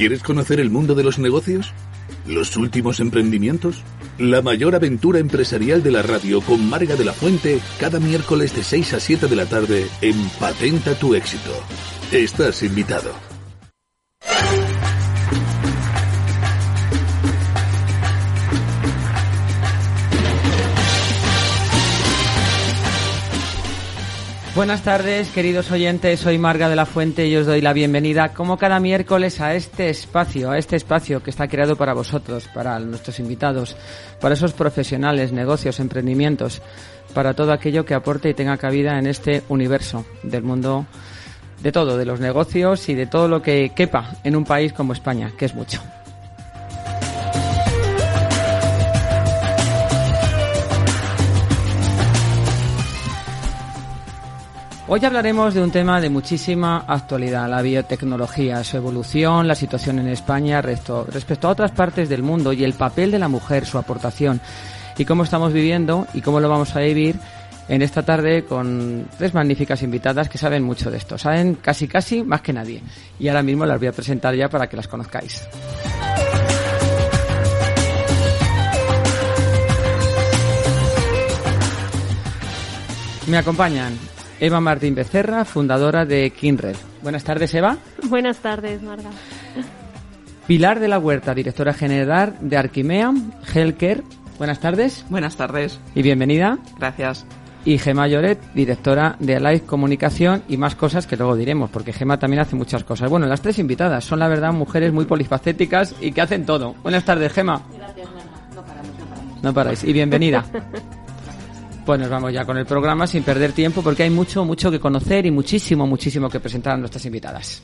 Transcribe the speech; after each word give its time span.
¿Quieres 0.00 0.22
conocer 0.22 0.60
el 0.60 0.70
mundo 0.70 0.94
de 0.94 1.02
los 1.02 1.18
negocios? 1.18 1.74
¿Los 2.26 2.56
últimos 2.56 3.00
emprendimientos? 3.00 3.84
La 4.16 4.40
mayor 4.40 4.74
aventura 4.74 5.18
empresarial 5.18 5.82
de 5.82 5.90
la 5.90 6.00
radio 6.00 6.40
con 6.40 6.70
Marga 6.70 6.96
de 6.96 7.04
la 7.04 7.12
Fuente 7.12 7.60
cada 7.78 8.00
miércoles 8.00 8.56
de 8.56 8.64
6 8.64 8.94
a 8.94 9.00
7 9.00 9.26
de 9.26 9.36
la 9.36 9.44
tarde 9.44 9.86
en 10.00 10.16
Patenta 10.40 10.94
tu 10.94 11.14
éxito. 11.14 11.50
Estás 12.12 12.62
invitado. 12.62 13.10
Buenas 24.54 24.82
tardes, 24.82 25.30
queridos 25.30 25.70
oyentes. 25.70 26.18
Soy 26.18 26.36
Marga 26.36 26.68
de 26.68 26.74
la 26.74 26.84
Fuente 26.84 27.28
y 27.28 27.36
os 27.36 27.46
doy 27.46 27.60
la 27.60 27.72
bienvenida, 27.72 28.34
como 28.34 28.58
cada 28.58 28.80
miércoles, 28.80 29.40
a 29.40 29.54
este 29.54 29.90
espacio, 29.90 30.50
a 30.50 30.58
este 30.58 30.74
espacio 30.74 31.22
que 31.22 31.30
está 31.30 31.46
creado 31.46 31.76
para 31.76 31.94
vosotros, 31.94 32.48
para 32.52 32.80
nuestros 32.80 33.20
invitados, 33.20 33.76
para 34.20 34.34
esos 34.34 34.52
profesionales, 34.52 35.30
negocios, 35.30 35.78
emprendimientos, 35.78 36.62
para 37.14 37.32
todo 37.34 37.52
aquello 37.52 37.84
que 37.84 37.94
aporte 37.94 38.28
y 38.28 38.34
tenga 38.34 38.56
cabida 38.56 38.98
en 38.98 39.06
este 39.06 39.44
universo 39.48 40.04
del 40.24 40.42
mundo 40.42 40.84
de 41.62 41.70
todo, 41.70 41.96
de 41.96 42.04
los 42.04 42.18
negocios 42.18 42.88
y 42.88 42.94
de 42.94 43.06
todo 43.06 43.28
lo 43.28 43.42
que 43.42 43.70
quepa 43.74 44.16
en 44.24 44.34
un 44.34 44.44
país 44.44 44.72
como 44.72 44.92
España, 44.92 45.30
que 45.38 45.44
es 45.44 45.54
mucho. 45.54 45.80
Hoy 54.92 55.04
hablaremos 55.04 55.54
de 55.54 55.62
un 55.62 55.70
tema 55.70 56.00
de 56.00 56.10
muchísima 56.10 56.78
actualidad, 56.78 57.48
la 57.48 57.62
biotecnología, 57.62 58.64
su 58.64 58.76
evolución, 58.76 59.46
la 59.46 59.54
situación 59.54 60.00
en 60.00 60.08
España 60.08 60.60
respecto 60.60 61.06
a 61.46 61.50
otras 61.52 61.70
partes 61.70 62.08
del 62.08 62.24
mundo 62.24 62.52
y 62.52 62.64
el 62.64 62.72
papel 62.72 63.12
de 63.12 63.20
la 63.20 63.28
mujer, 63.28 63.66
su 63.66 63.78
aportación 63.78 64.40
y 64.98 65.04
cómo 65.04 65.22
estamos 65.22 65.52
viviendo 65.52 66.08
y 66.12 66.22
cómo 66.22 66.40
lo 66.40 66.48
vamos 66.48 66.74
a 66.74 66.80
vivir 66.80 67.14
en 67.68 67.82
esta 67.82 68.02
tarde 68.02 68.44
con 68.44 69.06
tres 69.16 69.32
magníficas 69.32 69.80
invitadas 69.84 70.28
que 70.28 70.38
saben 70.38 70.64
mucho 70.64 70.90
de 70.90 70.96
esto, 70.96 71.16
saben 71.16 71.54
casi 71.54 71.86
casi 71.86 72.24
más 72.24 72.40
que 72.40 72.52
nadie. 72.52 72.82
Y 73.20 73.28
ahora 73.28 73.44
mismo 73.44 73.64
las 73.66 73.78
voy 73.78 73.86
a 73.86 73.92
presentar 73.92 74.34
ya 74.34 74.48
para 74.48 74.68
que 74.68 74.76
las 74.76 74.88
conozcáis. 74.88 75.46
Me 83.28 83.36
acompañan 83.36 84.09
Eva 84.40 84.58
Martín 84.60 84.94
Becerra, 84.94 85.44
fundadora 85.44 86.06
de 86.06 86.30
Kinred. 86.30 86.76
Buenas 87.02 87.24
tardes, 87.24 87.54
Eva. 87.54 87.76
Buenas 88.08 88.38
tardes, 88.38 88.82
Marga. 88.82 89.10
Pilar 90.46 90.80
de 90.80 90.88
la 90.88 90.98
Huerta, 90.98 91.34
directora 91.34 91.74
general 91.74 92.36
de 92.40 92.56
Arquimea 92.56 93.12
Healthcare. 93.54 94.02
Buenas 94.38 94.58
tardes. 94.58 95.04
Buenas 95.10 95.36
tardes. 95.36 95.78
Y 95.94 96.02
bienvenida. 96.02 96.58
Gracias. 96.78 97.26
Y 97.66 97.76
Gema 97.76 98.08
Lloret, 98.08 98.40
directora 98.54 99.16
de 99.20 99.36
Alive 99.36 99.60
Comunicación 99.66 100.42
y 100.48 100.56
más 100.56 100.74
cosas 100.74 101.06
que 101.06 101.18
luego 101.18 101.36
diremos, 101.36 101.68
porque 101.68 101.92
Gema 101.92 102.18
también 102.18 102.40
hace 102.40 102.56
muchas 102.56 102.82
cosas. 102.84 103.10
Bueno, 103.10 103.26
las 103.26 103.42
tres 103.42 103.58
invitadas 103.58 104.02
son 104.02 104.18
la 104.18 104.28
verdad 104.28 104.54
mujeres 104.54 104.94
muy 104.94 105.04
polifacéticas 105.04 105.94
y 106.00 106.12
que 106.12 106.22
hacen 106.22 106.46
todo. 106.46 106.74
Buenas 106.82 107.04
tardes, 107.04 107.30
Gema. 107.34 107.60
Gracias, 107.76 108.08
No 108.54 108.62
paramos, 108.62 108.98
no 108.98 109.04
paramos. 109.04 109.42
No 109.42 109.52
paráis. 109.54 109.84
Y 109.84 109.92
bienvenida. 109.92 110.46
Pues 111.84 111.98
nos 111.98 112.08
vamos 112.08 112.32
ya 112.32 112.44
con 112.44 112.56
el 112.56 112.66
programa 112.66 113.06
sin 113.06 113.22
perder 113.22 113.52
tiempo 113.52 113.82
porque 113.82 114.04
hay 114.04 114.10
mucho, 114.10 114.44
mucho 114.44 114.70
que 114.70 114.78
conocer 114.78 115.26
y 115.26 115.30
muchísimo, 115.30 115.86
muchísimo 115.86 116.28
que 116.28 116.38
presentar 116.38 116.74
a 116.74 116.76
nuestras 116.76 117.04
invitadas. 117.06 117.62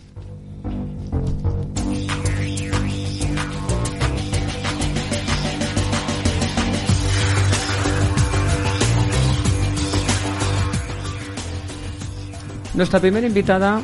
Nuestra 12.77 13.00
primera 13.00 13.27
invitada 13.27 13.83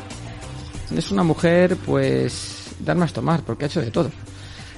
es 0.95 1.11
una 1.11 1.23
mujer, 1.23 1.77
pues, 1.83 2.75
dar 2.79 2.95
más 2.95 3.11
tomar, 3.11 3.41
porque 3.41 3.65
ha 3.65 3.67
hecho 3.67 3.81
de 3.81 3.89
todo. 3.89 4.11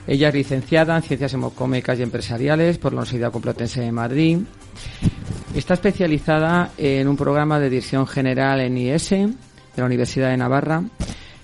Ella 0.07 0.29
es 0.29 0.35
licenciada 0.35 0.95
en 0.95 1.03
Ciencias 1.03 1.33
Hemocómicas 1.33 1.99
y 1.99 2.03
Empresariales 2.03 2.77
por 2.77 2.93
la 2.93 2.99
Universidad 2.99 3.33
Complutense 3.33 3.81
de 3.81 3.91
Madrid. 3.91 4.37
Está 5.55 5.75
especializada 5.75 6.71
en 6.77 7.07
un 7.07 7.15
programa 7.15 7.59
de 7.59 7.69
dirección 7.69 8.05
general 8.05 8.59
en 8.59 8.77
IS 8.77 9.09
de 9.09 9.33
la 9.77 9.85
Universidad 9.85 10.29
de 10.29 10.37
Navarra. 10.37 10.83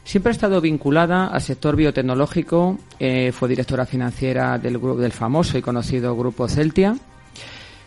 Siempre 0.04 0.32
ha 0.32 0.34
estado 0.34 0.60
vinculada 0.60 1.28
al 1.28 1.42
sector 1.42 1.76
biotecnológico. 1.76 2.78
Eh, 3.00 3.32
fue 3.32 3.48
directora 3.48 3.86
financiera 3.86 4.58
del, 4.58 4.82
del 4.98 5.12
famoso 5.14 5.58
y 5.58 5.62
conocido 5.62 6.16
grupo 6.18 6.50
Celtia, 6.50 6.98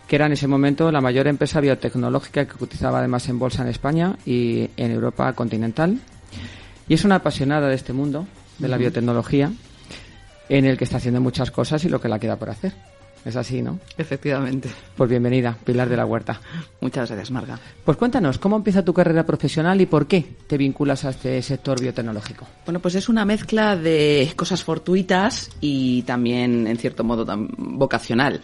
que 0.08 0.16
era 0.16 0.26
en 0.26 0.32
ese 0.32 0.46
momento 0.46 0.90
la 0.90 1.02
mayor 1.02 1.26
empresa 1.26 1.60
biotecnológica 1.60 2.46
que 2.46 2.54
cotizaba 2.54 3.00
además 3.00 3.28
en 3.28 3.38
bolsa 3.38 3.62
en 3.62 3.68
España 3.68 4.16
y 4.24 4.70
en 4.76 4.92
Europa 4.92 5.32
continental. 5.34 5.98
Y 6.88 6.94
es 6.94 7.04
una 7.04 7.16
apasionada 7.16 7.68
de 7.68 7.74
este 7.74 7.92
mundo, 7.92 8.26
de 8.58 8.68
la 8.68 8.78
biotecnología, 8.78 9.52
en 10.48 10.64
el 10.64 10.78
que 10.78 10.84
está 10.84 10.98
haciendo 10.98 11.20
muchas 11.20 11.50
cosas 11.50 11.84
y 11.84 11.88
lo 11.88 12.00
que 12.00 12.08
la 12.08 12.18
queda 12.18 12.36
por 12.36 12.50
hacer. 12.50 12.72
Es 13.24 13.36
así, 13.36 13.62
¿no? 13.62 13.80
Efectivamente. 13.96 14.68
Pues 14.96 15.08
bienvenida, 15.08 15.56
Pilar 15.64 15.88
de 15.88 15.96
la 15.96 16.04
Huerta. 16.04 16.40
Muchas 16.80 17.08
gracias, 17.08 17.30
Marga. 17.30 17.58
Pues 17.84 17.96
cuéntanos, 17.96 18.38
¿cómo 18.38 18.56
empieza 18.56 18.84
tu 18.84 18.92
carrera 18.92 19.24
profesional 19.24 19.80
y 19.80 19.86
por 19.86 20.06
qué 20.06 20.24
te 20.46 20.58
vinculas 20.58 21.04
a 21.06 21.10
este 21.10 21.40
sector 21.40 21.80
biotecnológico? 21.80 22.46
Bueno, 22.66 22.80
pues 22.80 22.94
es 22.96 23.08
una 23.08 23.24
mezcla 23.24 23.76
de 23.76 24.30
cosas 24.36 24.62
fortuitas 24.62 25.50
y 25.60 26.02
también, 26.02 26.66
en 26.66 26.76
cierto 26.76 27.02
modo, 27.02 27.24
vocacional. 27.56 28.42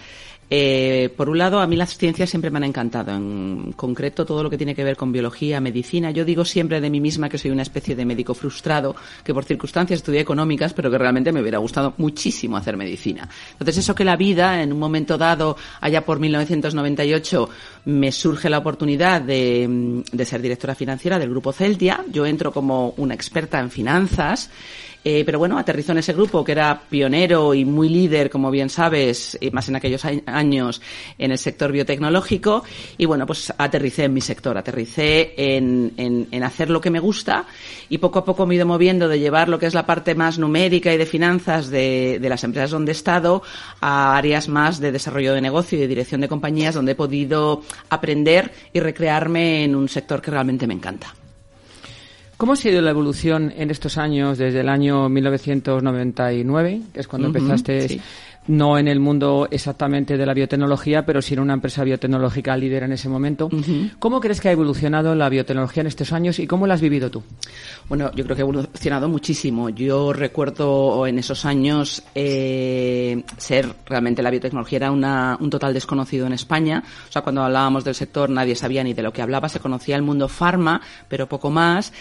Eh, 0.52 1.14
por 1.16 1.28
un 1.28 1.38
lado, 1.38 1.60
a 1.60 1.66
mí 1.68 1.76
las 1.76 1.96
ciencias 1.96 2.28
siempre 2.28 2.50
me 2.50 2.58
han 2.58 2.64
encantado, 2.64 3.14
en 3.14 3.72
concreto 3.76 4.26
todo 4.26 4.42
lo 4.42 4.50
que 4.50 4.58
tiene 4.58 4.74
que 4.74 4.82
ver 4.82 4.96
con 4.96 5.12
biología, 5.12 5.60
medicina. 5.60 6.10
Yo 6.10 6.24
digo 6.24 6.44
siempre 6.44 6.80
de 6.80 6.90
mí 6.90 7.00
misma 7.00 7.28
que 7.28 7.38
soy 7.38 7.52
una 7.52 7.62
especie 7.62 7.94
de 7.94 8.04
médico 8.04 8.34
frustrado, 8.34 8.96
que 9.22 9.32
por 9.32 9.44
circunstancias 9.44 9.98
estudié 10.00 10.20
económicas, 10.20 10.72
pero 10.72 10.90
que 10.90 10.98
realmente 10.98 11.30
me 11.30 11.40
hubiera 11.40 11.58
gustado 11.58 11.94
muchísimo 11.98 12.56
hacer 12.56 12.76
medicina. 12.76 13.28
Entonces, 13.52 13.78
eso 13.78 13.94
que 13.94 14.04
la 14.04 14.16
vida, 14.16 14.60
en 14.60 14.72
un 14.72 14.80
momento 14.80 15.16
dado, 15.16 15.56
allá 15.80 16.04
por 16.04 16.18
1998, 16.18 17.48
me 17.84 18.10
surge 18.10 18.50
la 18.50 18.58
oportunidad 18.58 19.22
de, 19.22 20.02
de 20.10 20.24
ser 20.24 20.42
directora 20.42 20.74
financiera 20.74 21.20
del 21.20 21.30
grupo 21.30 21.52
Celtia. 21.52 22.04
Yo 22.10 22.26
entro 22.26 22.50
como 22.50 22.94
una 22.96 23.14
experta 23.14 23.60
en 23.60 23.70
finanzas. 23.70 24.50
Eh, 25.02 25.22
pero 25.24 25.38
bueno, 25.38 25.58
aterrizó 25.58 25.92
en 25.92 25.98
ese 25.98 26.12
grupo 26.12 26.44
que 26.44 26.52
era 26.52 26.78
pionero 26.88 27.54
y 27.54 27.64
muy 27.64 27.88
líder, 27.88 28.28
como 28.28 28.50
bien 28.50 28.68
sabes, 28.68 29.38
y 29.40 29.50
más 29.50 29.68
en 29.68 29.76
aquellos 29.76 30.04
años 30.04 30.82
en 31.16 31.32
el 31.32 31.38
sector 31.38 31.72
biotecnológico. 31.72 32.64
Y 32.98 33.06
bueno, 33.06 33.26
pues 33.26 33.52
aterricé 33.56 34.04
en 34.04 34.14
mi 34.14 34.20
sector, 34.20 34.58
aterricé 34.58 35.32
en, 35.36 35.92
en, 35.96 36.28
en, 36.30 36.42
hacer 36.42 36.68
lo 36.68 36.80
que 36.80 36.90
me 36.90 37.00
gusta 37.00 37.46
y 37.88 37.98
poco 37.98 38.18
a 38.18 38.24
poco 38.24 38.44
me 38.46 38.54
he 38.54 38.56
ido 38.56 38.66
moviendo 38.66 39.08
de 39.08 39.18
llevar 39.18 39.48
lo 39.48 39.58
que 39.58 39.66
es 39.66 39.74
la 39.74 39.86
parte 39.86 40.14
más 40.14 40.38
numérica 40.38 40.92
y 40.92 40.98
de 40.98 41.06
finanzas 41.06 41.70
de, 41.70 42.18
de 42.20 42.28
las 42.28 42.44
empresas 42.44 42.70
donde 42.70 42.92
he 42.92 42.94
estado 42.94 43.42
a 43.80 44.16
áreas 44.16 44.48
más 44.48 44.80
de 44.80 44.92
desarrollo 44.92 45.32
de 45.32 45.40
negocio 45.40 45.78
y 45.78 45.80
de 45.80 45.88
dirección 45.88 46.20
de 46.20 46.28
compañías 46.28 46.74
donde 46.74 46.92
he 46.92 46.96
podido 46.96 47.62
aprender 47.88 48.52
y 48.72 48.80
recrearme 48.80 49.64
en 49.64 49.74
un 49.74 49.88
sector 49.88 50.20
que 50.20 50.30
realmente 50.30 50.66
me 50.66 50.74
encanta. 50.74 51.14
¿Cómo 52.40 52.54
ha 52.54 52.56
sido 52.56 52.80
la 52.80 52.88
evolución 52.88 53.52
en 53.54 53.70
estos 53.70 53.98
años, 53.98 54.38
desde 54.38 54.60
el 54.60 54.70
año 54.70 55.10
1999, 55.10 56.80
que 56.90 57.00
es 57.00 57.06
cuando 57.06 57.28
uh 57.28 57.32
-huh, 57.32 57.36
empezaste, 57.36 57.86
sí. 57.86 58.00
no 58.46 58.78
en 58.78 58.88
el 58.88 58.98
mundo 58.98 59.46
exactamente 59.50 60.16
de 60.16 60.24
la 60.24 60.32
biotecnología, 60.32 61.04
pero 61.04 61.20
sí 61.20 61.34
en 61.34 61.40
una 61.40 61.52
empresa 61.52 61.84
biotecnológica 61.84 62.56
líder 62.56 62.84
en 62.84 62.92
ese 62.92 63.10
momento? 63.10 63.50
Uh 63.52 63.58
-huh. 63.58 63.90
¿Cómo 63.98 64.20
crees 64.20 64.40
que 64.40 64.48
ha 64.48 64.52
evolucionado 64.52 65.14
la 65.14 65.28
biotecnología 65.28 65.82
en 65.82 65.88
estos 65.88 66.14
años 66.14 66.38
y 66.38 66.46
cómo 66.46 66.66
la 66.66 66.72
has 66.72 66.80
vivido 66.80 67.10
tú? 67.10 67.22
Bueno, 67.90 68.10
yo 68.14 68.24
creo 68.24 68.34
que 68.34 68.40
ha 68.40 68.46
evolucionado 68.48 69.06
muchísimo. 69.10 69.68
Yo 69.68 70.14
recuerdo 70.14 71.06
en 71.06 71.18
esos 71.18 71.44
años 71.44 72.02
eh, 72.14 73.22
ser 73.36 73.66
realmente 73.84 74.22
la 74.22 74.30
biotecnología 74.30 74.76
era 74.78 74.90
una, 74.92 75.36
un 75.38 75.50
total 75.50 75.74
desconocido 75.74 76.26
en 76.26 76.32
España. 76.32 76.82
O 77.06 77.12
sea, 77.12 77.20
cuando 77.20 77.42
hablábamos 77.42 77.84
del 77.84 77.94
sector 77.94 78.30
nadie 78.30 78.56
sabía 78.56 78.82
ni 78.82 78.94
de 78.94 79.02
lo 79.02 79.12
que 79.12 79.20
hablaba. 79.20 79.50
Se 79.50 79.60
conocía 79.60 79.96
el 79.96 80.02
mundo 80.02 80.26
farma, 80.26 80.80
pero 81.06 81.28
poco 81.28 81.50
más 81.50 81.92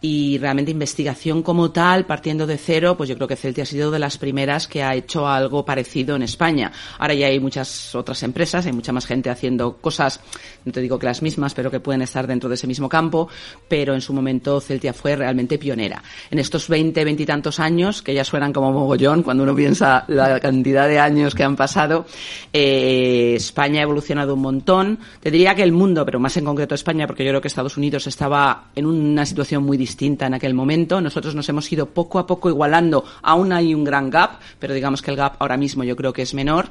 y 0.00 0.38
realmente 0.38 0.70
investigación 0.70 1.42
como 1.42 1.72
tal, 1.72 2.06
partiendo 2.06 2.46
de 2.46 2.56
cero, 2.56 2.96
pues 2.96 3.08
yo 3.08 3.16
creo 3.16 3.26
que 3.26 3.34
Celti 3.34 3.62
ha 3.62 3.66
sido 3.66 3.90
de 3.90 3.98
las 3.98 4.16
primeras 4.16 4.68
que 4.68 4.82
ha 4.82 4.94
hecho 4.94 5.26
algo 5.26 5.64
parecido 5.64 6.14
en 6.14 6.22
España. 6.22 6.70
Ahora 6.98 7.14
ya 7.14 7.26
hay 7.26 7.40
muchas 7.40 7.94
otras 7.96 8.22
empresas, 8.22 8.64
hay 8.66 8.72
mucha 8.72 8.92
más 8.92 9.06
gente 9.06 9.28
haciendo 9.28 9.76
cosas, 9.78 10.20
no 10.64 10.70
te 10.70 10.80
digo 10.80 11.00
que 11.00 11.06
las 11.06 11.20
mismas, 11.20 11.52
pero 11.54 11.70
que 11.70 11.80
pueden 11.80 12.02
estar 12.02 12.28
dentro 12.28 12.48
de 12.48 12.54
ese 12.54 12.68
mismo 12.68 12.88
campo, 12.88 13.28
pero 13.66 13.92
en 13.92 14.00
su 14.00 14.12
momento 14.12 14.60
Celtia 14.60 14.92
fue 14.92 15.16
realmente 15.16 15.58
pionera. 15.58 16.00
En 16.30 16.38
estos 16.38 16.68
20, 16.68 17.04
20 17.04 17.22
y 17.24 17.26
tantos 17.26 17.58
años, 17.58 18.00
que 18.00 18.14
ya 18.14 18.22
suenan 18.22 18.52
como 18.52 18.72
mogollón 18.72 19.24
cuando 19.24 19.42
uno 19.42 19.56
piensa 19.56 20.04
la 20.06 20.38
cantidad 20.38 20.86
de 20.86 21.00
años 21.00 21.34
que 21.34 21.42
han 21.42 21.56
pasado, 21.56 22.06
eh, 22.52 23.34
España 23.34 23.80
ha 23.80 23.82
evolucionado 23.82 24.34
un 24.34 24.42
montón. 24.42 25.00
Te 25.20 25.32
diría 25.32 25.56
que 25.56 25.64
el 25.64 25.72
mundo, 25.72 26.04
pero 26.04 26.20
más 26.20 26.36
en 26.36 26.44
concreto 26.44 26.76
España, 26.76 27.08
porque 27.08 27.24
yo 27.24 27.30
creo 27.30 27.40
que 27.40 27.48
Estados 27.48 27.76
Unidos 27.76 28.06
estaba 28.06 28.68
en 28.76 28.86
una 28.86 29.26
situación 29.26 29.64
muy 29.64 29.76
distinta 29.76 29.87
en 30.00 30.34
aquel 30.34 30.54
momento. 30.54 31.00
Nosotros 31.00 31.34
nos 31.34 31.48
hemos 31.48 31.70
ido 31.72 31.86
poco 31.86 32.18
a 32.18 32.26
poco 32.26 32.48
igualando. 32.48 33.04
Aún 33.22 33.52
hay 33.52 33.74
un 33.74 33.84
gran 33.84 34.10
gap, 34.10 34.40
pero 34.58 34.74
digamos 34.74 35.02
que 35.02 35.10
el 35.10 35.16
gap 35.16 35.36
ahora 35.38 35.56
mismo 35.56 35.84
yo 35.84 35.96
creo 35.96 36.12
que 36.12 36.22
es 36.22 36.34
menor. 36.34 36.68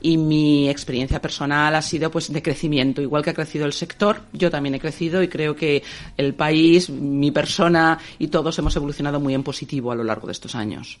Y 0.00 0.16
mi 0.16 0.68
experiencia 0.68 1.20
personal 1.20 1.74
ha 1.74 1.82
sido 1.82 2.10
pues 2.10 2.32
de 2.32 2.42
crecimiento. 2.42 3.02
Igual 3.02 3.22
que 3.22 3.30
ha 3.30 3.34
crecido 3.34 3.66
el 3.66 3.72
sector, 3.72 4.22
yo 4.32 4.50
también 4.50 4.74
he 4.74 4.80
crecido 4.80 5.22
y 5.22 5.28
creo 5.28 5.54
que 5.56 5.82
el 6.16 6.34
país, 6.34 6.90
mi 6.90 7.30
persona 7.30 7.98
y 8.18 8.28
todos 8.28 8.58
hemos 8.58 8.74
evolucionado 8.76 9.20
muy 9.20 9.34
en 9.34 9.42
positivo 9.42 9.92
a 9.92 9.94
lo 9.94 10.04
largo 10.04 10.26
de 10.26 10.32
estos 10.32 10.54
años. 10.54 10.98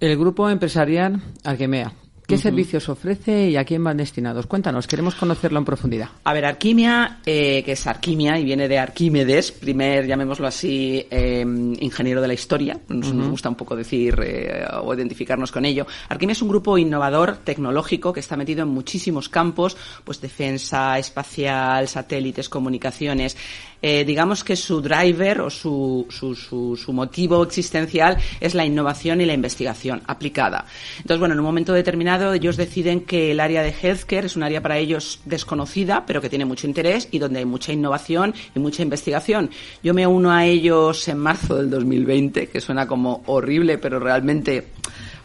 El 0.00 0.18
grupo 0.18 0.50
empresarial 0.50 1.22
Alquemea, 1.44 1.92
¿Qué 2.26 2.38
servicios 2.38 2.88
ofrece 2.88 3.50
y 3.50 3.56
a 3.56 3.64
quién 3.64 3.84
van 3.84 3.98
destinados? 3.98 4.46
Cuéntanos, 4.46 4.86
queremos 4.86 5.14
conocerlo 5.14 5.58
en 5.58 5.64
profundidad. 5.66 6.08
A 6.24 6.32
ver, 6.32 6.46
Arquimia, 6.46 7.18
eh, 7.26 7.62
que 7.62 7.72
es 7.72 7.86
Arquimia 7.86 8.38
y 8.38 8.44
viene 8.44 8.66
de 8.66 8.78
Arquímedes, 8.78 9.52
primer, 9.52 10.06
llamémoslo 10.06 10.46
así, 10.46 11.06
eh, 11.10 11.44
ingeniero 11.80 12.22
de 12.22 12.28
la 12.28 12.34
historia. 12.34 12.80
Nos, 12.88 13.12
gusta 13.12 13.50
un 13.50 13.56
poco 13.56 13.76
decir 13.76 14.18
eh, 14.24 14.64
o 14.82 14.94
identificarnos 14.94 15.52
con 15.52 15.66
ello. 15.66 15.86
Arquimia 16.08 16.32
es 16.32 16.40
un 16.40 16.48
grupo 16.48 16.78
innovador, 16.78 17.36
tecnológico, 17.44 18.12
que 18.14 18.20
está 18.20 18.38
metido 18.38 18.62
en 18.62 18.68
muchísimos 18.68 19.28
campos, 19.28 19.76
pues 20.04 20.20
defensa, 20.22 20.98
espacial, 20.98 21.88
satélites, 21.88 22.48
comunicaciones. 22.48 23.36
Eh, 23.86 24.02
digamos 24.06 24.44
que 24.44 24.56
su 24.56 24.80
driver 24.80 25.42
o 25.42 25.50
su, 25.50 26.06
su, 26.08 26.34
su, 26.34 26.74
su, 26.74 26.92
motivo 26.94 27.42
existencial 27.42 28.16
es 28.40 28.54
la 28.54 28.64
innovación 28.64 29.20
y 29.20 29.26
la 29.26 29.34
investigación 29.34 30.00
aplicada. 30.06 30.64
Entonces, 30.96 31.18
bueno, 31.18 31.34
en 31.34 31.40
un 31.40 31.44
momento 31.44 31.74
determinado 31.74 32.32
ellos 32.32 32.56
deciden 32.56 33.02
que 33.02 33.32
el 33.32 33.40
área 33.40 33.62
de 33.62 33.74
healthcare 33.78 34.24
es 34.24 34.36
un 34.36 34.42
área 34.42 34.62
para 34.62 34.78
ellos 34.78 35.20
desconocida, 35.26 36.06
pero 36.06 36.22
que 36.22 36.30
tiene 36.30 36.46
mucho 36.46 36.66
interés 36.66 37.08
y 37.10 37.18
donde 37.18 37.40
hay 37.40 37.44
mucha 37.44 37.74
innovación 37.74 38.32
y 38.54 38.58
mucha 38.58 38.82
investigación. 38.82 39.50
Yo 39.82 39.92
me 39.92 40.06
uno 40.06 40.32
a 40.32 40.46
ellos 40.46 41.06
en 41.08 41.18
marzo 41.18 41.56
del 41.56 41.68
2020, 41.68 42.46
que 42.46 42.62
suena 42.62 42.86
como 42.86 43.22
horrible, 43.26 43.76
pero 43.76 44.00
realmente 44.00 44.64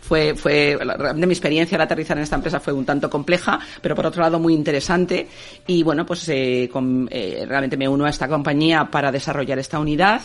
fue, 0.10 0.34
fue 0.34 0.76
realmente 0.82 1.28
mi 1.28 1.34
experiencia 1.34 1.76
al 1.76 1.84
aterrizar 1.84 2.18
en 2.18 2.24
esta 2.24 2.36
empresa 2.36 2.60
fue 2.60 2.74
un 2.74 2.84
tanto 2.84 3.12
compleja, 3.12 3.60
pero 3.80 3.96
por 3.96 4.08
otro 4.08 4.24
lado 4.24 4.40
muy 4.40 4.56
interesante. 4.56 5.28
Y 5.68 5.84
bueno, 5.84 6.04
pues 6.04 6.28
eh, 6.30 6.68
eh, 7.12 7.46
realmente 7.48 7.78
me 7.78 7.88
uno 7.88 8.06
a 8.06 8.10
esta 8.10 8.28
compañía 8.28 8.90
para 8.90 9.12
desarrollar 9.12 9.60
esta 9.60 9.78
unidad 9.78 10.22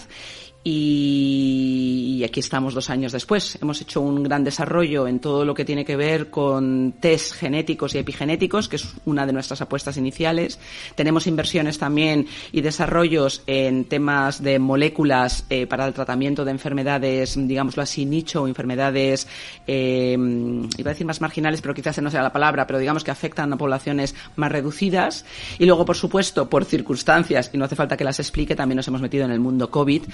y, 0.66 2.24
aquí 2.24 2.40
estamos 2.40 2.72
dos 2.72 2.88
años 2.88 3.12
después. 3.12 3.58
Hemos 3.60 3.82
hecho 3.82 4.00
un 4.00 4.22
gran 4.22 4.42
desarrollo 4.44 5.06
en 5.06 5.20
todo 5.20 5.44
lo 5.44 5.52
que 5.52 5.66
tiene 5.66 5.84
que 5.84 5.94
ver 5.94 6.30
con 6.30 6.94
test 6.98 7.34
genéticos 7.34 7.94
y 7.94 7.98
epigenéticos, 7.98 8.70
que 8.70 8.76
es 8.76 8.94
una 9.04 9.26
de 9.26 9.34
nuestras 9.34 9.60
apuestas 9.60 9.98
iniciales. 9.98 10.58
Tenemos 10.94 11.26
inversiones 11.26 11.78
también 11.78 12.26
y 12.50 12.62
desarrollos 12.62 13.42
en 13.46 13.84
temas 13.84 14.42
de 14.42 14.58
moléculas 14.58 15.44
eh, 15.50 15.66
para 15.66 15.86
el 15.86 15.92
tratamiento 15.92 16.46
de 16.46 16.52
enfermedades, 16.52 17.36
digámoslo 17.36 17.82
así, 17.82 18.06
nicho, 18.06 18.48
enfermedades, 18.48 19.28
eh, 19.66 20.16
iba 20.78 20.90
a 20.90 20.94
decir 20.94 21.06
más 21.06 21.20
marginales, 21.20 21.60
pero 21.60 21.74
quizás 21.74 22.00
no 22.00 22.10
sea 22.10 22.22
la 22.22 22.32
palabra, 22.32 22.66
pero 22.66 22.78
digamos 22.78 23.04
que 23.04 23.10
afectan 23.10 23.52
a 23.52 23.58
poblaciones 23.58 24.14
más 24.36 24.50
reducidas. 24.50 25.26
Y 25.58 25.66
luego, 25.66 25.84
por 25.84 25.96
supuesto, 25.96 26.48
por 26.48 26.64
circunstancias, 26.64 27.50
y 27.52 27.58
no 27.58 27.66
hace 27.66 27.76
falta 27.76 27.98
que 27.98 28.04
las 28.04 28.18
explique, 28.18 28.56
también 28.56 28.76
nos 28.76 28.88
hemos 28.88 29.02
metido 29.02 29.26
en 29.26 29.30
el 29.30 29.40
mundo 29.40 29.70
COVID, 29.70 30.04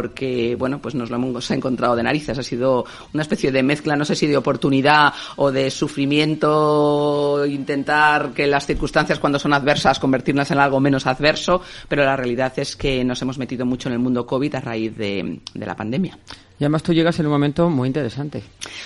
porque, 0.00 0.56
bueno, 0.58 0.80
pues 0.80 0.94
nos 0.94 1.10
lo 1.10 1.16
hemos 1.16 1.50
encontrado 1.50 1.94
de 1.94 2.02
narices. 2.02 2.38
Ha 2.38 2.42
sido 2.42 2.86
una 3.12 3.22
especie 3.22 3.52
de 3.52 3.62
mezcla, 3.62 3.96
no 3.96 4.06
sé 4.06 4.14
si 4.14 4.26
de 4.26 4.38
oportunidad 4.38 5.12
o 5.36 5.52
de 5.52 5.70
sufrimiento, 5.70 7.44
intentar 7.44 8.30
que 8.30 8.46
las 8.46 8.64
circunstancias 8.64 9.18
cuando 9.18 9.38
son 9.38 9.52
adversas 9.52 9.98
convertirlas 9.98 10.50
en 10.52 10.58
algo 10.58 10.80
menos 10.80 11.06
adverso, 11.06 11.60
pero 11.86 12.02
la 12.02 12.16
realidad 12.16 12.50
es 12.56 12.76
que 12.76 13.04
nos 13.04 13.20
hemos 13.20 13.36
metido 13.36 13.66
mucho 13.66 13.90
en 13.90 13.92
el 13.92 13.98
mundo 13.98 14.24
COVID 14.24 14.54
a 14.54 14.60
raíz 14.60 14.96
de 14.96 15.38
la 15.52 15.76
pandemia. 15.76 16.18
Y 16.60 16.64
además 16.64 16.82
tú 16.82 16.92
llegas 16.92 17.18
en 17.18 17.24
un 17.24 17.32
momento 17.32 17.70
muy 17.70 17.86
interesante. 17.86 18.42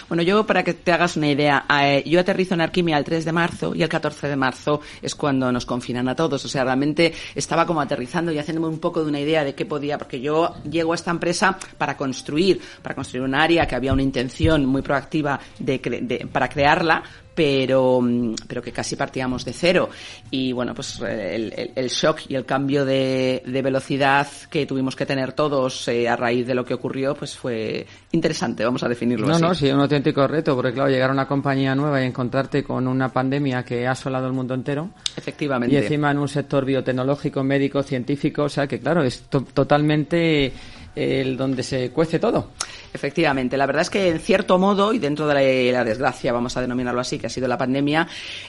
Bueno, 0.09 0.23
yo 0.23 0.47
para 0.47 0.63
que 0.63 0.75
te 0.75 0.93
hagas 0.93 1.17
una 1.17 1.29
idea, 1.29 1.67
eh, 1.83 2.05
yo 2.07 2.21
aterrizo 2.21 2.55
en 2.55 2.61
Arquimia 2.61 2.97
el 2.97 3.03
3 3.03 3.25
de 3.25 3.33
marzo 3.33 3.75
y 3.75 3.83
el 3.83 3.89
14 3.89 4.29
de 4.29 4.37
marzo 4.37 4.81
es 5.03 5.17
cuando 5.17 5.51
nos 5.51 5.67
confinan 5.67 6.09
a 6.09 6.15
todos. 6.15 6.45
O 6.45 6.49
sea, 6.49 6.63
realmente 6.63 7.13
estaba 7.35 7.67
como 7.67 7.81
aterrizando 7.81 8.31
y 8.31 8.39
haciéndome 8.39 8.69
un 8.69 8.79
poco 8.79 9.03
de 9.03 9.09
una 9.09 9.19
idea 9.19 9.43
de 9.43 9.57
qué 9.57 9.67
podía, 9.67 9.99
porque 9.99 10.21
yo 10.21 10.55
llego 10.71 10.93
a 10.93 10.95
esta 10.95 11.11
empresa 11.11 11.59
para 11.77 11.97
construir, 11.97 12.61
para 12.81 12.95
construir 12.95 13.25
un 13.25 13.35
área 13.35 13.67
que 13.67 13.75
había 13.75 13.93
una 13.93 14.03
intención 14.03 14.65
muy 14.67 14.83
proactiva 14.83 15.41
de 15.59 16.29
para 16.33 16.49
crearla, 16.49 17.03
pero, 17.35 18.01
mm, 18.01 18.35
pero 18.47 18.63
que 18.63 18.73
casi 18.73 18.97
partíamos 18.97 19.45
de 19.45 19.53
cero. 19.53 19.89
Y 20.31 20.53
bueno, 20.53 20.75
pues 20.75 21.01
el, 21.01 21.73
el, 21.75 21.89
shock 21.89 22.23
y 22.29 22.35
el 22.35 22.45
cambio 22.45 22.85
de, 22.85 23.43
de, 23.45 23.63
velocidad 23.63 24.27
que 24.51 24.67
tuvimos 24.67 24.97
que 24.97 25.07
tener 25.07 25.33
todos 25.33 25.89
eh, 25.89 26.09
a 26.09 26.17
raíz 26.17 26.47
de 26.47 26.55
lo 26.55 26.65
que 26.65 26.75
ocurrió, 26.75 27.15
pues 27.15 27.37
fue 27.37 27.87
interesante, 28.13 28.65
vamos 28.65 28.83
a 28.83 28.89
definirlo 28.89 29.27
no, 29.27 29.35
así. 29.35 29.43
No, 29.43 29.49
no, 29.49 29.55
sí, 29.55 29.71
un 29.71 29.81
auténtico 29.81 30.27
reto, 30.27 30.55
porque 30.55 30.73
claro, 30.73 30.91
llegar 30.91 31.11
a 31.11 31.13
una 31.13 31.27
compañía 31.27 31.75
nueva 31.75 32.03
y 32.03 32.07
encontrarte 32.07 32.63
con 32.63 32.87
una 32.87 33.09
pandemia 33.13 33.65
que 33.65 33.87
ha 33.87 33.93
asolado 33.93 34.27
el 34.27 34.33
mundo 34.33 34.55
entero. 34.55 34.91
Efectivamente. 35.17 35.75
Y 35.75 35.79
encima 35.79 36.11
en 36.11 36.19
un 36.19 36.29
sector 36.29 36.65
biotecnológico, 36.65 37.43
médico, 37.43 37.83
científico, 37.83 38.45
o 38.45 38.49
sea 38.49 38.67
que 38.67 38.81
claro, 38.81 39.03
es 39.03 39.25
totalmente 39.29 40.53
el 40.95 41.37
donde 41.37 41.63
se 41.63 41.91
cuece 41.91 42.19
todo. 42.19 42.51
Efectivamente, 42.93 43.57
la 43.57 43.67
verdad 43.67 43.83
es 43.83 43.91
que 43.91 44.09
en 44.09 44.21
cierto 44.21 44.57
modo, 44.57 44.93
y 44.93 45.01
dentro 45.01 45.27
de 45.27 45.73
la, 45.73 45.85
desgracia, 45.85 46.33
vamos 46.33 46.57
a 46.57 46.61
denominarlo 46.61 47.01
así, 47.01 47.19
que 47.19 47.27
ha 47.27 47.31
sido 47.31 47.49
la 47.49 47.59
pandemia, 47.59 48.07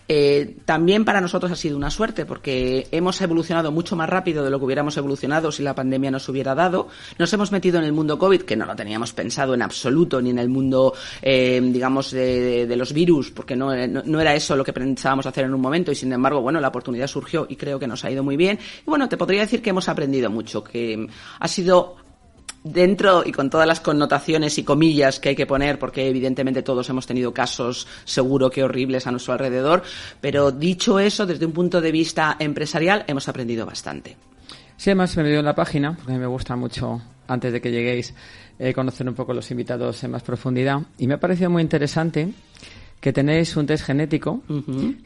eh, 0.07 0.57
también 0.65 1.03
para 1.03 1.19
nosotros 1.19 1.51
ha 1.51 1.55
sido 1.55 1.75
una 1.77 1.89
suerte, 1.89 2.25
porque 2.27 2.87
hemos 2.91 3.19
evolucionado 3.21 3.71
mucho 3.71 3.95
más 3.95 4.07
rápido 4.07 4.43
de 4.43 4.51
lo 4.51 4.59
que 4.59 4.65
hubiéramos 4.65 4.95
evolucionado 4.97 5.51
si 5.51 5.63
la 5.63 5.73
pandemia 5.73 6.11
nos 6.11 6.29
hubiera 6.29 6.53
dado. 6.53 6.89
Nos 7.17 7.33
hemos 7.33 7.51
metido 7.51 7.79
en 7.79 7.85
el 7.85 7.93
mundo 7.93 8.19
COVID, 8.19 8.43
que 8.43 8.55
no 8.55 8.67
lo 8.67 8.75
teníamos 8.75 9.13
pensado 9.13 9.55
en 9.55 9.63
absoluto, 9.63 10.21
ni 10.21 10.29
en 10.29 10.37
el 10.37 10.49
mundo, 10.49 10.93
eh, 11.23 11.59
digamos, 11.63 12.11
de, 12.11 12.71
los 12.75 12.93
virus, 12.93 13.31
porque 13.31 13.55
no, 13.55 13.71
no, 13.87 14.19
era 14.19 14.35
eso 14.35 14.55
lo 14.55 14.63
que 14.63 14.73
pensábamos 14.73 15.25
hacer 15.25 15.45
en 15.45 15.53
un 15.55 15.61
momento, 15.61 15.91
y 15.91 15.95
sin 15.95 16.13
embargo, 16.13 16.41
bueno, 16.41 16.59
la 16.59 16.67
oportunidad 16.67 17.07
surgió 17.07 17.47
y 17.49 17.55
creo 17.55 17.79
que 17.79 17.87
nos 17.87 18.05
ha 18.05 18.11
ido 18.11 18.23
muy 18.23 18.37
bien. 18.37 18.59
Y 18.81 18.85
bueno, 18.85 19.09
te 19.09 19.17
podría 19.17 19.41
decir 19.41 19.63
que 19.63 19.71
hemos 19.71 19.89
aprendido 19.89 20.29
mucho, 20.29 20.63
que 20.63 21.07
ha 21.39 21.47
sido 21.47 22.04
dentro 22.65 23.23
y 23.25 23.31
con 23.31 23.49
todas 23.49 23.67
las 23.67 23.79
connotaciones 23.79 24.57
y 24.57 24.63
comillas 24.63 25.19
que 25.19 25.29
hay 25.29 25.35
que 25.35 25.45
poner, 25.45 25.79
porque 25.79 26.09
evidentemente 26.09 26.63
todos 26.63 26.89
hemos 26.89 27.05
tenido 27.05 27.33
casos 27.33 27.87
seguro 28.03 28.49
que 28.49 28.63
horribles 28.63 29.07
a 29.07 29.11
nuestro 29.11 29.33
alrededor, 29.33 29.83
pero 30.19 30.51
dicho 30.51 30.99
eso, 30.99 31.25
desde 31.25 31.45
un 31.45 31.53
punto 31.53 31.79
de 31.79 31.91
vista 31.91 32.35
empresarial, 32.39 33.05
hemos 33.07 33.29
aprendido 33.29 33.65
bastante. 33.65 34.17
Sí, 34.77 34.89
además 34.89 35.15
me 35.15 35.29
he 35.29 35.37
en 35.37 35.45
la 35.45 35.55
página, 35.55 35.95
porque 35.95 36.11
a 36.11 36.15
mí 36.15 36.21
me 36.21 36.27
gusta 36.27 36.55
mucho, 36.55 37.01
antes 37.27 37.53
de 37.53 37.61
que 37.61 37.71
lleguéis, 37.71 38.13
eh, 38.57 38.73
conocer 38.73 39.07
un 39.07 39.13
poco 39.13 39.33
los 39.33 39.49
invitados 39.51 40.03
en 40.03 40.11
más 40.11 40.23
profundidad, 40.23 40.81
y 40.97 41.07
me 41.07 41.13
ha 41.13 41.19
parecido 41.19 41.49
muy 41.51 41.61
interesante 41.61 42.33
que 42.99 43.13
tenéis 43.13 43.55
un 43.55 43.67
test 43.67 43.85
genético 43.85 44.41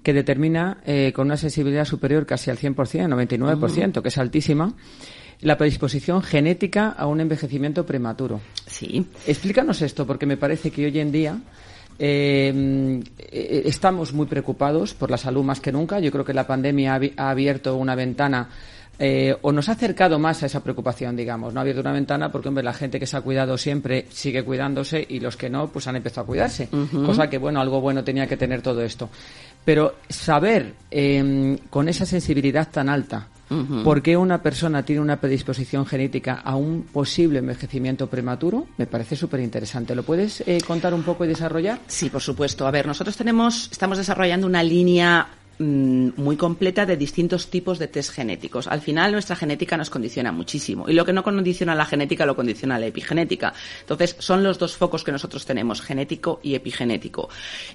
que 0.01 0.13
determina 0.13 0.77
eh, 0.85 1.11
con 1.13 1.27
una 1.27 1.35
sensibilidad 1.35 1.83
superior 1.83 2.25
casi 2.25 2.49
al 2.49 2.57
100%, 2.57 2.73
99%, 3.09 4.01
que 4.01 4.07
es 4.07 4.17
altísima, 4.17 4.73
la 5.41 5.57
predisposición 5.57 6.21
genética 6.21 6.89
a 6.89 7.07
un 7.07 7.21
envejecimiento 7.21 7.85
prematuro. 7.85 8.41
Sí. 8.65 9.05
Explícanos 9.25 9.81
esto, 9.81 10.05
porque 10.05 10.25
me 10.25 10.37
parece 10.37 10.71
que 10.71 10.85
hoy 10.85 10.99
en 10.99 11.11
día 11.11 11.37
eh, 11.97 13.01
eh, 13.17 13.61
estamos 13.65 14.13
muy 14.13 14.25
preocupados 14.25 14.93
por 14.93 15.09
la 15.11 15.17
salud 15.17 15.43
más 15.43 15.59
que 15.59 15.71
nunca. 15.71 15.99
Yo 15.99 16.11
creo 16.11 16.25
que 16.25 16.33
la 16.33 16.45
pandemia 16.45 16.99
ha, 17.17 17.29
abierto 17.29 17.75
una 17.77 17.95
ventana 17.95 18.49
eh, 18.97 19.33
o 19.41 19.53
nos 19.53 19.69
ha 19.69 19.73
acercado 19.73 20.19
más 20.19 20.43
a 20.43 20.47
esa 20.47 20.61
preocupación, 20.61 21.15
digamos. 21.15 21.53
No 21.53 21.59
ha 21.59 21.61
abierto 21.61 21.81
una 21.81 21.93
ventana 21.93 22.29
porque, 22.31 22.49
hombre, 22.49 22.63
la 22.63 22.73
gente 22.73 22.99
que 22.99 23.05
se 23.05 23.15
ha 23.15 23.21
cuidado 23.21 23.57
siempre 23.57 24.07
sigue 24.09 24.43
cuidándose 24.43 25.05
y 25.07 25.21
los 25.21 25.37
que 25.37 25.49
no, 25.49 25.67
pues 25.67 25.87
han 25.87 25.95
empezado 25.95 26.23
a 26.23 26.27
cuidarse. 26.27 26.67
Cosa 27.05 27.29
que, 27.29 27.37
bueno, 27.37 27.61
algo 27.61 27.79
bueno 27.79 28.03
tenía 28.03 28.27
que 28.27 28.35
tener 28.35 28.61
todo 28.61 28.81
esto. 28.81 29.09
Pero 29.63 29.95
saber 30.09 30.73
con 31.69 31.89
esa 31.89 32.05
sensibilidad 32.05 32.69
tan 32.69 32.89
alta 32.89 33.27
¿Por 33.83 34.01
qué 34.01 34.15
una 34.15 34.41
persona 34.41 34.83
tiene 34.83 35.01
una 35.01 35.19
predisposición 35.19 35.85
genética 35.85 36.35
a 36.35 36.55
un 36.55 36.83
posible 36.83 37.39
envejecimiento 37.39 38.07
prematuro? 38.07 38.67
Me 38.77 38.85
parece 38.85 39.15
súper 39.15 39.39
interesante. 39.39 39.95
¿Lo 39.95 40.03
puedes 40.03 40.41
eh, 40.45 40.59
contar 40.65 40.93
un 40.93 41.03
poco 41.03 41.25
y 41.25 41.27
desarrollar? 41.27 41.79
Sí, 41.87 42.09
por 42.09 42.21
supuesto. 42.21 42.67
A 42.67 42.71
ver, 42.71 42.85
nosotros 42.85 43.17
tenemos, 43.17 43.69
estamos 43.71 43.97
desarrollando 43.97 44.45
una 44.45 44.63
línea 44.63 45.27
mm, 45.59 46.09
muy 46.17 46.35
completa 46.37 46.85
de 46.85 46.97
distintos 46.97 47.49
tipos 47.49 47.79
de 47.79 47.87
test 47.87 48.11
genéticos. 48.11 48.67
Al 48.67 48.81
final 48.81 49.11
nuestra 49.11 49.35
genética 49.35 49.77
nos 49.77 49.89
condiciona 49.89 50.31
muchísimo 50.31 50.89
y 50.89 50.93
lo 50.93 51.05
que 51.05 51.13
no 51.13 51.23
condiciona 51.23 51.75
la 51.75 51.85
genética 51.85 52.25
lo 52.25 52.35
condiciona 52.35 52.79
la 52.79 52.87
epigenética. 52.87 53.53
Entonces 53.81 54.15
son 54.19 54.43
los 54.43 54.57
dos 54.57 54.75
focos 54.75 55.03
que 55.03 55.11
nosotros 55.11 55.45
tenemos, 55.45 55.81
genético 55.81 56.39
y 56.41 56.55
epigenético. 56.55 57.29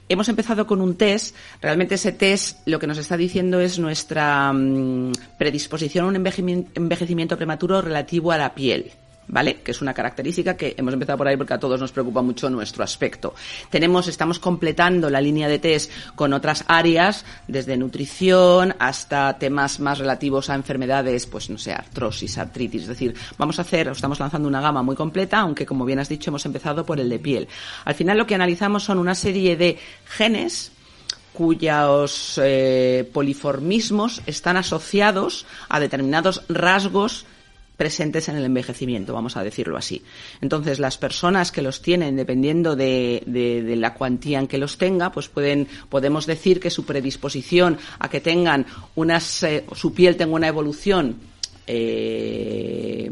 Hemos 0.08 0.28
empezado 0.28 0.66
con 0.66 0.80
un 0.80 0.96
test, 0.96 1.36
realmente 1.60 1.94
ese 1.94 2.12
test 2.12 2.66
lo 2.66 2.78
que 2.78 2.86
nos 2.86 2.98
está 2.98 3.16
diciendo 3.16 3.60
es 3.60 3.78
nuestra 3.78 4.52
mm, 4.52 5.12
predisposición 5.38 6.06
a 6.06 6.08
un 6.08 6.16
envejecimiento 6.16 7.36
prematuro 7.36 7.80
relativo 7.80 8.32
a 8.32 8.38
la 8.38 8.54
piel. 8.54 8.92
¿Vale? 9.28 9.56
Que 9.62 9.70
es 9.70 9.82
una 9.82 9.94
característica 9.94 10.56
que 10.56 10.74
hemos 10.76 10.94
empezado 10.94 11.18
por 11.18 11.28
ahí 11.28 11.36
porque 11.36 11.54
a 11.54 11.60
todos 11.60 11.80
nos 11.80 11.92
preocupa 11.92 12.22
mucho 12.22 12.50
nuestro 12.50 12.84
aspecto. 12.84 13.34
Tenemos, 13.70 14.08
estamos 14.08 14.38
completando 14.38 15.10
la 15.10 15.20
línea 15.20 15.48
de 15.48 15.58
test 15.58 15.90
con 16.14 16.32
otras 16.32 16.64
áreas, 16.68 17.24
desde 17.48 17.76
nutrición 17.76 18.74
hasta 18.78 19.38
temas 19.38 19.80
más 19.80 19.98
relativos 19.98 20.50
a 20.50 20.54
enfermedades, 20.54 21.26
pues 21.26 21.50
no 21.50 21.58
sé, 21.58 21.72
artrosis, 21.72 22.38
artritis. 22.38 22.82
Es 22.82 22.88
decir, 22.88 23.14
vamos 23.38 23.58
a 23.58 23.62
hacer, 23.62 23.88
estamos 23.88 24.20
lanzando 24.20 24.48
una 24.48 24.60
gama 24.60 24.82
muy 24.82 24.96
completa, 24.96 25.40
aunque 25.40 25.66
como 25.66 25.84
bien 25.84 25.98
has 25.98 26.08
dicho, 26.08 26.30
hemos 26.30 26.46
empezado 26.46 26.84
por 26.84 27.00
el 27.00 27.08
de 27.08 27.18
piel. 27.18 27.48
Al 27.84 27.94
final 27.94 28.18
lo 28.18 28.26
que 28.26 28.34
analizamos 28.34 28.84
son 28.84 28.98
una 28.98 29.14
serie 29.14 29.56
de 29.56 29.78
genes 30.06 30.72
cuyos 31.32 32.40
eh, 32.42 33.10
poliformismos 33.12 34.22
están 34.24 34.56
asociados 34.56 35.46
a 35.68 35.80
determinados 35.80 36.44
rasgos 36.48 37.26
presentes 37.76 38.28
en 38.28 38.36
el 38.36 38.44
envejecimiento, 38.44 39.12
vamos 39.12 39.36
a 39.36 39.42
decirlo 39.42 39.76
así. 39.76 40.02
Entonces, 40.40 40.78
las 40.78 40.96
personas 40.98 41.50
que 41.50 41.62
los 41.62 41.82
tienen, 41.82 42.16
dependiendo 42.16 42.76
de, 42.76 43.22
de, 43.26 43.76
la 43.76 43.94
cuantía 43.94 44.38
en 44.38 44.46
que 44.46 44.58
los 44.58 44.78
tenga, 44.78 45.10
pues 45.10 45.28
pueden, 45.28 45.66
podemos 45.88 46.26
decir 46.26 46.60
que 46.60 46.70
su 46.70 46.84
predisposición 46.84 47.78
a 47.98 48.08
que 48.08 48.20
tengan 48.20 48.66
unas, 48.94 49.42
eh, 49.42 49.64
su 49.74 49.92
piel 49.92 50.16
tenga 50.16 50.34
una 50.34 50.48
evolución 50.48 51.16
eh, 51.66 53.10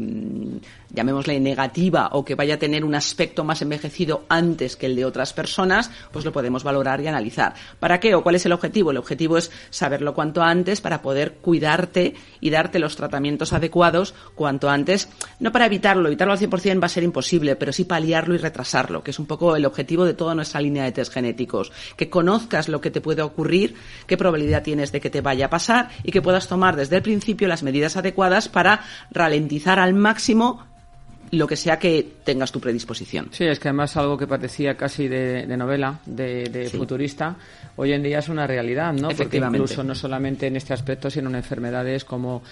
llamémosle 0.93 1.39
negativa 1.39 2.09
o 2.13 2.23
que 2.23 2.35
vaya 2.35 2.55
a 2.55 2.59
tener 2.59 2.85
un 2.85 2.95
aspecto 2.95 3.43
más 3.43 3.61
envejecido 3.61 4.25
antes 4.29 4.77
que 4.77 4.85
el 4.85 4.95
de 4.95 5.05
otras 5.05 5.33
personas, 5.33 5.91
pues 6.11 6.23
lo 6.23 6.31
podemos 6.31 6.63
valorar 6.63 7.01
y 7.01 7.07
analizar. 7.07 7.53
¿Para 7.79 7.99
qué 7.99 8.15
o 8.15 8.23
cuál 8.23 8.35
es 8.35 8.45
el 8.45 8.53
objetivo? 8.53 8.91
El 8.91 8.97
objetivo 8.97 9.37
es 9.37 9.51
saberlo 9.69 10.13
cuanto 10.13 10.43
antes 10.43 10.81
para 10.81 11.01
poder 11.01 11.33
cuidarte 11.41 12.13
y 12.39 12.49
darte 12.49 12.79
los 12.79 12.95
tratamientos 12.95 13.53
adecuados 13.53 14.13
cuanto 14.35 14.69
antes, 14.69 15.09
no 15.39 15.51
para 15.51 15.65
evitarlo, 15.65 16.07
evitarlo 16.07 16.33
al 16.33 16.39
100% 16.39 16.81
va 16.81 16.85
a 16.85 16.89
ser 16.89 17.03
imposible, 17.03 17.55
pero 17.55 17.73
sí 17.73 17.85
paliarlo 17.85 18.35
y 18.35 18.37
retrasarlo, 18.37 19.03
que 19.03 19.11
es 19.11 19.19
un 19.19 19.25
poco 19.25 19.55
el 19.55 19.65
objetivo 19.65 20.05
de 20.05 20.13
toda 20.13 20.35
nuestra 20.35 20.61
línea 20.61 20.83
de 20.83 20.91
test 20.91 21.13
genéticos, 21.13 21.71
que 21.97 22.09
conozcas 22.09 22.69
lo 22.69 22.81
que 22.81 22.91
te 22.91 23.01
puede 23.01 23.21
ocurrir, 23.21 23.75
qué 24.05 24.17
probabilidad 24.17 24.63
tienes 24.63 24.91
de 24.91 25.01
que 25.01 25.09
te 25.09 25.21
vaya 25.21 25.47
a 25.47 25.49
pasar 25.49 25.89
y 26.03 26.11
que 26.11 26.21
puedas 26.21 26.47
tomar 26.47 26.75
desde 26.75 26.97
el 26.97 27.01
principio 27.01 27.47
las 27.47 27.63
medidas 27.63 27.97
adecuadas 27.97 28.49
para 28.49 28.81
ralentizar 29.11 29.79
al 29.79 29.93
máximo 29.93 30.73
lo 31.33 31.47
que 31.47 31.55
sea 31.55 31.79
que 31.79 32.17
tengas 32.23 32.51
tu 32.51 32.59
predisposición. 32.59 33.29
Sí, 33.31 33.45
es 33.45 33.59
que 33.59 33.69
además 33.69 33.97
algo 33.97 34.15
que 34.15 34.27
parecía 34.27 34.77
casi 34.77 35.07
de, 35.07 35.47
novela, 35.57 35.99
de, 36.05 36.69
futurista, 36.69 37.35
hoy 37.75 37.91
en 37.91 38.03
día 38.03 38.19
es 38.19 38.29
una 38.29 38.45
realidad, 38.45 38.93
¿no? 38.93 39.09
Porque 39.09 39.37
incluso 39.37 39.83
no 39.83 39.95
solamente 39.95 40.45
en 40.45 40.57
este 40.57 40.73
aspecto, 40.73 41.09
sino 41.09 41.29
en 41.29 41.35
enfermedades 41.35 42.05
como 42.05 42.43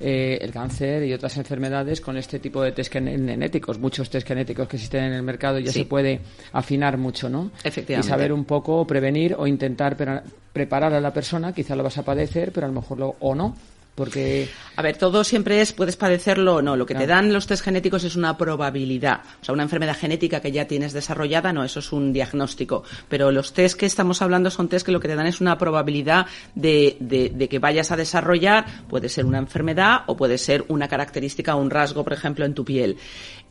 eh, 0.00 0.38
el 0.40 0.50
cáncer 0.52 1.04
y 1.04 1.12
otras 1.12 1.36
enfermedades 1.36 2.00
con 2.00 2.16
este 2.16 2.38
tipo 2.38 2.62
de 2.62 2.72
test 2.72 2.90
genéticos, 2.90 3.78
muchos 3.78 4.08
test 4.08 4.26
genéticos 4.26 4.66
que 4.68 4.76
existen 4.76 5.04
en 5.04 5.12
el 5.12 5.22
mercado, 5.22 5.58
ya 5.58 5.70
se 5.70 5.84
puede 5.84 6.20
afinar 6.52 6.96
mucho, 6.96 7.28
¿no? 7.28 7.50
Efectivamente. 7.62 8.06
Y 8.06 8.10
saber 8.10 8.32
un 8.32 8.46
poco 8.46 8.86
prevenir 8.86 9.34
o 9.38 9.46
intentar 9.46 9.98
preparar 10.50 10.94
a 10.94 11.00
la 11.00 11.12
persona, 11.12 11.52
quizá 11.52 11.76
lo 11.76 11.82
vas 11.82 11.98
a 11.98 12.04
padecer, 12.04 12.52
pero 12.52 12.66
a 12.66 12.70
lo 12.70 12.80
mejor 12.80 12.98
lo, 12.98 13.16
o 13.20 13.34
no, 13.34 13.54
porque... 13.94 14.48
A 14.76 14.82
ver, 14.82 14.96
todo 14.96 15.24
siempre 15.24 15.60
es, 15.60 15.72
puedes 15.74 15.96
padecerlo 15.96 16.56
o 16.56 16.62
no. 16.62 16.74
Lo 16.74 16.86
que 16.86 16.94
te 16.94 17.06
dan 17.06 17.34
los 17.34 17.46
test 17.46 17.62
genéticos 17.62 18.02
es 18.04 18.16
una 18.16 18.38
probabilidad. 18.38 19.20
O 19.42 19.44
sea, 19.44 19.52
una 19.52 19.64
enfermedad 19.64 19.96
genética 19.96 20.40
que 20.40 20.52
ya 20.52 20.66
tienes 20.66 20.94
desarrollada, 20.94 21.52
no, 21.52 21.64
eso 21.64 21.80
es 21.80 21.92
un 21.92 22.12
diagnóstico. 22.12 22.82
Pero 23.08 23.30
los 23.30 23.52
test 23.52 23.78
que 23.78 23.84
estamos 23.84 24.22
hablando 24.22 24.50
son 24.50 24.68
test 24.68 24.86
que 24.86 24.92
lo 24.92 25.00
que 25.00 25.08
te 25.08 25.16
dan 25.16 25.26
es 25.26 25.42
una 25.42 25.58
probabilidad 25.58 26.26
de, 26.54 26.96
de, 26.98 27.48
que 27.48 27.58
vayas 27.58 27.90
a 27.90 27.96
desarrollar, 27.96 28.64
puede 28.88 29.10
ser 29.10 29.26
una 29.26 29.38
enfermedad 29.38 30.04
o 30.06 30.16
puede 30.16 30.38
ser 30.38 30.64
una 30.68 30.88
característica 30.88 31.54
o 31.54 31.60
un 31.60 31.68
rasgo, 31.68 32.02
por 32.02 32.14
ejemplo, 32.14 32.46
en 32.46 32.54
tu 32.54 32.64
piel. 32.64 32.96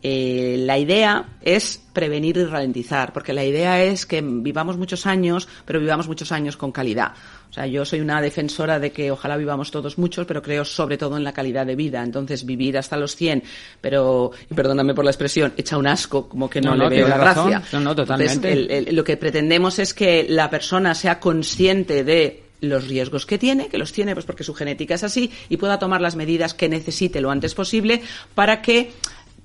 Eh, 0.01 0.55
la 0.60 0.77
idea 0.77 1.25
es 1.41 1.84
prevenir 1.93 2.38
y 2.38 2.46
ralentizar, 2.46 3.12
porque 3.13 3.34
la 3.34 3.43
idea 3.43 3.84
es 3.84 4.05
que 4.05 4.22
vivamos 4.22 4.77
muchos 4.77 5.05
años, 5.05 5.48
pero 5.65 5.79
vivamos 5.79 6.08
muchos 6.08 6.31
años 6.31 6.58
con 6.58 6.72
calidad. 6.72 7.12
O 7.49 7.53
sea, 7.53 7.65
yo 7.65 7.83
soy 7.83 7.99
una 7.99 8.21
defensora 8.21 8.79
de 8.79 8.91
que 8.91 9.09
ojalá 9.11 9.35
vivamos 9.35 9.71
todos 9.71 9.97
muchos, 9.97 10.27
pero 10.27 10.41
creo 10.41 10.63
sobre 10.63 10.97
todo 10.97 11.17
en 11.17 11.23
la 11.23 11.33
calidad 11.33 11.65
de 11.65 11.75
vida. 11.75 12.03
Entonces, 12.03 12.45
vivir 12.45 12.77
hasta 12.77 12.95
los 12.95 13.15
100, 13.15 13.43
pero, 13.81 14.31
y 14.49 14.53
perdóname 14.53 14.93
por 14.93 15.03
la 15.03 15.11
expresión, 15.11 15.53
echa 15.57 15.77
un 15.77 15.87
asco, 15.87 16.29
como 16.29 16.49
que 16.49 16.61
no, 16.61 16.75
le 16.75 16.89
veo 16.89 17.07
la 17.07 17.17
gracia. 17.17 17.63
No, 17.73 17.79
no, 17.79 17.95
totalmente. 17.95 18.91
lo 18.91 19.03
que 19.03 19.17
pretendemos 19.17 19.79
es 19.79 19.93
que 19.93 20.27
la 20.29 20.49
persona 20.49 20.93
sea 20.93 21.19
consciente 21.19 22.03
de 22.03 22.43
los 22.61 22.87
riesgos 22.87 23.25
que 23.25 23.37
tiene, 23.37 23.67
que 23.67 23.77
los 23.77 23.91
tiene 23.91 24.13
pues 24.13 24.25
porque 24.25 24.43
su 24.43 24.53
genética 24.53 24.95
es 24.95 25.03
así, 25.03 25.31
y 25.47 25.57
pueda 25.57 25.79
tomar 25.79 26.01
las 26.01 26.15
medidas 26.15 26.53
que 26.53 26.69
necesite 26.69 27.21
lo 27.21 27.31
antes 27.31 27.55
posible 27.55 28.01
para 28.35 28.61
que 28.61 28.91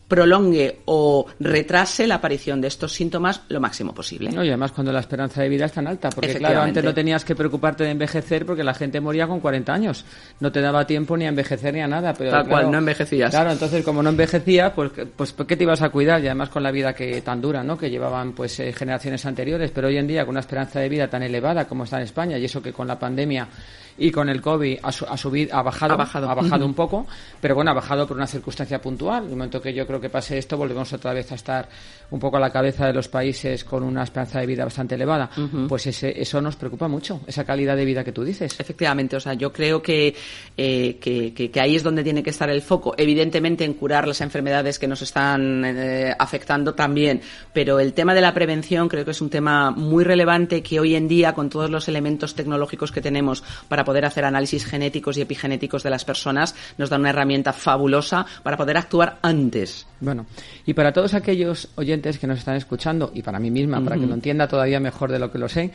prolongue 0.09 0.81
o 0.85 1.27
retrase 1.41 2.07
la 2.07 2.17
aparición 2.17 2.61
de 2.61 2.69
estos 2.69 2.93
síntomas 2.93 3.43
lo 3.49 3.61
máximo 3.61 3.95
posible. 3.95 4.31
y 4.31 4.49
además 4.49 4.73
cuando 4.73 4.93
la 4.93 5.01
esperanza 5.01 5.43
de 5.43 5.49
vida 5.49 5.65
es 5.65 5.73
tan 5.73 5.87
alta, 5.87 6.11
porque 6.11 6.35
claro, 6.35 6.61
antes 6.61 6.85
no 6.85 6.93
tenías 6.93 7.25
que 7.25 7.35
preocuparte 7.35 7.85
de 7.85 7.91
envejecer 7.91 8.45
porque 8.45 8.63
la 8.63 8.75
gente 8.75 9.01
moría 9.01 9.27
con 9.27 9.41
40 9.41 9.73
años. 9.73 10.05
No 10.41 10.53
te 10.53 10.61
daba 10.61 10.87
tiempo 10.87 11.17
ni 11.17 11.25
a 11.25 11.29
envejecer 11.29 11.73
ni 11.75 11.81
a 11.81 11.89
nada. 11.89 12.13
Pero, 12.15 12.31
Tal 12.31 12.49
cual, 12.49 12.71
no 12.71 12.79
envejecías. 12.79 13.31
Claro, 13.31 13.51
entonces 13.51 13.85
como 13.85 14.03
no 14.03 14.11
envejecía, 14.11 14.75
pues, 14.75 14.91
pues 15.17 15.35
¿qué 15.47 15.57
te 15.57 15.65
ibas 15.65 15.83
a 15.83 15.89
cuidar? 15.89 16.23
Y 16.23 16.27
además 16.27 16.51
con 16.51 16.63
la 16.63 16.71
vida 16.71 16.93
que 16.93 17.23
tan 17.23 17.41
dura, 17.41 17.63
¿no? 17.63 17.79
Que 17.79 17.91
llevaban 17.91 18.33
pues 18.33 18.61
eh, 18.61 18.73
generaciones 18.73 19.25
anteriores, 19.27 19.71
pero 19.71 19.89
hoy 19.89 19.97
en 19.97 20.07
día 20.07 20.25
con 20.25 20.31
una 20.31 20.41
esperanza 20.41 20.81
de 20.81 20.89
vida 20.89 21.09
tan 21.09 21.23
elevada 21.23 21.67
como 21.67 21.85
está 21.85 21.97
en 21.97 22.05
España 22.05 22.39
y 22.39 22.45
eso 22.45 22.63
que 22.63 22.73
con 22.73 22.87
la 22.87 22.99
pandemia 22.99 23.49
y 23.97 24.11
con 24.11 24.29
el 24.29 24.41
COVID 24.41 24.79
ha, 24.83 24.93
subido, 24.93 25.57
ha 25.57 25.63
bajado, 25.63 25.95
ha 25.95 25.97
bajado, 25.97 26.29
ha 26.29 26.35
bajado 26.35 26.67
un 26.67 26.75
poco, 26.75 27.07
pero 27.41 27.55
bueno, 27.55 27.71
ha 27.71 27.75
bajado 27.75 28.07
por 28.07 28.17
una 28.17 28.27
circunstancia 28.27 28.81
puntual. 28.81 29.25
En 29.25 29.31
el 29.31 29.37
momento 29.37 29.61
que 29.61 29.73
yo 29.73 29.87
creo 29.87 30.01
que 30.01 30.11
pase 30.11 30.39
esto, 30.39 30.57
volvemos 30.57 30.93
otra 30.93 31.13
vez 31.13 31.31
a 31.33 31.37
estar 31.37 31.69
un 32.11 32.19
poco 32.19 32.37
a 32.37 32.41
la 32.41 32.51
cabeza 32.51 32.87
de 32.87 32.93
los 32.93 33.09
países 33.09 33.65
con 33.65 33.83
una 33.83 34.03
esperanza 34.03 34.41
de 34.41 34.47
vida 34.47 34.65
bastante 34.65 34.95
elevada. 34.95 35.31
Pues 35.69 35.87
ese, 35.87 36.21
eso 36.21 36.41
nos 36.41 36.57
preocupa 36.57 36.89
mucho, 36.89 37.21
esa 37.27 37.45
calidad 37.45 37.77
de 37.77 37.85
vida 37.85 38.05
que 38.05 38.13
tú 38.13 38.25
dices. 38.25 38.59
Efectivamente, 38.59 39.17
o 39.17 39.21
sea, 39.21 39.35
yo 39.35 39.53
creo 39.53 39.81
que, 39.81 40.15
eh, 40.57 40.99
que, 41.01 41.33
que, 41.33 41.61
ahí 41.61 41.77
es 41.77 41.83
donde 41.83 42.03
tiene 42.03 42.23
que 42.23 42.31
estar 42.31 42.51
el 42.51 42.63
foco. 42.63 42.95
Evidentemente 42.97 43.65
en 43.65 43.75
curar 43.75 44.09
las 44.09 44.21
enfermedades 44.21 44.79
que 44.79 44.89
nos 44.89 45.03
están 45.03 45.65
eh, 45.65 46.15
afectando 46.19 46.75
también, 46.75 47.21
pero 47.53 47.79
el 47.81 47.93
tema 47.93 48.15
de 48.15 48.21
la 48.21 48.35
prevención 48.35 48.89
creo 48.89 49.05
que 49.05 49.13
es 49.13 49.21
un 49.21 49.31
tema 49.31 49.71
muy 49.71 50.05
relevante 50.05 50.63
que 50.63 50.81
hoy 50.81 50.95
en 50.97 51.09
día, 51.09 51.35
con 51.35 51.49
todos 51.49 51.71
los 51.71 51.89
elementos 51.89 52.35
tecnológicos 52.35 52.93
que 52.93 53.01
tenemos 53.01 53.43
para 53.69 53.84
poder 53.85 54.05
hacer 54.05 54.25
análisis 54.25 54.65
genéticos 54.65 55.17
y 55.17 55.23
epigenéticos 55.23 55.83
de 55.83 55.91
las 55.91 56.05
personas, 56.05 56.55
nos 56.79 56.91
da 56.91 56.97
una 56.97 57.11
herramienta 57.11 57.53
fabulosa 57.53 58.27
para 58.43 58.57
poder 58.57 58.77
actuar 58.77 59.19
antes. 59.23 59.87
Bueno, 60.01 60.27
y 60.67 60.75
para 60.75 60.93
todos 60.93 61.15
aquellos 61.15 61.69
oyentes 61.77 62.19
que 62.19 62.27
nos 62.27 62.39
están 62.39 62.57
escuchando, 62.57 63.11
y 63.15 63.23
para 63.23 63.39
mí 63.39 63.51
misma, 63.51 63.83
para 63.83 63.97
que 63.97 64.07
lo 64.07 64.15
entienda 64.15 64.49
todavía 64.49 64.81
mejor 64.81 65.11
de 65.11 65.19
lo 65.19 65.31
que 65.31 65.39
lo 65.39 65.49
sé, 65.49 65.71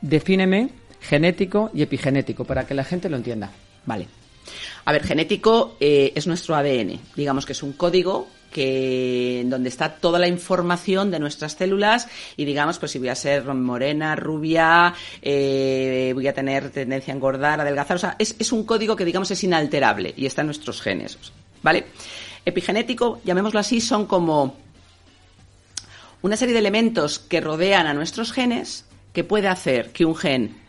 defíneme 0.00 0.70
genético 1.00 1.70
y 1.74 1.82
epigenético, 1.82 2.44
para 2.44 2.66
que 2.66 2.74
la 2.74 2.84
gente 2.84 3.08
lo 3.08 3.16
entienda. 3.16 3.50
Vale. 3.84 4.08
A 4.84 4.92
ver, 4.92 5.02
genético 5.02 5.76
eh, 5.80 6.12
es 6.14 6.26
nuestro 6.26 6.54
ADN. 6.54 7.00
Digamos 7.16 7.46
que 7.46 7.52
es 7.52 7.62
un 7.62 7.72
código 7.72 8.28
que 8.50 9.44
donde 9.46 9.68
está 9.68 9.94
toda 9.96 10.18
la 10.18 10.28
información 10.28 11.10
de 11.10 11.18
nuestras 11.18 11.52
células 11.52 12.08
y 12.36 12.44
digamos 12.44 12.78
pues 12.78 12.92
si 12.92 12.98
voy 12.98 13.08
a 13.08 13.14
ser 13.14 13.44
morena, 13.44 14.16
rubia, 14.16 14.94
eh, 15.22 16.12
voy 16.14 16.28
a 16.28 16.32
tener 16.32 16.70
tendencia 16.70 17.12
a 17.12 17.16
engordar, 17.16 17.60
adelgazar, 17.60 17.96
o 17.96 18.00
sea, 18.00 18.16
es, 18.18 18.36
es, 18.38 18.52
un 18.52 18.64
código 18.64 18.96
que 18.96 19.04
digamos 19.04 19.30
es 19.30 19.42
inalterable 19.44 20.14
y 20.16 20.26
está 20.26 20.42
en 20.42 20.46
nuestros 20.46 20.80
genes, 20.80 21.18
¿vale? 21.62 21.86
Epigenético, 22.44 23.20
llamémoslo 23.24 23.60
así, 23.60 23.80
son 23.80 24.06
como 24.06 24.56
una 26.22 26.36
serie 26.36 26.54
de 26.54 26.60
elementos 26.60 27.18
que 27.18 27.40
rodean 27.40 27.86
a 27.86 27.94
nuestros 27.94 28.32
genes 28.32 28.84
que 29.12 29.24
puede 29.24 29.48
hacer 29.48 29.92
que 29.92 30.04
un 30.04 30.14
gen 30.14 30.65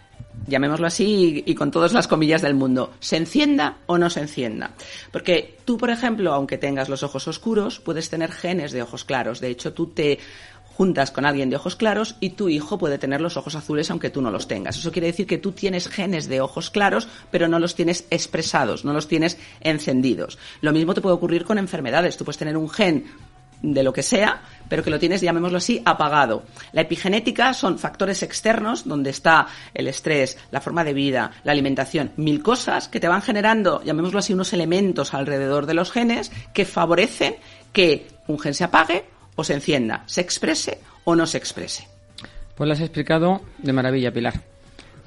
llamémoslo 0.48 0.88
así 0.88 1.44
y, 1.46 1.56
con 1.56 1.72
todas 1.72 1.94
las 1.94 2.08
comillas 2.08 2.42
del 2.42 2.54
mundo, 2.54 2.94
se 3.00 3.18
encienda 3.18 3.78
o 3.86 3.98
no 3.98 4.10
se 4.10 4.22
encienda. 4.22 4.72
Porque 5.12 5.58
tú, 5.66 5.78
por 5.78 5.90
ejemplo, 5.90 6.34
aunque 6.34 6.58
tengas 6.58 6.90
los 6.90 7.04
ojos 7.04 7.28
oscuros, 7.28 7.80
puedes 7.80 8.10
tener 8.10 8.32
genes 8.32 8.72
de 8.72 8.82
ojos 8.82 9.04
claros. 9.04 9.42
De 9.42 9.50
hecho, 9.50 9.74
tú 9.74 9.88
te 9.88 10.20
juntas 10.78 11.10
con 11.10 11.26
alguien 11.26 11.50
de 11.50 11.56
ojos 11.56 11.76
claros 11.76 12.16
y 12.20 12.32
tu 12.32 12.50
hijo 12.50 12.78
puede 12.78 13.00
tener 13.00 13.20
los 13.20 13.36
ojos 13.36 13.56
azules 13.56 13.90
aunque 13.90 14.12
tú 14.12 14.22
no 14.22 14.30
los 14.30 14.48
tengas. 14.48 14.78
Eso 14.78 14.92
quiere 14.92 15.08
decir 15.08 15.26
que 15.26 15.40
tú 15.40 15.52
tienes 15.52 15.88
genes 15.88 16.28
de 16.28 16.40
ojos 16.40 16.70
claros, 16.70 17.08
pero 17.32 17.48
no 17.48 17.58
los 17.58 17.74
tienes 17.74 18.06
expresados, 18.12 18.86
no 18.86 18.94
los 18.94 19.08
tienes 19.08 19.40
encendidos. 19.60 20.38
Lo 20.62 20.72
mismo 20.74 20.94
te 20.94 21.02
puede 21.02 21.16
ocurrir 21.16 21.46
con 21.46 21.58
enfermedades. 21.58 22.16
Tú 22.16 22.26
puedes 22.26 22.38
tener 22.38 22.58
un 22.58 22.70
gen 22.70 23.06
de 23.62 23.84
lo 23.84 23.94
que 23.94 24.04
sea, 24.04 24.42
pero 24.70 24.84
que 24.84 24.90
lo 24.90 25.00
tienes, 25.00 25.22
llamémoslo 25.22 25.58
así, 25.58 25.82
apagado. 25.86 26.44
La 26.74 26.82
epigenética 26.82 27.54
son 27.54 27.80
factores 27.80 28.24
externos 28.24 28.88
donde 28.88 29.10
está 29.10 29.48
el 29.74 29.88
estrés, 29.88 30.38
la 30.52 30.62
forma 30.62 30.84
de 30.84 30.94
vida, 30.94 31.32
la 31.44 31.52
alimentación, 31.52 32.12
mil 32.18 32.44
cosas 32.44 32.88
que 32.88 33.00
te 33.00 33.08
van 33.08 33.22
generando, 33.22 33.82
llamémoslo 33.84 34.20
así, 34.20 34.34
unos 34.34 34.54
elementos 34.54 35.14
alrededor 35.14 35.66
de 35.66 35.74
los 35.74 35.92
genes 35.92 36.32
que 36.54 36.66
favorecen 36.66 37.38
que 37.74 38.08
un 38.28 38.40
gen 38.40 38.54
se 38.54 38.64
apague 38.64 39.06
o 39.36 39.44
se 39.44 39.54
encienda, 39.54 40.04
se 40.06 40.22
exprese 40.22 40.80
o 41.04 41.16
no 41.16 41.26
se 41.26 41.38
exprese. 41.38 41.88
Pues 42.56 42.68
lo 42.68 42.74
has 42.74 42.82
explicado 42.82 43.42
de 43.60 43.74
maravilla, 43.74 44.12
Pilar. 44.12 44.34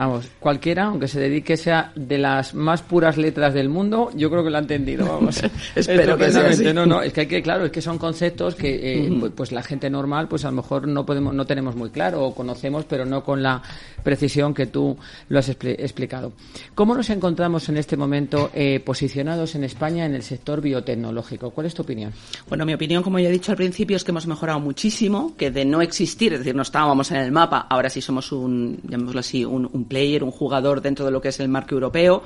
Vamos, 0.01 0.31
cualquiera, 0.41 0.85
aunque 0.87 1.07
se 1.09 1.21
dedique 1.21 1.59
sea 1.59 1.93
de 1.95 2.17
las 2.17 2.55
más 2.55 2.81
puras 2.81 3.19
letras 3.19 3.53
del 3.53 3.69
mundo, 3.69 4.11
yo 4.17 4.31
creo 4.31 4.43
que 4.43 4.49
lo 4.49 4.57
ha 4.57 4.61
entendido, 4.61 5.07
vamos. 5.07 5.43
Espero 5.77 6.17
que 6.17 6.31
sea 6.31 6.49
así. 6.49 6.65
No, 6.73 6.87
no, 6.87 7.03
es 7.03 7.13
que 7.13 7.21
hay 7.21 7.27
que, 7.27 7.43
claro, 7.43 7.67
es 7.67 7.71
que 7.71 7.83
son 7.83 7.99
conceptos 7.99 8.55
que 8.55 9.05
eh, 9.05 9.13
pues, 9.21 9.33
pues 9.37 9.53
la 9.53 9.63
gente 9.63 9.91
normal, 9.91 10.27
pues 10.27 10.47
a 10.47 10.49
lo 10.51 10.57
mejor 10.57 10.89
no 10.89 11.05
podemos, 11.05 11.35
no 11.35 11.45
tenemos 11.45 11.77
muy 11.77 11.91
claro 11.91 12.25
o 12.25 12.35
conocemos, 12.35 12.87
pero 12.87 13.05
no 13.05 13.23
con 13.23 13.43
la 13.43 13.61
precisión 14.03 14.55
que 14.55 14.65
tú 14.65 14.97
lo 15.29 15.39
has 15.39 15.51
expli- 15.51 15.77
explicado. 15.79 16.33
¿Cómo 16.75 16.95
nos 16.95 17.11
encontramos 17.11 17.69
en 17.69 17.77
este 17.77 17.99
momento 17.99 18.51
eh, 18.55 18.81
posicionados 18.81 19.55
en 19.55 19.65
España 19.65 20.07
en 20.07 20.15
el 20.15 20.23
sector 20.23 20.63
biotecnológico? 20.63 21.51
¿Cuál 21.51 21.67
es 21.67 21.75
tu 21.75 21.83
opinión? 21.83 22.11
Bueno, 22.49 22.65
mi 22.65 22.73
opinión, 22.73 23.03
como 23.03 23.19
ya 23.19 23.29
he 23.29 23.33
dicho 23.33 23.53
al 23.53 23.59
principio, 23.59 23.99
es 23.99 24.05
que 24.05 24.13
hemos 24.13 24.27
mejorado 24.27 24.61
muchísimo, 24.61 25.35
que 25.37 25.51
de 25.51 25.67
no 25.67 25.83
existir, 25.83 26.33
es 26.33 26.39
decir, 26.39 26.55
no 26.55 26.63
estábamos 26.63 27.11
en 27.11 27.19
el 27.19 27.33
mapa, 27.33 27.67
ahora 27.69 27.91
sí 27.91 28.01
somos 28.01 28.33
un, 28.33 28.81
llamémoslo 28.89 29.21
así, 29.21 29.45
un, 29.45 29.69
un 29.71 29.90
player, 29.91 30.25
un 30.25 30.31
jugador 30.31 30.81
dentro 30.81 31.05
de 31.05 31.11
lo 31.11 31.21
que 31.21 31.29
es 31.29 31.41
el 31.41 31.49
marco 31.49 31.75
europeo. 31.75 32.23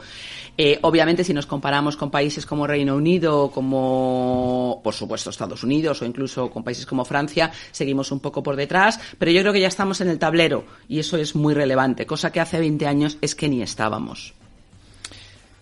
Eh, 0.57 0.79
obviamente, 0.83 1.25
si 1.25 1.35
nos 1.35 1.47
comparamos 1.47 1.97
con 1.97 2.13
países 2.13 2.47
como 2.47 2.67
Reino 2.67 2.95
Unido, 2.95 3.51
como, 3.51 4.81
por 4.85 4.95
supuesto, 4.95 5.31
Estados 5.31 5.65
Unidos 5.65 6.01
o 6.01 6.05
incluso 6.05 6.51
con 6.51 6.63
países 6.63 6.87
como 6.87 7.05
Francia, 7.05 7.51
seguimos 7.73 8.13
un 8.13 8.21
poco 8.21 8.43
por 8.43 8.55
detrás, 8.55 9.01
pero 9.19 9.33
yo 9.33 9.41
creo 9.41 9.53
que 9.53 9.61
ya 9.61 9.69
estamos 9.69 10.01
en 10.01 10.11
el 10.11 10.21
tablero 10.21 10.65
y 10.89 11.01
eso 11.01 11.17
es 11.17 11.35
muy 11.35 11.55
relevante, 11.55 12.07
cosa 12.07 12.31
que 12.31 12.41
hace 12.41 12.61
20 12.61 12.87
años 12.87 13.19
es 13.21 13.35
que 13.35 13.49
ni 13.49 13.63
estábamos. 13.63 14.35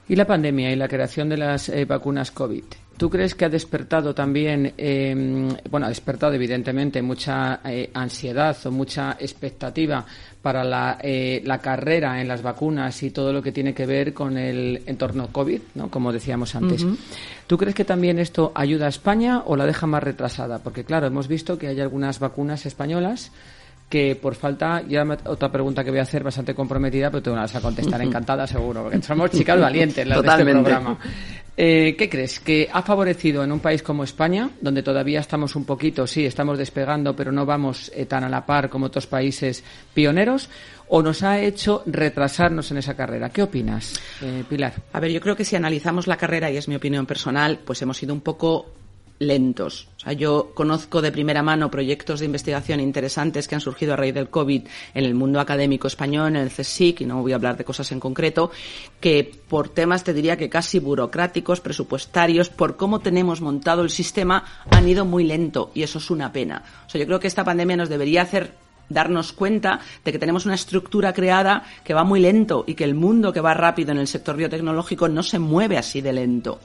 Y 0.08 0.16
la 0.16 0.26
pandemia 0.26 0.72
y 0.72 0.76
la 0.76 0.88
creación 0.88 1.28
de 1.28 1.36
las 1.38 1.68
eh, 1.68 1.84
vacunas 1.84 2.32
COVID. 2.32 2.64
¿Tú 2.96 3.10
crees 3.10 3.34
que 3.34 3.46
ha 3.46 3.48
despertado 3.48 4.14
también, 4.14 4.74
eh, 4.76 5.48
bueno, 5.70 5.86
ha 5.86 5.88
despertado 5.88 6.34
evidentemente 6.34 7.02
mucha 7.02 7.60
eh, 7.64 7.90
ansiedad 7.94 8.56
o 8.64 8.70
mucha 8.70 9.16
expectativa 9.18 10.04
para 10.42 10.64
la, 10.64 10.98
eh, 11.02 11.40
la 11.44 11.58
carrera 11.58 12.20
en 12.20 12.26
las 12.28 12.42
vacunas 12.42 13.00
y 13.04 13.10
todo 13.10 13.32
lo 13.32 13.40
que 13.42 13.52
tiene 13.52 13.72
que 13.74 13.86
ver 13.86 14.12
con 14.12 14.36
el 14.36 14.82
entorno 14.86 15.28
COVID, 15.28 15.60
¿no? 15.76 15.88
como 15.88 16.12
decíamos 16.12 16.54
antes? 16.56 16.84
¿Tú 17.46 17.56
crees 17.56 17.74
que 17.76 17.84
también 17.84 18.18
esto 18.18 18.50
ayuda 18.54 18.86
a 18.86 18.88
España 18.88 19.42
o 19.46 19.54
la 19.56 19.66
deja 19.66 19.86
más 19.86 20.02
retrasada? 20.02 20.58
Porque 20.58 20.82
claro, 20.84 21.06
hemos 21.06 21.28
visto 21.28 21.56
que 21.58 21.68
hay 21.68 21.80
algunas 21.80 22.18
vacunas 22.18 22.66
españolas 22.66 23.30
que 23.88 24.16
por 24.16 24.34
falta, 24.34 24.82
ya 24.88 25.04
me- 25.04 25.18
otra 25.26 25.52
pregunta 25.52 25.84
que 25.84 25.90
voy 25.90 25.98
a 25.98 26.02
hacer 26.04 26.24
bastante 26.24 26.54
comprometida, 26.54 27.10
pero 27.10 27.34
la 27.34 27.42
vas 27.42 27.54
a 27.54 27.60
contestar 27.60 28.00
encantada 28.00 28.46
seguro, 28.46 28.84
porque 28.84 29.02
somos 29.02 29.30
chicas 29.30 29.60
valientes 29.60 30.06
las 30.06 30.16
de 30.22 30.28
este 30.28 30.44
programa. 30.64 30.98
Eh, 31.54 31.94
¿Qué 31.98 32.08
crees? 32.08 32.40
¿Que 32.40 32.68
ha 32.72 32.82
favorecido 32.82 33.44
en 33.44 33.52
un 33.52 33.60
país 33.60 33.82
como 33.82 34.04
España, 34.04 34.50
donde 34.60 34.82
todavía 34.82 35.20
estamos 35.20 35.54
un 35.54 35.64
poquito, 35.64 36.06
sí, 36.06 36.24
estamos 36.24 36.56
despegando, 36.56 37.14
pero 37.14 37.30
no 37.30 37.44
vamos 37.44 37.92
eh, 37.94 38.06
tan 38.06 38.24
a 38.24 38.28
la 38.28 38.46
par 38.46 38.70
como 38.70 38.86
otros 38.86 39.06
países 39.06 39.62
pioneros, 39.92 40.48
o 40.88 41.02
nos 41.02 41.22
ha 41.22 41.40
hecho 41.40 41.82
retrasarnos 41.84 42.70
en 42.70 42.78
esa 42.78 42.96
carrera? 42.96 43.28
¿Qué 43.28 43.42
opinas, 43.42 44.00
eh, 44.22 44.44
Pilar? 44.48 44.72
A 44.94 45.00
ver, 45.00 45.10
yo 45.10 45.20
creo 45.20 45.36
que 45.36 45.44
si 45.44 45.54
analizamos 45.54 46.06
la 46.06 46.16
carrera, 46.16 46.50
y 46.50 46.56
es 46.56 46.68
mi 46.68 46.74
opinión 46.74 47.04
personal, 47.04 47.60
pues 47.64 47.82
hemos 47.82 47.98
sido 47.98 48.14
un 48.14 48.22
poco 48.22 48.70
lentos. 49.26 49.88
O 49.96 50.00
sea, 50.00 50.12
yo 50.12 50.52
conozco 50.54 51.00
de 51.00 51.12
primera 51.12 51.42
mano 51.42 51.70
proyectos 51.70 52.20
de 52.20 52.26
investigación 52.26 52.80
interesantes 52.80 53.46
que 53.46 53.54
han 53.54 53.60
surgido 53.60 53.92
a 53.92 53.96
raíz 53.96 54.14
del 54.14 54.30
COVID 54.30 54.62
en 54.94 55.04
el 55.04 55.14
mundo 55.14 55.40
académico 55.40 55.86
español, 55.86 56.28
en 56.28 56.42
el 56.42 56.50
CSIC, 56.50 57.02
y 57.02 57.06
no 57.06 57.22
voy 57.22 57.32
a 57.32 57.36
hablar 57.36 57.56
de 57.56 57.64
cosas 57.64 57.92
en 57.92 58.00
concreto, 58.00 58.50
que 59.00 59.30
por 59.48 59.68
temas 59.68 60.04
te 60.04 60.12
diría 60.12 60.36
que 60.36 60.48
casi 60.48 60.78
burocráticos, 60.78 61.60
presupuestarios, 61.60 62.48
por 62.48 62.76
cómo 62.76 63.00
tenemos 63.00 63.40
montado 63.40 63.82
el 63.82 63.90
sistema, 63.90 64.44
han 64.70 64.88
ido 64.88 65.04
muy 65.04 65.24
lento 65.24 65.70
y 65.74 65.82
eso 65.82 65.98
es 65.98 66.10
una 66.10 66.32
pena. 66.32 66.62
O 66.86 66.90
sea, 66.90 67.00
yo 67.00 67.06
creo 67.06 67.20
que 67.20 67.28
esta 67.28 67.44
pandemia 67.44 67.76
nos 67.76 67.88
debería 67.88 68.22
hacer 68.22 68.54
darnos 68.88 69.32
cuenta 69.32 69.80
de 70.04 70.12
que 70.12 70.18
tenemos 70.18 70.46
una 70.46 70.54
estructura 70.54 71.12
creada 71.12 71.64
que 71.84 71.94
va 71.94 72.04
muy 72.04 72.20
lento 72.20 72.64
y 72.66 72.74
que 72.74 72.84
el 72.84 72.94
mundo 72.94 73.32
que 73.32 73.40
va 73.40 73.54
rápido 73.54 73.92
en 73.92 73.98
el 73.98 74.08
sector 74.08 74.36
biotecnológico 74.36 75.08
no 75.08 75.22
se 75.22 75.38
mueve 75.38 75.78
así 75.78 76.00
de 76.00 76.12
lento. 76.12 76.60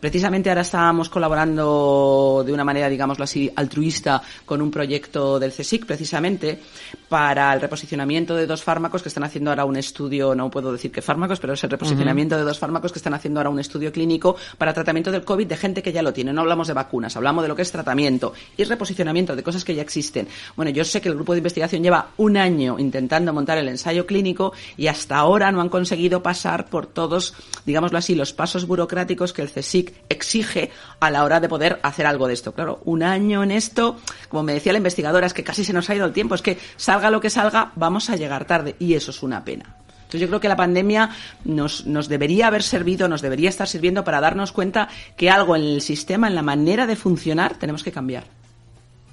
Precisamente 0.00 0.48
ahora 0.48 0.62
estábamos 0.62 1.08
colaborando 1.08 2.42
de 2.44 2.52
una 2.52 2.64
manera, 2.64 2.88
digámoslo 2.88 3.24
así, 3.24 3.50
altruista 3.54 4.22
con 4.44 4.60
un 4.62 4.70
proyecto 4.70 5.38
del 5.38 5.52
CSIC, 5.52 5.86
precisamente, 5.86 6.60
para 7.08 7.52
el 7.52 7.60
reposicionamiento 7.60 8.34
de 8.34 8.46
dos 8.46 8.62
fármacos 8.62 9.02
que 9.02 9.08
están 9.08 9.24
haciendo 9.24 9.50
ahora 9.50 9.64
un 9.64 9.76
estudio, 9.76 10.34
no 10.34 10.50
puedo 10.50 10.72
decir 10.72 10.90
qué 10.90 11.02
fármacos, 11.02 11.40
pero 11.40 11.52
es 11.52 11.64
el 11.64 11.70
reposicionamiento 11.70 12.36
de 12.36 12.42
dos 12.42 12.58
fármacos 12.58 12.92
que 12.92 12.98
están 12.98 13.14
haciendo 13.14 13.40
ahora 13.40 13.50
un 13.50 13.58
estudio 13.60 13.92
clínico 13.92 14.36
para 14.58 14.72
tratamiento 14.72 15.10
del 15.10 15.24
COVID 15.24 15.46
de 15.46 15.56
gente 15.56 15.82
que 15.82 15.92
ya 15.92 16.02
lo 16.02 16.12
tiene. 16.12 16.32
No 16.32 16.42
hablamos 16.42 16.68
de 16.68 16.74
vacunas, 16.74 17.16
hablamos 17.16 17.42
de 17.42 17.48
lo 17.48 17.56
que 17.56 17.62
es 17.62 17.70
tratamiento 17.70 18.32
y 18.56 18.64
reposicionamiento 18.64 19.36
de 19.36 19.42
cosas 19.42 19.64
que 19.64 19.74
ya 19.74 19.82
existen. 19.82 20.28
Bueno, 20.56 20.70
yo 20.70 20.84
sé 20.84 21.00
que 21.00 21.08
el 21.08 21.14
grupo 21.14 21.32
de 21.32 21.38
investigación 21.38 21.82
lleva 21.82 22.08
un 22.16 22.36
año 22.36 22.78
intentando 22.78 23.32
montar 23.32 23.58
el 23.58 23.68
ensayo 23.68 24.06
clínico 24.06 24.52
y 24.76 24.86
hasta 24.86 25.16
ahora 25.16 25.52
no 25.52 25.60
han 25.60 25.68
conseguido 25.68 26.22
pasar 26.22 26.66
por 26.66 26.86
todos, 26.86 27.34
digámoslo 27.66 27.98
así, 27.98 28.14
los 28.14 28.32
pasos 28.32 28.66
burocráticos 28.66 29.32
que 29.32 29.42
el 29.42 29.50
CSIC 29.50 29.81
exige 30.08 30.70
a 31.00 31.10
la 31.10 31.24
hora 31.24 31.40
de 31.40 31.48
poder 31.48 31.80
hacer 31.82 32.06
algo 32.06 32.28
de 32.28 32.34
esto. 32.34 32.52
Claro, 32.52 32.80
un 32.84 33.02
año 33.02 33.42
en 33.42 33.50
esto, 33.50 33.98
como 34.28 34.42
me 34.42 34.54
decía 34.54 34.72
la 34.72 34.78
investigadora, 34.78 35.26
es 35.26 35.34
que 35.34 35.44
casi 35.44 35.64
se 35.64 35.72
nos 35.72 35.88
ha 35.90 35.94
ido 35.94 36.06
el 36.06 36.12
tiempo, 36.12 36.34
es 36.34 36.42
que 36.42 36.58
salga 36.76 37.10
lo 37.10 37.20
que 37.20 37.30
salga, 37.30 37.72
vamos 37.76 38.10
a 38.10 38.16
llegar 38.16 38.44
tarde 38.44 38.76
y 38.78 38.94
eso 38.94 39.10
es 39.10 39.22
una 39.22 39.44
pena. 39.44 39.76
Entonces 40.12 40.20
yo 40.20 40.28
creo 40.28 40.40
que 40.40 40.48
la 40.48 40.56
pandemia 40.56 41.08
nos, 41.44 41.86
nos 41.86 42.06
debería 42.06 42.48
haber 42.48 42.62
servido, 42.62 43.08
nos 43.08 43.22
debería 43.22 43.48
estar 43.48 43.66
sirviendo 43.66 44.04
para 44.04 44.20
darnos 44.20 44.52
cuenta 44.52 44.88
que 45.16 45.30
algo 45.30 45.56
en 45.56 45.62
el 45.62 45.80
sistema, 45.80 46.28
en 46.28 46.34
la 46.34 46.42
manera 46.42 46.86
de 46.86 46.96
funcionar, 46.96 47.54
tenemos 47.58 47.82
que 47.82 47.92
cambiar. 47.92 48.24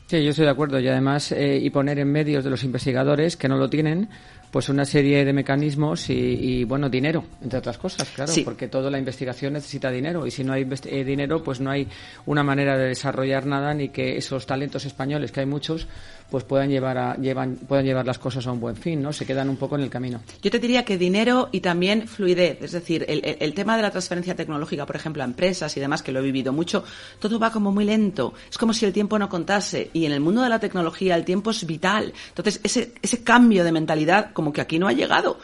Sí, 0.08 0.24
yo 0.24 0.32
estoy 0.32 0.46
de 0.46 0.52
acuerdo 0.52 0.80
y 0.80 0.88
además 0.88 1.32
eh, 1.32 1.60
y 1.62 1.70
poner 1.70 2.00
en 2.00 2.12
medios 2.12 2.44
de 2.44 2.50
los 2.50 2.64
investigadores 2.64 3.38
que 3.38 3.48
no 3.48 3.58
lo 3.58 3.70
tienen 3.70 4.10
pues 4.52 4.70
una 4.70 4.86
serie 4.86 5.24
de 5.26 5.34
mecanismos 5.34 6.10
y, 6.10 6.14
y, 6.14 6.64
bueno 6.64 6.90
dinero 6.90 7.24
entre 7.42 7.60
otras 7.60 7.78
cosas 7.78 8.08
claro 8.10 8.32
Sí. 8.32 8.42
porque 8.44 8.68
toda 8.68 8.90
la 8.90 8.98
investigación 9.00 9.54
necesita 9.54 9.92
dinero 9.92 10.26
y 10.26 10.32
si 10.32 10.44
no 10.44 10.54
hay 10.54 10.68
eh, 10.86 11.04
dinero 11.04 11.44
pues 11.44 11.60
no 11.60 11.70
hay 11.72 11.88
una 12.26 12.44
manera 12.44 12.78
de 12.78 12.88
desarrollar 12.88 13.46
nada 13.46 13.74
ni 13.74 13.90
que 13.90 14.18
esos 14.18 14.46
talentos 14.46 14.86
españoles 14.86 15.32
que 15.32 15.42
hay 15.42 15.46
muchos 15.46 15.88
pues 16.32 16.44
puedan 16.44 16.70
llevar 16.70 16.98
a, 16.98 17.16
llevan 17.18 17.56
puedan 17.56 17.86
llevar 17.86 18.06
las 18.06 18.20
cosas 18.20 18.46
a 18.48 18.52
un 18.52 18.60
buen 18.60 18.76
fin 18.76 19.02
no 19.02 19.12
se 19.14 19.26
quedan 19.26 19.50
un 19.50 19.58
poco 19.58 19.76
en 19.76 19.82
el 19.82 19.90
camino 19.90 20.22
Yo 20.42 20.52
te 20.52 20.60
diría 20.60 20.86
que 20.86 20.98
dinero 20.98 21.50
y 21.52 21.60
también 21.62 22.08
fluidez, 22.08 22.62
es 22.62 22.72
decir, 22.72 23.06
el, 23.08 23.22
el- 23.26 23.38
el 23.40 23.54
tema 23.54 23.76
de 23.76 23.82
la 23.82 23.92
transferencia 23.92 24.36
tecnológica, 24.36 24.86
por 24.86 24.96
ejemplo, 24.96 25.24
a 25.24 25.26
empresas 25.26 25.76
y 25.76 25.80
demás, 25.80 26.02
que 26.04 26.12
lo 26.12 26.20
he 26.20 26.24
vivido 26.24 26.54
mucho, 26.54 26.84
todo 27.20 27.40
va 27.40 27.52
como 27.52 27.72
muy 27.72 27.86
lento. 27.86 28.34
Es 28.50 28.58
como 28.58 28.74
si 28.74 28.86
el 28.86 28.94
tiempo 28.94 29.18
no 29.18 29.28
contase. 29.30 29.90
Y 29.94 30.06
en 30.06 30.12
el 30.12 30.20
mundo 30.20 30.42
de 30.42 30.50
la 30.50 30.60
tecnología 30.60 31.16
el 31.16 31.26
tiempo 31.26 31.52
es 31.52 31.66
vital. 31.66 32.14
Entonces, 32.30 32.60
ese, 32.64 32.92
ese 33.02 33.24
cambio 33.24 33.64
de 33.64 33.72
mentalidad 33.72 34.32
como 34.40 34.54
que 34.54 34.62
aquí 34.62 34.80
no 34.80 34.88
ha 34.88 34.94
llegado. 34.94 35.38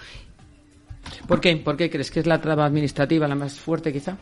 ¿por 1.28 1.42
qué? 1.42 1.58
¿por 1.58 1.76
qué 1.76 1.90
crees 1.90 2.12
que 2.12 2.22
es 2.22 2.26
la 2.26 2.40
traba 2.40 2.66
administrativa 2.66 3.28
la 3.28 3.36
más 3.36 3.60
fuerte 3.60 3.92
quizá? 3.92 4.18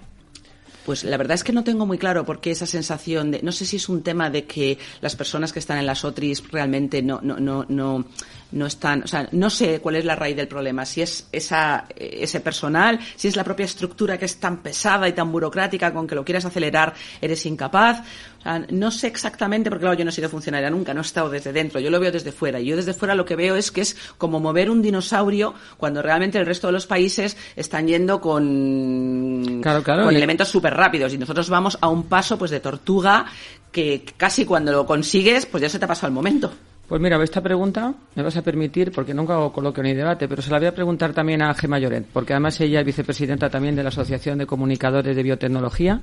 Pues 0.83 1.03
la 1.03 1.15
verdad 1.15 1.35
es 1.35 1.43
que 1.43 1.53
no 1.53 1.63
tengo 1.63 1.85
muy 1.85 1.99
claro 1.99 2.25
por 2.25 2.41
qué 2.41 2.49
esa 2.49 2.65
sensación 2.65 3.29
de, 3.29 3.43
no 3.43 3.51
sé 3.51 3.67
si 3.67 3.75
es 3.75 3.87
un 3.87 4.01
tema 4.01 4.31
de 4.31 4.45
que 4.45 4.79
las 4.99 5.15
personas 5.15 5.53
que 5.53 5.59
están 5.59 5.77
en 5.77 5.85
las 5.85 6.03
OTRIs 6.03 6.51
realmente 6.51 7.03
no, 7.03 7.21
no, 7.21 7.39
no, 7.39 7.67
no, 7.69 8.05
no 8.53 8.67
están, 8.67 9.03
o 9.03 9.07
sea, 9.07 9.27
no 9.31 9.49
sé 9.49 9.79
cuál 9.81 9.95
es 9.95 10.05
la 10.05 10.15
raíz 10.15 10.35
del 10.35 10.47
problema, 10.47 10.85
si 10.85 11.01
es 11.01 11.27
esa, 11.31 11.85
ese 11.95 12.39
personal, 12.39 12.99
si 13.15 13.27
es 13.27 13.35
la 13.35 13.43
propia 13.43 13.65
estructura 13.65 14.17
que 14.17 14.25
es 14.25 14.37
tan 14.37 14.57
pesada 14.57 15.07
y 15.07 15.13
tan 15.13 15.31
burocrática 15.31 15.91
con 15.93 16.07
que 16.07 16.15
lo 16.15 16.23
quieras 16.23 16.45
acelerar, 16.45 16.93
eres 17.21 17.45
incapaz. 17.45 18.01
O 18.39 18.43
sea, 18.43 18.65
no 18.71 18.91
sé 18.91 19.07
exactamente, 19.07 19.69
porque 19.69 19.83
claro, 19.83 19.97
yo 19.97 20.03
no 20.05 20.09
he 20.09 20.13
sido 20.13 20.29
funcionaria 20.29 20.69
nunca, 20.69 20.93
no 20.93 20.99
he 21.01 21.03
estado 21.03 21.29
desde 21.29 21.51
dentro, 21.53 21.79
yo 21.79 21.89
lo 21.89 21.99
veo 21.99 22.11
desde 22.11 22.31
fuera. 22.31 22.59
Y 22.59 22.65
yo 22.65 22.75
desde 22.75 22.93
fuera 22.93 23.15
lo 23.15 23.25
que 23.25 23.35
veo 23.35 23.55
es 23.55 23.71
que 23.71 23.81
es 23.81 23.95
como 24.17 24.39
mover 24.39 24.69
un 24.69 24.81
dinosaurio 24.81 25.53
cuando 25.77 26.01
realmente 26.01 26.37
el 26.37 26.45
resto 26.45 26.67
de 26.67 26.73
los 26.73 26.85
países 26.85 27.35
están 27.55 27.87
yendo 27.87 28.19
con, 28.21 29.59
Claro, 29.61 29.81
claro, 29.83 30.03
con 30.03 30.13
y- 30.13 30.17
elementos 30.17 30.47
súper 30.49 30.73
rápidos 30.73 31.13
y 31.13 31.17
nosotros 31.17 31.49
vamos 31.49 31.77
a 31.81 31.87
un 31.87 32.03
paso 32.03 32.37
pues 32.37 32.51
de 32.51 32.59
tortuga 32.59 33.25
que 33.71 34.03
casi 34.17 34.45
cuando 34.45 34.71
lo 34.71 34.85
consigues 34.85 35.45
pues 35.45 35.61
ya 35.61 35.69
se 35.69 35.79
te 35.79 35.85
ha 35.85 35.87
pasado 35.87 36.07
el 36.07 36.13
momento. 36.13 36.51
Pues 36.93 37.01
mira, 37.01 37.19
esta 37.23 37.41
pregunta 37.41 37.91
me 38.13 38.21
vas 38.21 38.37
a 38.37 38.43
permitir, 38.43 38.91
porque 38.91 39.15
nunca 39.15 39.33
hago 39.33 39.51
coloquio 39.51 39.81
ni 39.81 39.95
debate, 39.95 40.27
pero 40.27 40.43
se 40.43 40.51
la 40.51 40.59
voy 40.59 40.67
a 40.67 40.75
preguntar 40.75 41.11
también 41.11 41.41
a 41.41 41.51
Gemma 41.55 41.79
Lloret, 41.79 42.05
porque 42.05 42.33
además 42.33 42.61
ella 42.61 42.81
es 42.81 42.85
vicepresidenta 42.85 43.49
también 43.49 43.75
de 43.75 43.81
la 43.81 43.89
Asociación 43.89 44.37
de 44.37 44.45
Comunicadores 44.45 45.15
de 45.15 45.23
Biotecnología, 45.23 46.01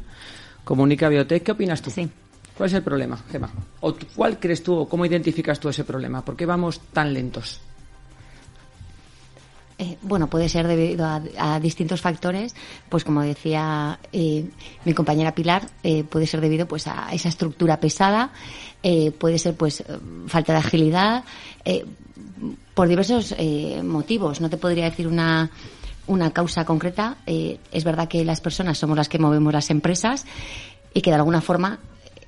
Comunica 0.64 1.08
Biotech. 1.08 1.44
¿Qué 1.44 1.52
opinas 1.52 1.80
tú? 1.80 1.92
Sí. 1.92 2.10
¿Cuál 2.56 2.70
es 2.70 2.74
el 2.74 2.82
problema, 2.82 3.16
Gemma? 3.30 3.48
¿O 3.82 3.94
cuál 4.16 4.40
crees 4.40 4.64
tú 4.64 4.74
o 4.74 4.88
cómo 4.88 5.06
identificas 5.06 5.60
tú 5.60 5.68
ese 5.68 5.84
problema? 5.84 6.24
¿Por 6.24 6.34
qué 6.34 6.44
vamos 6.44 6.80
tan 6.92 7.14
lentos? 7.14 7.60
Eh, 9.82 9.96
bueno, 10.02 10.26
puede 10.26 10.50
ser 10.50 10.68
debido 10.68 11.06
a, 11.06 11.58
distintos 11.58 12.02
factores, 12.02 12.54
pues 12.90 13.02
como 13.02 13.22
decía 13.22 13.98
eh, 14.12 14.44
mi 14.84 14.92
compañera 14.92 15.34
Pilar, 15.34 15.62
eh, 15.82 16.04
puede 16.04 16.26
ser 16.26 16.42
debido 16.42 16.68
pues 16.68 16.86
a 16.86 17.08
esa 17.12 17.30
estructura 17.30 17.80
pesada, 17.80 18.30
puede 19.18 19.38
ser 19.38 19.54
pues 19.54 19.84
falta 20.26 20.52
de 20.52 20.58
agilidad, 20.58 21.24
por 22.74 22.88
diversos 22.88 23.34
motivos. 23.84 24.40
No 24.40 24.48
te 24.48 24.56
podría 24.56 24.84
decir 24.84 25.06
una 25.06 25.50
una 26.06 26.32
causa 26.32 26.64
concreta. 26.64 27.18
es 27.26 27.84
verdad 27.84 28.08
que 28.08 28.24
las 28.24 28.40
personas 28.40 28.78
somos 28.78 28.96
las 28.96 29.08
que 29.08 29.18
movemos 29.18 29.52
las 29.52 29.70
empresas 29.70 30.26
y 30.94 31.02
que 31.02 31.10
de 31.10 31.16
alguna 31.16 31.40
forma 31.40 31.78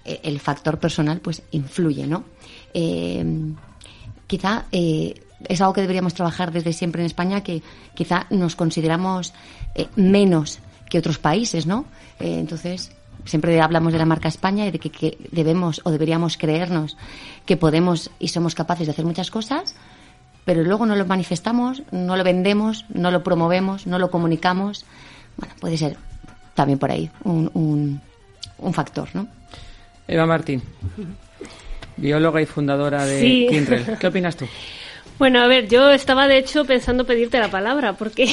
el 0.04 0.38
factor 0.40 0.78
personal 0.78 1.20
pues 1.20 1.42
influye, 1.52 2.06
¿no? 2.06 2.24
quizá 4.26 4.66
es 5.48 5.60
algo 5.60 5.72
que 5.72 5.80
deberíamos 5.80 6.14
trabajar 6.14 6.52
desde 6.52 6.72
siempre 6.72 7.02
en 7.02 7.06
España, 7.06 7.42
que 7.42 7.62
quizá 7.94 8.26
nos 8.30 8.56
consideramos 8.56 9.32
eh, 9.74 9.88
menos 9.96 10.58
que 10.88 10.98
otros 10.98 11.18
países, 11.18 11.66
¿no? 11.66 11.86
Eh, 12.20 12.38
entonces, 12.38 12.92
siempre 13.24 13.60
hablamos 13.60 13.92
de 13.92 13.98
la 13.98 14.06
marca 14.06 14.28
España 14.28 14.66
y 14.66 14.70
de 14.70 14.78
que, 14.78 15.18
debemos 15.30 15.80
o 15.84 15.90
deberíamos 15.90 16.36
creernos 16.36 16.96
que 17.46 17.56
podemos 17.56 18.10
y 18.18 18.28
somos 18.28 18.54
capaces 18.54 18.86
de 18.86 18.92
hacer 18.92 19.04
muchas 19.04 19.30
cosas, 19.30 19.74
pero 20.44 20.62
luego 20.62 20.86
no 20.86 20.96
lo 20.96 21.06
manifestamos, 21.06 21.82
no 21.90 22.16
lo 22.16 22.24
vendemos, 22.24 22.86
no 22.92 23.10
lo 23.10 23.22
promovemos, 23.22 23.86
no 23.86 23.98
lo 23.98 24.10
comunicamos. 24.10 24.84
Bueno, 25.36 25.54
puede 25.60 25.76
ser 25.76 25.96
también 26.54 26.78
por 26.78 26.90
ahí 26.90 27.10
un, 27.24 28.00
un, 28.58 28.74
factor, 28.74 29.08
¿no? 29.14 29.28
Eva 30.06 30.26
Martín, 30.26 30.62
bióloga 31.96 32.42
y 32.42 32.46
fundadora 32.46 33.06
de 33.06 33.46
Kinrel. 33.48 33.98
¿Qué 33.98 34.06
opinas 34.06 34.36
tú? 34.36 34.46
Bueno, 35.18 35.40
a 35.40 35.46
ver, 35.46 35.68
yo 35.68 35.90
estaba 35.90 36.26
de 36.26 36.38
hecho 36.38 36.64
pensando 36.64 37.06
pedirte 37.06 37.38
la 37.38 37.50
palabra 37.50 37.92
porque, 37.92 38.26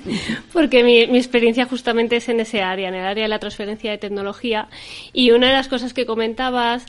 porque 0.52 0.84
mi, 0.84 0.98
experiencia 1.16 1.64
justamente 1.64 2.16
es 2.16 2.28
en 2.28 2.40
ese 2.40 2.60
área, 2.60 2.88
en 2.88 2.94
el 2.94 3.06
área 3.06 3.24
de 3.24 3.28
la 3.28 3.38
transferencia 3.38 3.90
de 3.90 3.98
tecnología. 3.98 4.68
Y 5.12 5.30
una 5.30 5.46
de 5.46 5.54
las 5.54 5.68
cosas 5.68 5.94
que 5.94 6.04
comentabas, 6.04 6.84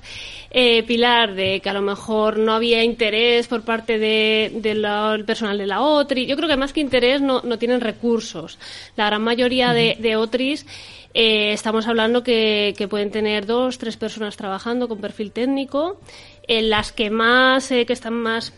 eh, 0.51 0.83
Pilar, 0.83 1.35
de 1.35 1.61
que 1.61 1.69
a 1.69 1.73
lo 1.73 1.81
mejor 1.81 2.37
no 2.37 2.53
había 2.53 2.83
interés 2.83 3.47
por 3.47 3.63
parte 3.63 3.97
del 3.97 4.61
de, 4.61 5.23
personal 5.25 5.57
de 5.57 5.67
la 5.67 5.81
OTRI, 5.81 6.25
yo 6.25 6.35
creo 6.35 6.49
que 6.49 6.57
más 6.57 6.73
que 6.73 6.81
interés 6.81 7.21
no, 7.21 7.41
no 7.41 7.57
tienen 7.57 7.81
recursos. 7.81 8.59
La 8.97 9.05
gran 9.05 9.21
mayoría 9.21 9.73
de, 9.73 9.95
de 9.99 10.17
OTRIs 10.17 10.65
eh, 11.13 11.53
estamos 11.53 11.87
hablando 11.87 12.23
que, 12.23 12.73
que, 12.77 12.89
pueden 12.89 13.09
tener 13.09 13.45
dos, 13.45 13.77
tres 13.77 13.95
personas 13.95 14.35
trabajando 14.35 14.89
con 14.89 14.99
perfil 14.99 15.31
técnico. 15.31 16.01
En 16.45 16.69
las 16.69 16.91
que 16.91 17.09
más, 17.09 17.71
eh, 17.71 17.85
que 17.85 17.93
están 17.93 18.15
más 18.15 18.53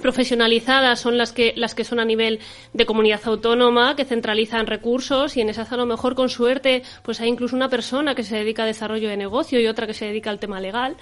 profesionalizadas 0.00 1.00
son 1.00 1.18
las 1.18 1.32
que 1.32 1.52
las 1.56 1.74
que 1.74 1.84
son 1.84 2.00
a 2.00 2.04
nivel 2.04 2.40
de 2.72 2.86
comunidad 2.86 3.20
autónoma 3.24 3.96
que 3.96 4.04
centralizan 4.04 4.66
recursos 4.66 5.36
y 5.36 5.40
en 5.40 5.48
esas 5.48 5.72
a 5.72 5.76
lo 5.76 5.86
mejor 5.86 6.14
con 6.14 6.28
suerte 6.28 6.82
pues 7.02 7.20
hay 7.20 7.28
incluso 7.28 7.54
una 7.54 7.68
persona 7.68 8.14
que 8.14 8.24
se 8.24 8.36
dedica 8.36 8.64
a 8.64 8.66
desarrollo 8.66 9.08
de 9.08 9.16
negocio 9.16 9.60
y 9.60 9.66
otra 9.66 9.86
que 9.86 9.94
se 9.94 10.06
dedica 10.06 10.30
al 10.30 10.38
tema 10.38 10.60
legal 10.60 10.96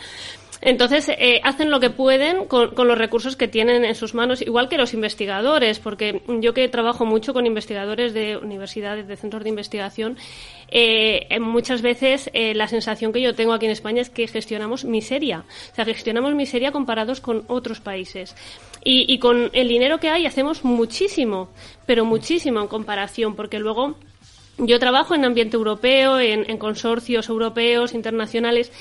entonces, 0.65 1.09
eh, 1.09 1.41
hacen 1.43 1.73
lo 1.73 1.81
que 1.81 1.91
pueden 1.91 2.47
con, 2.47 2.71
los 2.77 2.97
recursos 2.97 3.35
que 3.35 3.49
tienen 3.49 3.85
en 3.85 3.97
sus 3.97 4.15
manos, 4.15 4.41
igual 4.43 4.69
que 4.69 4.79
los 4.79 4.95
investigadores, 4.95 5.81
porque 5.81 6.23
yo 6.41 6.55
que 6.55 6.69
trabajo 6.69 7.05
mucho 7.05 7.35
con 7.35 7.47
investigadores 7.47 8.15
de 8.15 8.37
universidades, 8.37 9.09
de 9.09 9.17
centros 9.17 9.43
de 9.43 9.49
investigación, 9.49 10.17
eh, 10.69 11.27
muchas 11.41 11.83
veces 11.83 12.31
eh, 12.33 12.55
la 12.55 12.69
sensación 12.69 13.13
que 13.13 13.21
yo 13.21 13.35
tengo 13.35 13.55
aquí 13.55 13.67
en 13.67 13.73
España 13.73 14.03
es 14.03 14.09
que 14.09 14.29
gestionamos 14.29 14.85
miseria. 14.85 15.45
O 15.73 15.75
sea, 15.75 15.85
gestionamos 15.85 16.33
miseria 16.37 16.71
comparados 16.71 17.21
con 17.21 17.43
otros 17.49 17.81
países. 17.81 18.37
Y, 18.85 19.19
con 19.19 19.51
el 19.53 19.69
dinero 19.69 19.99
que 19.99 20.11
hay 20.11 20.27
hacemos 20.27 20.65
muchísimo, 20.65 21.51
pero 21.87 22.05
muchísimo 22.05 22.61
en 22.61 22.67
comparación, 22.69 23.37
porque 23.37 23.61
luego 23.61 23.97
yo 24.59 24.79
trabajo 24.81 25.15
en 25.15 25.25
ambiente 25.25 25.57
europeo, 25.57 26.19
en 26.19 26.59
consorcios 26.59 27.29
europeos, 27.29 27.95
internacionales, 27.95 28.73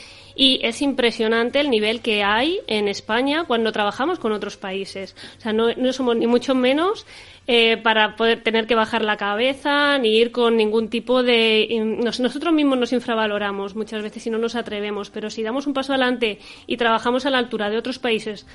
y 0.41 0.60
es 0.63 0.82
impresionante 0.82 1.60
el 1.60 1.69
nivel 1.69 2.01
que 2.01 2.23
hay 2.23 2.62
en 2.65 2.88
España 2.88 3.43
cuando 3.43 3.71
trabajamos 3.71 4.17
con 4.17 4.32
otros 4.32 4.58
países. 4.58 5.15
O 5.38 5.39
sea, 5.39 5.54
no, 5.54 5.69
somos 5.93 6.15
ni 6.15 6.25
mucho 6.25 6.56
menos 6.56 7.06
eh, 7.45 7.77
para 7.77 8.15
poder 8.15 8.41
tener 8.41 8.65
que 8.65 8.73
bajar 8.73 9.04
la 9.04 9.17
cabeza 9.17 9.99
ni 9.99 10.17
ir 10.17 10.32
con 10.32 10.58
ningún 10.58 10.89
tipo 10.89 11.21
de. 11.21 11.67
nosotros 12.01 12.56
mismos 12.56 12.80
nos 12.80 12.91
infravaloramos 12.91 13.75
muchas 13.75 14.01
veces 14.01 14.25
y 14.25 14.32
no 14.32 14.39
nos 14.39 14.56
atrevemos, 14.56 15.12
pero 15.12 15.30
si 15.30 15.43
damos 15.43 15.67
un 15.67 15.75
paso 15.75 15.93
adelante 15.93 16.39
y 16.65 16.75
trabajamos 16.75 17.27
a 17.27 17.30
la 17.30 17.38
altura 17.38 17.69
de 17.69 17.77
otros 17.77 17.99
países 17.99 18.47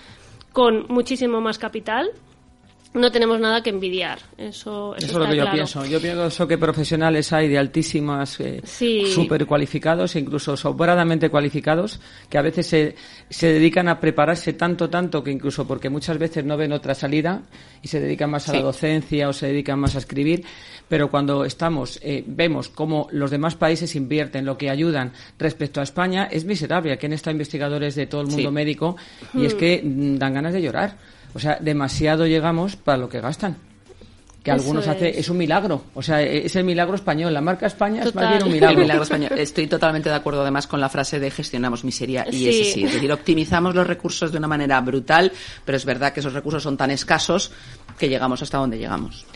con 0.53 0.87
muchísimo 0.89 1.41
más 1.41 1.57
capital, 1.57 2.11
no 2.95 3.13
tenemos 3.13 3.39
nada 3.39 3.63
que 3.63 3.71
envidiar. 3.71 4.19
Eso, 4.39 4.95
eso, 4.97 5.07
es 5.07 5.13
lo 5.13 5.29
que 5.29 5.37
yo 5.37 5.51
pienso. 5.51 5.85
Yo 5.85 6.01
pienso 6.01 6.49
que 6.49 6.59
profesionales 6.59 7.33
hay 7.33 7.49
de 7.49 7.59
altísimas, 7.59 8.41
eh, 8.41 8.63
súper 8.65 9.47
cualificados, 9.47 10.17
e 10.17 10.21
incluso 10.21 10.57
sobradamente 10.57 11.29
cualificados, 11.29 12.01
que 12.29 12.39
a 12.39 12.43
veces 12.43 12.67
se, 12.67 12.95
se 13.29 13.53
dedican 13.53 13.89
a 13.89 14.01
prepararse 14.01 14.55
tanto, 14.55 14.89
tanto, 14.89 15.23
que 15.23 15.31
incluso 15.31 15.67
porque 15.67 15.91
muchas 15.91 16.19
veces 16.19 16.45
no 16.45 16.57
ven 16.57 16.73
otra 16.73 16.95
salida 16.95 17.43
y 17.83 17.89
se 17.89 18.01
dedican 18.01 18.31
más 18.31 18.49
a 18.49 18.55
la 18.55 18.63
docencia 18.63 19.29
o 19.29 19.33
se 19.33 19.49
dedican 19.49 19.79
más 19.79 19.95
a 19.95 19.99
escribir. 19.99 20.45
Pero 20.89 21.11
cuando 21.11 21.45
estamos, 21.45 21.99
eh, 22.03 22.23
vemos 22.27 22.69
cómo 22.69 23.09
los 23.11 23.31
demás 23.31 23.57
países 23.57 23.97
invierten, 23.97 24.45
lo 24.45 24.57
que 24.57 24.71
ayudan 24.71 25.13
respecto 25.39 25.81
a 25.81 25.83
España, 25.83 26.29
es 26.31 26.45
miserable. 26.45 26.93
Aquí 26.93 27.07
han 27.07 27.13
estado 27.13 27.33
investigadores 27.33 27.95
de 27.95 28.07
todo 28.07 28.21
el 28.21 28.29
mundo 28.29 28.53
médico 28.53 28.97
y 29.35 29.45
es 29.45 29.55
hmm. 29.55 29.59
que 29.59 29.83
dan 29.85 30.35
ganas 30.35 30.55
de 30.55 30.63
llorar. 30.63 31.16
O 31.37 31.39
sea, 31.39 31.59
demasiado 31.61 32.27
llegamos 32.27 32.77
para 32.77 32.97
lo 32.97 33.11
que 33.11 33.21
gastan. 33.21 33.59
Que 34.43 34.51
algunos 34.51 34.89
hace 34.89 35.21
es 35.21 35.29
un 35.29 35.37
milagro, 35.37 35.85
o 35.93 36.01
sea, 36.01 36.23
es 36.23 36.57
el 36.57 36.65
milagro 36.65 36.95
español. 36.95 37.35
La 37.35 37.43
marca 37.43 37.67
España 37.67 38.03
es 38.05 38.15
más 38.15 38.31
bien 38.31 38.43
un 38.45 38.53
milagro. 38.79 39.03
español. 39.03 39.33
Estoy 39.37 39.67
totalmente 39.67 40.09
de 40.09 40.15
acuerdo 40.15 40.41
además 40.41 40.67
con 40.67 40.81
la 40.81 40.89
frase 40.89 41.21
de 41.21 41.31
gestionamos 41.31 41.85
miseria 41.85 42.25
y 42.31 42.49
es 42.49 42.73
sí. 42.73 42.85
Es 42.85 42.95
decir, 42.95 43.13
optimizamos 43.13 43.75
los 43.75 43.87
recursos 43.87 44.33
de 44.33 44.39
una 44.39 44.49
manera 44.49 44.81
brutal, 44.81 45.31
pero 45.63 45.77
es 45.77 45.85
verdad 45.85 46.15
que 46.15 46.21
esos 46.21 46.33
recursos 46.33 46.63
son 46.63 46.79
tan 46.79 46.91
escasos 46.91 47.53
que 47.99 48.09
llegamos 48.09 48.41
hasta 48.41 48.57
donde 48.57 48.79
llegamos. 48.79 49.27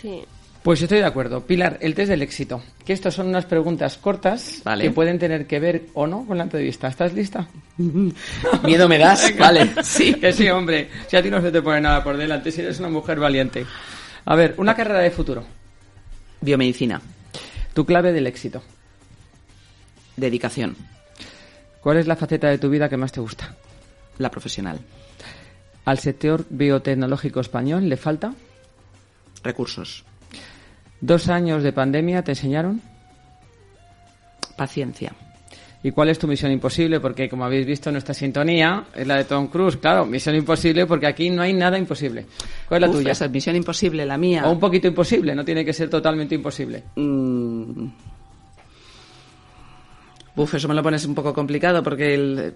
Sí. 0.00 0.22
Pues 0.62 0.82
estoy 0.82 0.98
de 0.98 1.06
acuerdo. 1.06 1.46
Pilar, 1.46 1.78
el 1.80 1.94
test 1.94 2.10
del 2.10 2.20
éxito. 2.20 2.62
Que 2.84 2.92
estas 2.92 3.14
son 3.14 3.28
unas 3.28 3.46
preguntas 3.46 3.96
cortas 3.96 4.62
que 4.78 4.90
pueden 4.90 5.18
tener 5.18 5.46
que 5.46 5.58
ver 5.58 5.86
o 5.94 6.06
no 6.06 6.26
con 6.26 6.36
la 6.36 6.44
entrevista. 6.44 6.88
¿Estás 6.88 7.14
lista? 7.14 7.48
Miedo 7.78 8.88
me 8.88 8.98
das. 8.98 9.36
vale. 9.38 9.70
Sí. 9.82 10.14
Que 10.14 10.32
sí, 10.32 10.48
hombre. 10.50 10.90
Si 11.08 11.16
a 11.16 11.22
ti 11.22 11.30
no 11.30 11.40
se 11.40 11.50
te 11.50 11.62
pone 11.62 11.80
nada 11.80 12.04
por 12.04 12.16
delante, 12.16 12.52
si 12.52 12.60
eres 12.60 12.78
una 12.78 12.90
mujer 12.90 13.18
valiente. 13.18 13.64
A 14.26 14.36
ver, 14.36 14.54
una 14.58 14.74
carrera 14.74 15.00
de 15.00 15.10
futuro. 15.10 15.44
Biomedicina. 16.42 17.00
Tu 17.72 17.86
clave 17.86 18.12
del 18.12 18.26
éxito. 18.26 18.62
Dedicación. 20.16 20.76
¿Cuál 21.80 21.96
es 21.96 22.06
la 22.06 22.16
faceta 22.16 22.48
de 22.48 22.58
tu 22.58 22.68
vida 22.68 22.90
que 22.90 22.98
más 22.98 23.12
te 23.12 23.20
gusta? 23.20 23.56
La 24.18 24.30
profesional. 24.30 24.78
¿Al 25.86 25.98
sector 25.98 26.44
biotecnológico 26.50 27.40
español 27.40 27.88
le 27.88 27.96
falta? 27.96 28.34
Recursos. 29.42 30.04
¿Dos 31.00 31.28
años 31.28 31.62
de 31.62 31.72
pandemia 31.72 32.22
te 32.22 32.32
enseñaron? 32.32 32.80
Paciencia. 34.56 35.12
¿Y 35.82 35.92
cuál 35.92 36.10
es 36.10 36.18
tu 36.18 36.28
misión 36.28 36.52
imposible? 36.52 37.00
Porque 37.00 37.28
como 37.28 37.44
habéis 37.46 37.64
visto, 37.64 37.90
nuestra 37.90 38.12
sintonía 38.12 38.84
es 38.94 39.06
la 39.06 39.16
de 39.16 39.24
Tom 39.24 39.46
Cruise. 39.46 39.78
Claro, 39.78 40.04
misión 40.04 40.34
imposible 40.34 40.84
porque 40.84 41.06
aquí 41.06 41.30
no 41.30 41.40
hay 41.40 41.54
nada 41.54 41.78
imposible. 41.78 42.26
¿Cuál 42.68 42.84
es 42.84 42.88
la 42.88 42.94
tuya? 42.94 43.12
Esa 43.12 43.24
es 43.24 43.30
misión 43.30 43.56
imposible, 43.56 44.04
la 44.04 44.18
mía. 44.18 44.44
O 44.44 44.52
un 44.52 44.60
poquito 44.60 44.88
imposible, 44.88 45.34
no 45.34 45.42
tiene 45.42 45.64
que 45.64 45.72
ser 45.72 45.88
totalmente 45.88 46.34
imposible. 46.34 46.82
Mm. 46.96 47.86
Uf, 50.36 50.54
eso 50.54 50.68
me 50.68 50.74
lo 50.74 50.82
pones 50.82 51.04
un 51.06 51.14
poco 51.14 51.32
complicado 51.32 51.82
porque 51.82 52.14
el, 52.14 52.54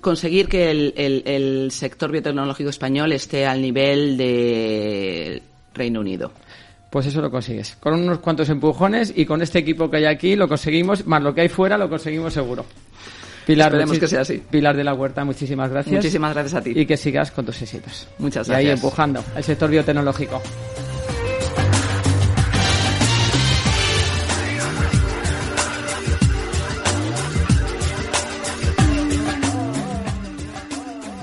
conseguir 0.00 0.48
que 0.48 0.70
el, 0.70 0.94
el 0.96 1.70
sector 1.70 2.10
biotecnológico 2.10 2.70
español 2.70 3.12
esté 3.12 3.46
al 3.46 3.60
nivel 3.60 4.16
de 4.16 5.42
Reino 5.74 6.00
Unido 6.00 6.32
pues 6.94 7.06
eso 7.06 7.20
lo 7.20 7.28
consigues. 7.28 7.74
Con 7.80 7.94
unos 7.94 8.20
cuantos 8.20 8.48
empujones 8.50 9.12
y 9.16 9.26
con 9.26 9.42
este 9.42 9.58
equipo 9.58 9.90
que 9.90 9.96
hay 9.96 10.04
aquí 10.04 10.36
lo 10.36 10.46
conseguimos, 10.46 11.04
más 11.08 11.20
lo 11.20 11.34
que 11.34 11.40
hay 11.40 11.48
fuera 11.48 11.76
lo 11.76 11.90
conseguimos 11.90 12.32
seguro. 12.32 12.64
Pilar, 13.44 13.72
Esperemos 13.72 13.98
que 13.98 14.06
sea 14.06 14.20
así. 14.20 14.40
Pilar 14.48 14.76
de 14.76 14.84
la 14.84 14.94
Huerta, 14.94 15.24
muchísimas 15.24 15.72
gracias. 15.72 15.92
Muchísimas 15.92 16.32
gracias 16.32 16.54
a 16.54 16.62
ti. 16.62 16.70
Y 16.72 16.86
que 16.86 16.96
sigas 16.96 17.32
con 17.32 17.46
tus 17.46 17.60
éxitos. 17.60 18.06
Muchas 18.18 18.46
gracias. 18.46 18.64
Y 18.64 18.68
ahí 18.68 18.72
empujando 18.72 19.24
al 19.34 19.42
sector 19.42 19.68
biotecnológico. 19.70 20.40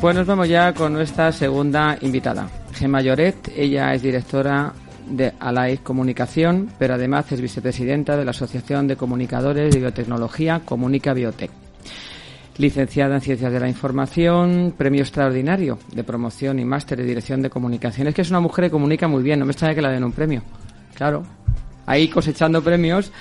Pues 0.02 0.16
nos 0.18 0.28
vamos 0.28 0.50
ya 0.50 0.74
con 0.74 0.92
nuestra 0.92 1.32
segunda 1.32 1.98
invitada, 2.02 2.50
Gemma 2.74 3.00
Lloret. 3.02 3.54
Ella 3.56 3.94
es 3.94 4.02
directora 4.02 4.74
de 5.12 5.34
Alais 5.40 5.80
Comunicación, 5.80 6.70
pero 6.80 6.96
además 6.96 7.32
es 7.32 7.42
vicepresidenta 7.42 8.18
de 8.18 8.26
la 8.26 8.32
Asociación 8.32 8.88
de 8.88 8.96
Comunicadores 8.96 9.74
de 9.74 9.80
Biotecnología 9.80 10.62
Comunica 10.66 11.14
Biotech. 11.14 11.52
licenciada 12.58 13.16
en 13.16 13.22
Ciencias 13.22 13.52
de 13.52 13.60
la 13.60 13.70
Información, 13.70 14.74
premio 14.78 15.02
extraordinario 15.02 15.80
de 15.94 16.04
promoción 16.04 16.60
y 16.60 16.66
máster 16.66 16.98
de 16.98 17.06
dirección 17.06 17.42
de 17.42 17.50
comunicaciones, 17.50 18.14
que 18.14 18.22
es 18.22 18.30
una 18.30 18.40
mujer 18.40 18.66
que 18.66 18.72
comunica 18.72 19.08
muy 19.08 19.24
bien, 19.24 19.40
no 19.40 19.46
me 19.46 19.52
extraña 19.52 19.74
que 19.74 19.82
la 19.82 19.90
den 19.90 20.04
un 20.04 20.12
premio. 20.12 20.44
Claro, 20.94 21.24
ahí 21.86 22.08
cosechando 22.08 22.64
premios 22.64 23.12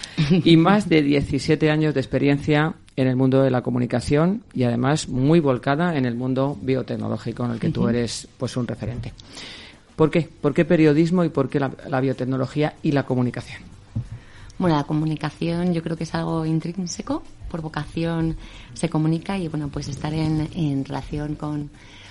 y 0.44 0.56
más 0.58 0.88
de 0.88 1.02
17 1.02 1.70
años 1.70 1.94
de 1.94 2.00
experiencia 2.00 2.74
en 2.96 3.08
el 3.08 3.16
mundo 3.16 3.42
de 3.42 3.50
la 3.50 3.62
comunicación 3.62 4.42
y 4.52 4.64
además 4.64 5.08
muy 5.08 5.40
volcada 5.40 5.96
en 5.96 6.04
el 6.04 6.14
mundo 6.14 6.58
biotecnológico 6.60 7.44
en 7.44 7.52
el 7.52 7.60
que 7.60 7.70
tú 7.70 7.88
eres 7.88 8.28
pues 8.36 8.56
un 8.56 8.66
referente. 8.66 9.12
¿Por 10.00 10.10
qué? 10.10 10.22
¿Por 10.22 10.54
qué 10.54 10.64
periodismo 10.64 11.24
y 11.24 11.28
por 11.28 11.50
qué 11.50 11.60
la, 11.60 12.00
biotecnología 12.00 12.72
y 12.82 12.92
la 12.92 13.02
comunicación? 13.02 13.60
Bueno, 14.56 14.74
la 14.76 14.84
comunicación 14.84 15.74
yo 15.74 15.82
creo 15.82 15.94
que 15.94 16.04
es 16.04 16.14
algo 16.14 16.46
intrínseco, 16.46 17.22
por 17.50 17.60
vocación 17.60 18.38
se 18.72 18.88
comunica 18.88 19.36
y 19.36 19.48
bueno, 19.48 19.68
pues 19.68 19.88
estar 19.88 20.14
en, 20.14 20.86
relación 20.86 21.34
con, 21.34 21.68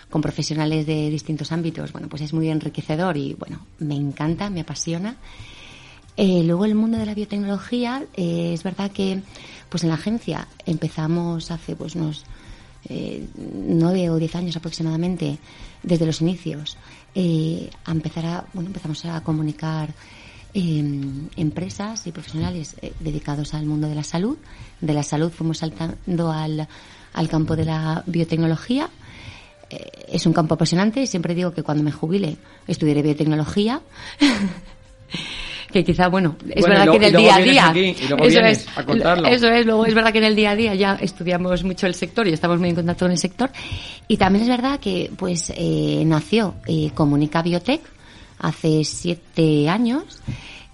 con 0.08 0.22
profesionales 0.22 0.86
de 0.86 1.10
distintos 1.10 1.52
ámbitos, 1.52 1.92
bueno, 1.92 2.08
pues 2.10 2.22
es 2.22 2.32
muy 2.32 2.50
enriquecedor 2.50 3.18
y 3.18 3.34
bueno, 3.34 3.66
me 3.80 3.96
encanta, 3.96 4.52
me 4.52 4.62
apasiona. 4.62 5.16
Eh, 6.16 6.44
luego 6.46 6.66
el 6.66 6.76
mundo 6.76 7.00
de 7.00 7.08
la 7.08 7.16
biotecnología, 7.16 8.04
eh, 8.16 8.52
es 8.54 8.62
verdad 8.62 8.92
que 8.92 9.24
pues 9.68 9.82
en 9.82 9.90
la 9.90 9.96
agencia 9.96 10.48
empezamos 10.68 11.50
hace 11.50 11.76
pues 11.76 11.96
unos 11.96 12.24
eh, 12.88 13.28
nueve 13.36 14.10
o 14.10 14.18
diez 14.18 14.36
años 14.36 14.56
aproximadamente, 14.56 15.38
desde 15.84 16.06
los 16.06 16.22
inicios, 16.22 16.78
eh, 17.16 17.70
a 17.86 17.92
empezar 17.92 18.26
a, 18.26 18.46
bueno, 18.54 18.68
empezamos 18.68 19.04
a 19.06 19.22
comunicar 19.24 19.94
eh, 20.54 20.84
empresas 21.36 22.08
y 22.08 22.12
profesionales 22.12 22.76
eh, 22.82 22.94
dedicados 23.00 23.54
al 23.54 23.66
mundo 23.66 23.88
de 23.88 23.96
la 23.96 24.04
salud. 24.04 24.38
De 24.82 24.94
la 24.94 25.04
salud 25.04 25.32
fuimos 25.32 25.60
saltando 25.60 26.32
al, 26.32 26.68
al 27.14 27.30
campo 27.30 27.56
de 27.56 27.66
la 27.66 28.04
biotecnología. 28.08 28.90
Eh, 29.70 29.92
es 30.08 30.26
un 30.26 30.34
campo 30.34 30.56
apasionante. 30.56 31.06
Siempre 31.06 31.36
digo 31.36 31.54
que 31.54 31.64
cuando 31.64 31.84
me 31.84 31.92
jubile 31.92 32.38
estudiaré 32.68 33.02
biotecnología. 33.02 33.82
que 35.72 35.84
quizá, 35.84 36.08
bueno, 36.08 36.36
es 36.50 36.62
Bueno, 36.62 36.80
verdad 36.80 36.92
que 36.92 36.98
en 36.98 37.04
el 37.04 37.16
día 37.16 37.36
a 37.36 37.40
día. 37.40 37.70
aquí, 37.70 37.96
y 38.02 38.08
luego 38.08 38.24
eso 38.26 38.40
es, 38.40 38.68
a 38.76 38.84
contarlo. 38.84 39.28
Eso 39.28 39.48
es, 39.48 39.66
luego 39.66 39.86
es 39.86 39.94
verdad 39.94 40.12
que 40.12 40.18
en 40.18 40.24
el 40.24 40.36
día 40.36 40.52
a 40.52 40.56
día 40.56 40.76
ya 40.76 40.98
estudiamos 41.00 41.64
mucho 41.64 41.88
el 41.88 41.96
sector 41.96 42.28
y 42.28 42.34
estamos 42.34 42.60
muy 42.60 42.70
en 42.70 42.76
contacto 42.76 43.06
con 43.06 43.12
el 43.12 43.18
sector. 43.18 43.52
Y 44.08 44.18
también 44.18 44.44
es 44.44 44.50
verdad 44.50 44.80
que, 44.80 45.12
pues, 45.16 45.54
eh, 45.56 46.04
nació 46.06 46.56
eh, 46.66 46.92
Comunica 46.94 47.42
Biotech 47.42 47.82
hace 48.40 48.84
siete 48.84 49.70
años. 49.70 50.22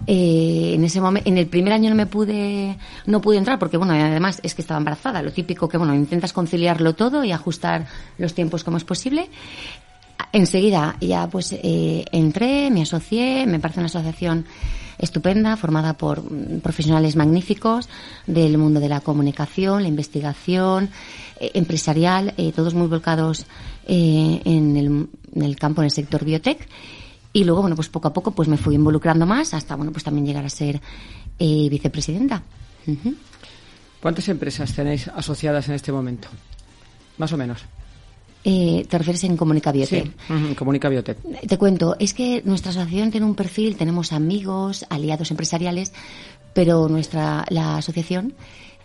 Eh, 0.06 0.72
en 0.74 0.84
ese 0.84 1.00
momento, 1.00 1.28
en 1.28 1.38
el 1.38 1.46
primer 1.46 1.72
año 1.72 1.90
no 1.90 1.96
me 1.96 2.06
pude, 2.06 2.76
no 3.06 3.20
pude 3.20 3.38
entrar 3.38 3.58
porque 3.58 3.76
bueno, 3.76 3.94
además 3.94 4.40
es 4.42 4.54
que 4.54 4.62
estaba 4.62 4.78
embarazada. 4.78 5.22
Lo 5.22 5.32
típico 5.32 5.68
que 5.68 5.78
bueno, 5.78 5.94
intentas 5.94 6.32
conciliarlo 6.32 6.94
todo 6.94 7.24
y 7.24 7.32
ajustar 7.32 7.86
los 8.18 8.34
tiempos 8.34 8.62
como 8.62 8.76
es 8.76 8.84
posible. 8.84 9.28
Enseguida 10.32 10.96
ya 11.00 11.26
pues 11.28 11.52
eh, 11.52 12.04
entré, 12.12 12.70
me 12.70 12.82
asocié, 12.82 13.46
me 13.46 13.58
parece 13.58 13.80
una 13.80 13.86
asociación 13.86 14.44
estupenda, 14.98 15.56
formada 15.56 15.94
por 15.94 16.20
mm, 16.22 16.60
profesionales 16.60 17.16
magníficos 17.16 17.88
del 18.26 18.58
mundo 18.58 18.80
de 18.80 18.88
la 18.88 19.00
comunicación, 19.00 19.82
la 19.82 19.88
investigación, 19.88 20.90
eh, 21.40 21.50
empresarial, 21.54 22.34
eh, 22.36 22.52
todos 22.52 22.74
muy 22.74 22.88
volcados 22.88 23.46
eh, 23.86 24.40
en, 24.44 24.76
el, 24.76 24.86
en 25.34 25.42
el 25.42 25.56
campo, 25.56 25.82
en 25.82 25.86
el 25.86 25.90
sector 25.90 26.24
biotech. 26.24 26.68
Y 27.32 27.44
luego, 27.44 27.60
bueno, 27.60 27.76
pues 27.76 27.88
poco 27.90 28.08
a 28.08 28.12
poco 28.12 28.30
pues 28.30 28.48
me 28.48 28.56
fui 28.56 28.74
involucrando 28.74 29.26
más 29.26 29.52
hasta, 29.52 29.76
bueno, 29.76 29.92
pues 29.92 30.04
también 30.04 30.26
llegar 30.26 30.44
a 30.44 30.48
ser 30.48 30.80
eh, 31.38 31.68
vicepresidenta. 31.68 32.42
Ujú. 32.86 33.14
¿Cuántas 34.00 34.28
empresas 34.28 34.72
tenéis 34.72 35.08
asociadas 35.08 35.68
en 35.68 35.74
este 35.74 35.92
momento? 35.92 36.28
Más 37.18 37.32
o 37.32 37.36
menos. 37.36 37.64
Eh, 38.48 38.86
¿Te 38.88 38.96
refieres 38.96 39.24
en 39.24 39.36
Comunica 39.36 39.72
Biotech? 39.72 40.04
Sí. 40.06 40.54
Comunica 40.54 40.88
Biotech. 40.88 41.18
Te 41.48 41.58
cuento, 41.58 41.96
es 41.98 42.14
que 42.14 42.42
nuestra 42.44 42.70
asociación 42.70 43.10
tiene 43.10 43.26
un 43.26 43.34
perfil, 43.34 43.74
tenemos 43.74 44.12
amigos, 44.12 44.86
aliados 44.88 45.32
empresariales, 45.32 45.92
pero 46.54 46.88
nuestra 46.88 47.44
la 47.48 47.78
asociación 47.78 48.34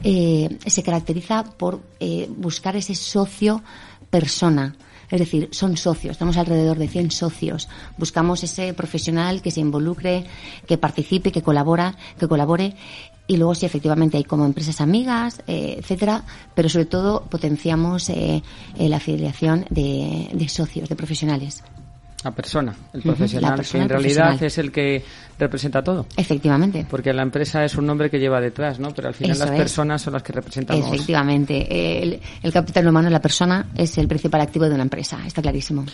eh, 0.04 0.58
se 0.66 0.82
caracteriza 0.82 1.44
por 1.44 1.80
eh, 2.00 2.28
buscar 2.36 2.76
ese 2.76 2.96
socio 2.96 3.62
persona. 4.10 4.76
Es 5.12 5.20
decir, 5.20 5.50
son 5.52 5.78
socios, 5.78 6.18
tenemos 6.18 6.38
alrededor 6.38 6.80
de 6.80 6.88
100 6.88 7.12
socios. 7.12 7.70
Buscamos 7.98 8.44
ese 8.44 8.74
profesional 8.74 9.44
que 9.44 9.52
se 9.52 9.60
involucre, 9.60 10.26
que 10.66 10.80
participe, 10.80 11.32
que 11.32 11.44
colabora, 11.44 11.98
que 12.18 12.28
colabore. 12.28 12.76
Y 13.32 13.38
luego 13.38 13.56
sí, 13.56 13.66
efectivamente, 13.66 14.18
hay 14.18 14.26
como 14.26 14.46
empresas 14.46 14.82
amigas, 14.82 15.42
eh, 15.48 15.78
etcétera, 15.80 16.22
pero 16.54 16.68
sobre 16.68 16.84
todo 16.84 17.22
potenciamos 17.30 18.10
eh, 18.10 18.44
eh, 18.78 18.90
la 18.90 18.98
afiliación 18.98 19.66
de, 19.70 20.28
de 20.34 20.50
socios, 20.50 20.90
de 20.90 20.98
profesionales. 20.98 21.64
La 22.26 22.32
persona, 22.32 22.76
el 22.92 23.02
profesional, 23.02 23.56
persona, 23.56 23.80
que 23.80 23.84
en 23.84 23.90
realidad 23.90 24.38
profesional. 24.38 24.48
es 24.48 24.58
el 24.58 24.72
que 24.74 25.06
representa 25.40 25.82
todo. 25.82 26.08
Efectivamente. 26.18 26.86
Porque 26.90 27.14
la 27.14 27.22
empresa 27.24 27.64
es 27.64 27.74
un 27.76 27.86
nombre 27.86 28.10
que 28.10 28.20
lleva 28.20 28.42
detrás, 28.42 28.80
¿no? 28.80 28.92
Pero 28.94 29.08
al 29.08 29.14
final 29.14 29.32
Eso 29.32 29.46
las 29.46 29.54
es. 29.54 29.58
personas 29.58 30.02
son 30.02 30.12
las 30.12 30.24
que 30.24 30.34
representamos. 30.34 30.86
Efectivamente. 30.86 32.04
El, 32.04 32.20
el 32.44 32.52
capital 32.52 32.86
humano, 32.90 33.10
la 33.10 33.22
persona, 33.22 33.68
es 33.76 33.98
el 33.98 34.10
principal 34.10 34.42
activo 34.42 34.66
de 34.66 34.74
una 34.74 34.84
empresa. 34.84 35.20
Está 35.26 35.42
clarísimo. 35.42 35.86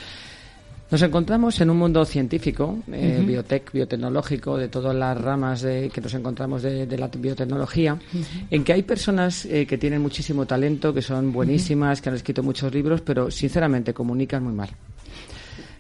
Nos 0.90 1.02
encontramos 1.02 1.60
en 1.60 1.70
un 1.70 1.78
mundo 1.78 2.06
científico, 2.06 2.80
eh, 2.90 3.22
biotec, 3.26 3.74
biotecnológico, 3.74 4.58
de 4.58 4.70
todas 4.70 4.96
las 4.96 5.20
ramas 5.20 5.62
de, 5.62 5.90
que 5.94 6.00
nos 6.00 6.14
encontramos 6.14 6.64
de, 6.64 6.86
de 6.86 6.98
la 6.98 7.10
biotecnología, 7.10 8.00
en 8.50 8.64
que 8.64 8.72
hay 8.72 8.84
personas 8.84 9.44
eh, 9.46 9.68
que 9.68 9.78
tienen 9.78 10.02
muchísimo 10.02 10.46
talento, 10.46 10.94
que 10.94 11.02
son 11.02 11.34
buenísimas, 11.34 12.02
que 12.02 12.08
han 12.08 12.16
escrito 12.16 12.42
muchos 12.42 12.74
libros, 12.74 13.02
pero 13.02 13.30
sinceramente 13.30 13.94
comunican 13.94 14.44
muy 14.44 14.54
mal. 14.54 14.70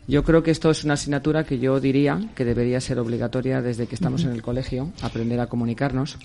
Yo 0.09 0.23
creo 0.23 0.43
que 0.43 0.51
esto 0.51 0.71
es 0.71 0.83
una 0.83 0.95
asignatura 0.95 1.45
que 1.45 1.57
yo 1.57 1.79
diría 1.79 2.19
que 2.35 2.43
debería 2.43 2.81
ser 2.81 2.99
obligatoria 2.99 3.61
desde 3.61 3.87
que 3.87 3.95
estamos 3.95 4.25
en 4.25 4.31
el 4.31 4.41
colegio, 4.41 4.91
aprender 5.01 5.39
a 5.39 5.47
comunicarnos. 5.47 6.17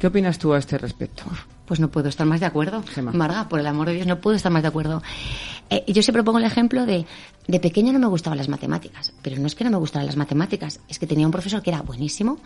¿Qué 0.00 0.06
opinas 0.06 0.38
tú 0.38 0.54
a 0.54 0.58
este 0.58 0.78
respecto? 0.78 1.24
Pues 1.66 1.78
no 1.78 1.90
puedo 1.90 2.08
estar 2.08 2.26
más 2.26 2.40
de 2.40 2.46
acuerdo. 2.46 2.82
Gemma. 2.82 3.12
Marga, 3.12 3.50
por 3.50 3.60
el 3.60 3.66
amor 3.66 3.86
de 3.88 3.94
Dios, 3.96 4.06
no 4.06 4.18
puedo 4.18 4.34
estar 4.34 4.50
más 4.50 4.62
de 4.62 4.68
acuerdo. 4.68 5.02
Eh, 5.68 5.84
yo 5.92 6.02
siempre 6.02 6.24
pongo 6.24 6.38
el 6.38 6.44
ejemplo 6.44 6.86
de, 6.86 7.04
de 7.46 7.60
pequeña 7.60 7.92
no 7.92 7.98
me 7.98 8.06
gustaban 8.06 8.38
las 8.38 8.48
matemáticas, 8.48 9.12
pero 9.20 9.36
no 9.36 9.46
es 9.46 9.54
que 9.54 9.62
no 9.62 9.70
me 9.70 9.76
gustaran 9.76 10.06
las 10.06 10.16
matemáticas, 10.16 10.80
es 10.88 10.98
que 10.98 11.06
tenía 11.06 11.26
un 11.26 11.32
profesor 11.32 11.62
que 11.62 11.68
era 11.68 11.82
buenísimo, 11.82 12.38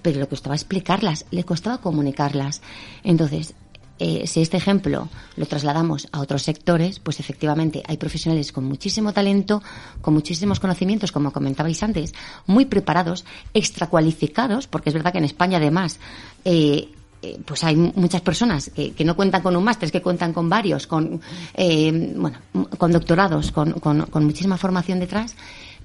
pero 0.00 0.18
le 0.18 0.26
costaba 0.26 0.54
explicarlas, 0.54 1.26
le 1.30 1.44
costaba 1.44 1.78
comunicarlas. 1.78 2.62
Entonces, 3.04 3.54
eh, 3.98 4.26
si 4.26 4.40
este 4.42 4.56
ejemplo 4.56 5.08
lo 5.36 5.46
trasladamos 5.46 6.08
a 6.12 6.20
otros 6.20 6.42
sectores, 6.42 6.98
pues 7.00 7.20
efectivamente 7.20 7.82
hay 7.86 7.96
profesionales 7.96 8.52
con 8.52 8.64
muchísimo 8.64 9.12
talento, 9.12 9.62
con 10.00 10.14
muchísimos 10.14 10.60
conocimientos, 10.60 11.12
como 11.12 11.32
comentabais 11.32 11.82
antes, 11.82 12.14
muy 12.46 12.66
preparados, 12.66 13.24
extracualificados, 13.54 14.66
porque 14.66 14.90
es 14.90 14.94
verdad 14.94 15.12
que 15.12 15.18
en 15.18 15.24
España 15.24 15.58
además 15.58 15.98
eh, 16.44 16.88
eh, 17.22 17.38
pues 17.44 17.64
hay 17.64 17.76
muchas 17.76 18.20
personas 18.20 18.70
que, 18.74 19.04
no 19.04 19.16
cuentan 19.16 19.42
con 19.42 19.56
un 19.56 19.64
máster, 19.64 19.90
que 19.90 20.02
cuentan 20.02 20.32
con 20.32 20.48
varios, 20.48 20.86
con 20.86 21.20
eh, 21.54 22.12
bueno, 22.16 22.38
con 22.78 22.92
doctorados, 22.92 23.52
con, 23.52 23.72
con- 23.74 24.06
con 24.06 24.24
muchísima 24.24 24.56
formación 24.56 25.00
detrás. 25.00 25.34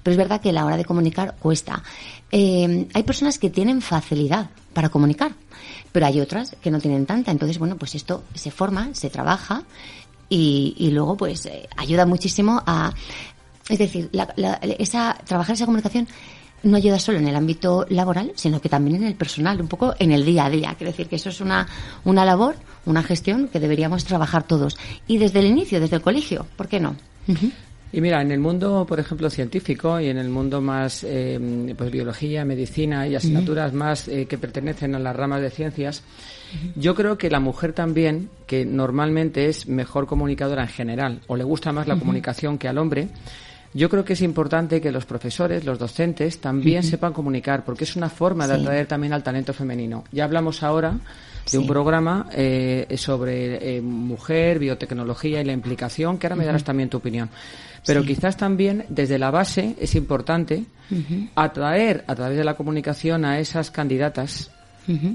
Pero 0.02 0.12
es 0.12 0.18
verdad 0.18 0.40
que 0.40 0.52
la 0.52 0.64
hora 0.66 0.76
de 0.76 0.84
comunicar 0.84 1.36
cuesta. 1.38 1.80
Eh, 2.32 2.88
hay 2.92 3.02
personas 3.04 3.38
que 3.38 3.50
tienen 3.50 3.80
facilidad 3.80 4.50
para 4.74 4.88
comunicar, 4.88 5.32
pero 5.92 6.06
hay 6.06 6.20
otras 6.20 6.56
que 6.62 6.70
no 6.70 6.80
tienen 6.80 7.06
tanta. 7.06 7.30
Entonces, 7.30 7.58
bueno, 7.58 7.76
pues 7.76 7.94
esto 7.94 8.24
se 8.34 8.50
forma, 8.50 8.90
se 8.94 9.10
trabaja 9.10 9.62
y, 10.28 10.74
y 10.78 10.90
luego 10.90 11.16
pues 11.16 11.44
eh, 11.46 11.68
ayuda 11.76 12.06
muchísimo 12.06 12.62
a 12.66 12.92
es 13.68 13.78
decir 13.78 14.08
la- 14.12 14.32
la- 14.36 14.54
esa 14.78 15.16
trabajar 15.26 15.54
esa 15.54 15.66
comunicación 15.66 16.08
no 16.64 16.76
ayuda 16.76 16.98
solo 16.98 17.18
en 17.18 17.28
el 17.28 17.36
ámbito 17.36 17.86
laboral 17.90 18.32
sino 18.34 18.60
que 18.60 18.68
también 18.68 18.96
en 18.96 19.04
el 19.04 19.14
personal 19.14 19.60
un 19.60 19.68
poco 19.68 19.94
en 19.98 20.10
el 20.10 20.24
día 20.24 20.46
a 20.46 20.50
día 20.50 20.74
quiero 20.78 20.90
decir 20.92 21.08
que 21.08 21.16
eso 21.16 21.28
es 21.28 21.40
una 21.40 21.68
una 22.04 22.24
labor 22.24 22.56
una 22.86 23.02
gestión 23.02 23.48
que 23.48 23.60
deberíamos 23.60 24.04
trabajar 24.04 24.42
todos 24.44 24.76
y 25.06 25.18
desde 25.18 25.40
el 25.40 25.46
inicio 25.46 25.80
desde 25.80 25.96
el 25.96 26.02
colegio 26.02 26.46
¿por 26.56 26.66
qué 26.68 26.80
no? 26.80 26.96
Ujú. 27.28 27.50
Y 27.94 28.00
mira, 28.00 28.22
en 28.22 28.32
el 28.32 28.40
mundo, 28.40 28.86
por 28.88 28.98
ejemplo, 29.00 29.28
científico 29.28 30.00
y 30.00 30.08
en 30.08 30.16
el 30.16 30.30
mundo 30.30 30.60
más, 30.62 31.04
eh, 31.04 31.74
pues 31.76 31.90
biología, 31.90 32.44
medicina 32.44 33.06
y 33.06 33.14
asignaturas 33.14 33.72
más 33.74 34.08
eh, 34.08 34.24
que 34.26 34.38
pertenecen 34.38 34.94
a 34.94 34.98
las 34.98 35.14
ramas 35.14 35.42
de 35.42 35.50
ciencias, 35.50 36.02
yo 36.74 36.94
creo 36.94 37.18
que 37.18 37.28
la 37.30 37.38
mujer 37.40 37.72
también, 37.74 38.30
que 38.46 38.64
normalmente 38.64 39.46
es 39.46 39.68
mejor 39.68 40.06
comunicadora 40.06 40.62
en 40.62 40.68
general, 40.68 41.20
o 41.26 41.36
le 41.36 41.44
gusta 41.44 41.70
más 41.72 41.86
la 41.86 41.96
comunicación 41.98 42.56
que 42.56 42.68
al 42.68 42.78
hombre, 42.78 43.08
yo 43.74 43.88
creo 43.88 44.04
que 44.04 44.12
es 44.14 44.20
importante 44.22 44.80
que 44.80 44.92
los 44.92 45.06
profesores, 45.06 45.64
los 45.64 45.78
docentes, 45.78 46.40
también 46.40 46.82
sepan 46.82 47.12
comunicar, 47.14 47.64
porque 47.64 47.84
es 47.84 47.96
una 47.96 48.08
forma 48.10 48.46
de 48.46 48.56
Sí. 48.56 48.60
atraer 48.62 48.86
también 48.86 49.12
al 49.14 49.22
talento 49.22 49.52
femenino. 49.54 50.04
Ya 50.12 50.24
hablamos 50.24 50.62
ahora 50.62 50.94
de 51.50 51.58
un 51.58 51.66
programa 51.66 52.26
eh, 52.32 52.86
sobre 52.96 53.76
eh, 53.76 53.80
mujer, 53.80 54.58
biotecnología 54.58 55.40
y 55.40 55.44
la 55.44 55.52
implicación, 55.52 56.18
que 56.18 56.26
ahora 56.26 56.36
me 56.36 56.44
darás 56.44 56.64
también 56.64 56.88
tu 56.88 56.98
opinión. 56.98 57.28
Pero 57.84 58.02
Sí. 58.02 58.08
quizás 58.08 58.36
también 58.36 58.84
desde 58.88 59.18
la 59.18 59.30
base 59.30 59.74
es 59.80 59.94
importante 59.96 60.64
atraer 61.34 62.04
a 62.06 62.14
través 62.14 62.36
de 62.36 62.44
la 62.44 62.54
comunicación 62.54 63.24
a 63.24 63.38
esas 63.40 63.70
candidatas 63.70 64.50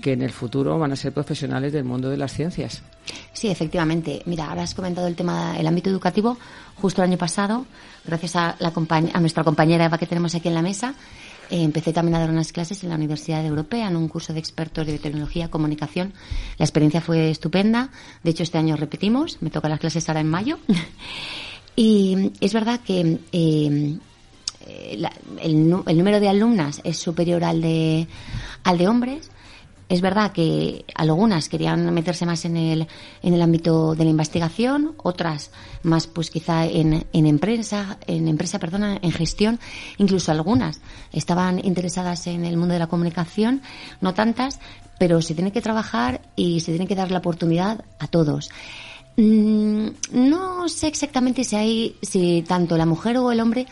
que 0.02 0.14
en 0.14 0.22
el 0.22 0.32
futuro 0.32 0.80
van 0.80 0.94
a 0.94 0.96
ser 0.96 1.12
profesionales 1.12 1.74
del 1.74 1.84
mundo 1.84 2.10
de 2.10 2.16
las 2.18 2.32
ciencias. 2.34 2.82
Sí, 3.34 3.50
efectivamente. 3.50 4.22
Mira, 4.26 4.50
ahora 4.50 4.64
has 4.64 4.74
comentado 4.74 5.08
el 5.08 5.16
tema 5.16 5.54
del 5.58 5.68
ámbito 5.68 5.90
educativo. 5.90 6.38
Justo 6.76 7.02
el 7.04 7.10
año 7.10 7.18
pasado, 7.18 7.66
gracias 8.06 8.36
a, 8.38 8.56
la 8.60 8.72
a 9.14 9.20
nuestra 9.20 9.44
compañera 9.44 9.86
Eva 9.86 9.98
que 9.98 10.06
tenemos 10.08 10.34
aquí 10.36 10.48
en 10.48 10.54
la 10.54 10.62
mesa, 10.62 10.94
eh, 11.50 11.64
empecé 11.64 11.94
también 11.94 12.16
a 12.16 12.20
dar 12.20 12.30
unas 12.30 12.52
clases 12.52 12.84
en 12.84 12.90
la 12.90 12.96
Universidad 12.96 13.46
Europea, 13.46 13.88
en 13.88 13.96
un 13.96 14.08
curso 14.08 14.34
de 14.34 14.40
expertos 14.40 14.86
de 14.86 14.94
biotecnología 14.94 15.50
comunicación. 15.50 16.14
La 16.58 16.66
experiencia 16.66 17.02
fue 17.02 17.30
estupenda. 17.30 17.90
De 18.24 18.32
hecho, 18.32 18.44
este 18.44 18.58
año 18.58 18.76
repetimos. 18.76 19.42
Me 19.42 19.50
tocan 19.50 19.72
las 19.72 19.80
clases 19.80 20.08
ahora 20.10 20.22
en 20.22 20.30
mayo. 20.30 20.60
y 21.76 22.32
es 22.40 22.54
verdad 22.54 22.80
que 22.82 23.20
eh, 23.32 23.98
el, 24.68 25.10
el, 25.42 25.70
número 25.98 26.20
de 26.20 26.30
alumnas 26.30 26.82
es 26.84 26.98
superior 26.98 27.44
al 27.44 27.62
de, 27.62 28.08
al 28.64 28.78
de 28.78 28.88
hombres 28.88 29.32
es 29.90 30.02
verdad 30.02 30.32
que 30.32 30.86
algunas 30.96 31.48
querían 31.50 31.94
meterse 31.94 32.26
más 32.26 32.44
en 32.46 32.58
el, 32.58 32.88
en 33.22 33.34
el 33.34 33.42
ámbito 33.42 33.96
de 33.96 34.04
la 34.04 34.10
investigación, 34.10 34.96
otras 34.98 35.52
más 35.84 36.08
pues 36.08 36.30
quizá 36.30 36.66
en, 36.66 37.06
en 37.14 37.26
empresa, 37.26 37.98
en 38.06 38.28
empresa, 38.28 38.60
perdona, 38.60 39.00
en 39.02 39.12
gestión, 39.12 39.60
incluso 39.98 40.32
algunas 40.32 40.82
estaban 41.14 41.64
interesadas 41.64 42.28
en 42.28 42.44
el 42.44 42.58
mundo 42.58 42.74
de 42.74 42.80
la 42.80 42.88
comunicación, 42.88 43.62
no 44.02 44.14
tantas, 44.14 44.60
pero 45.00 45.22
se 45.22 45.36
tiene 45.36 45.52
que 45.52 45.62
trabajar 45.62 46.22
y 46.36 46.60
se 46.60 46.72
tiene 46.72 46.88
que 46.88 46.96
dar 46.96 47.12
la 47.12 47.20
oportunidad 47.20 47.86
a 48.00 48.08
todos. 48.08 48.50
Mm, 49.16 49.88
no 50.12 50.70
sé 50.70 50.88
exactamente 50.88 51.44
si 51.44 51.56
hay, 51.56 51.96
si 52.02 52.44
tanto 52.48 52.78
la 52.78 52.86
mujer 52.86 53.18
o 53.18 53.32
el 53.32 53.40
hombre 53.40 53.68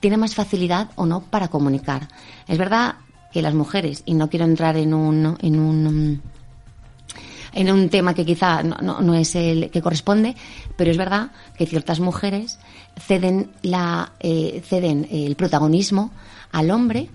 tiene 0.00 0.16
más 0.16 0.34
facilidad 0.34 0.90
o 0.96 1.06
no 1.06 1.22
para 1.22 1.48
comunicar. 1.48 2.08
Es 2.48 2.58
verdad 2.58 2.96
que 3.32 3.42
las 3.42 3.54
mujeres, 3.54 4.02
y 4.06 4.14
no 4.14 4.28
quiero 4.28 4.44
entrar 4.44 4.76
en 4.76 4.94
un, 4.94 5.36
en 5.40 5.58
un, 5.58 6.22
en 7.52 7.70
un 7.70 7.88
tema 7.88 8.14
que 8.14 8.24
quizá 8.24 8.62
no, 8.62 9.00
no, 9.00 9.14
es 9.14 9.34
el 9.34 9.70
que 9.70 9.82
corresponde, 9.82 10.34
pero 10.76 10.90
es 10.90 10.96
verdad 10.96 11.30
que 11.56 11.66
ciertas 11.66 12.00
mujeres 12.00 12.58
ceden, 12.98 13.50
la, 13.62 14.12
eh, 14.20 14.62
ceden 14.66 15.06
el 15.10 15.36
protagonismo 15.36 16.10
al 16.52 16.70
hombre 16.70 17.08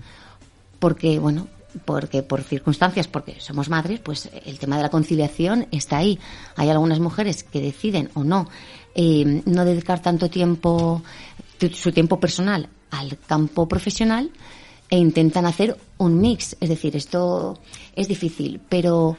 porque, 0.78 1.18
bueno, 1.18 1.48
porque 1.84 2.22
por 2.22 2.42
circunstancias, 2.42 3.08
porque 3.08 3.40
somos 3.40 3.68
madres, 3.68 4.00
pues 4.00 4.30
el 4.44 4.58
tema 4.58 4.76
de 4.76 4.82
la 4.82 4.88
conciliación 4.88 5.66
está 5.70 5.98
ahí. 5.98 6.18
Hay 6.56 6.70
algunas 6.70 7.00
mujeres 7.00 7.42
que 7.44 7.60
deciden 7.60 8.10
o 8.14 8.24
no 8.24 8.48
eh, 8.94 9.42
no 9.44 9.66
dedicar 9.66 10.00
tanto 10.00 10.30
tiempo, 10.30 11.02
su 11.74 11.92
tiempo 11.92 12.18
personal 12.18 12.70
al 12.90 13.18
campo 13.18 13.68
profesional 13.68 14.30
e 14.90 14.98
intentan 14.98 15.46
hacer 15.46 15.76
un 15.98 16.20
mix. 16.20 16.56
Es 16.60 16.68
decir, 16.68 16.96
esto 16.96 17.58
es 17.94 18.08
difícil, 18.08 18.60
pero 18.68 19.16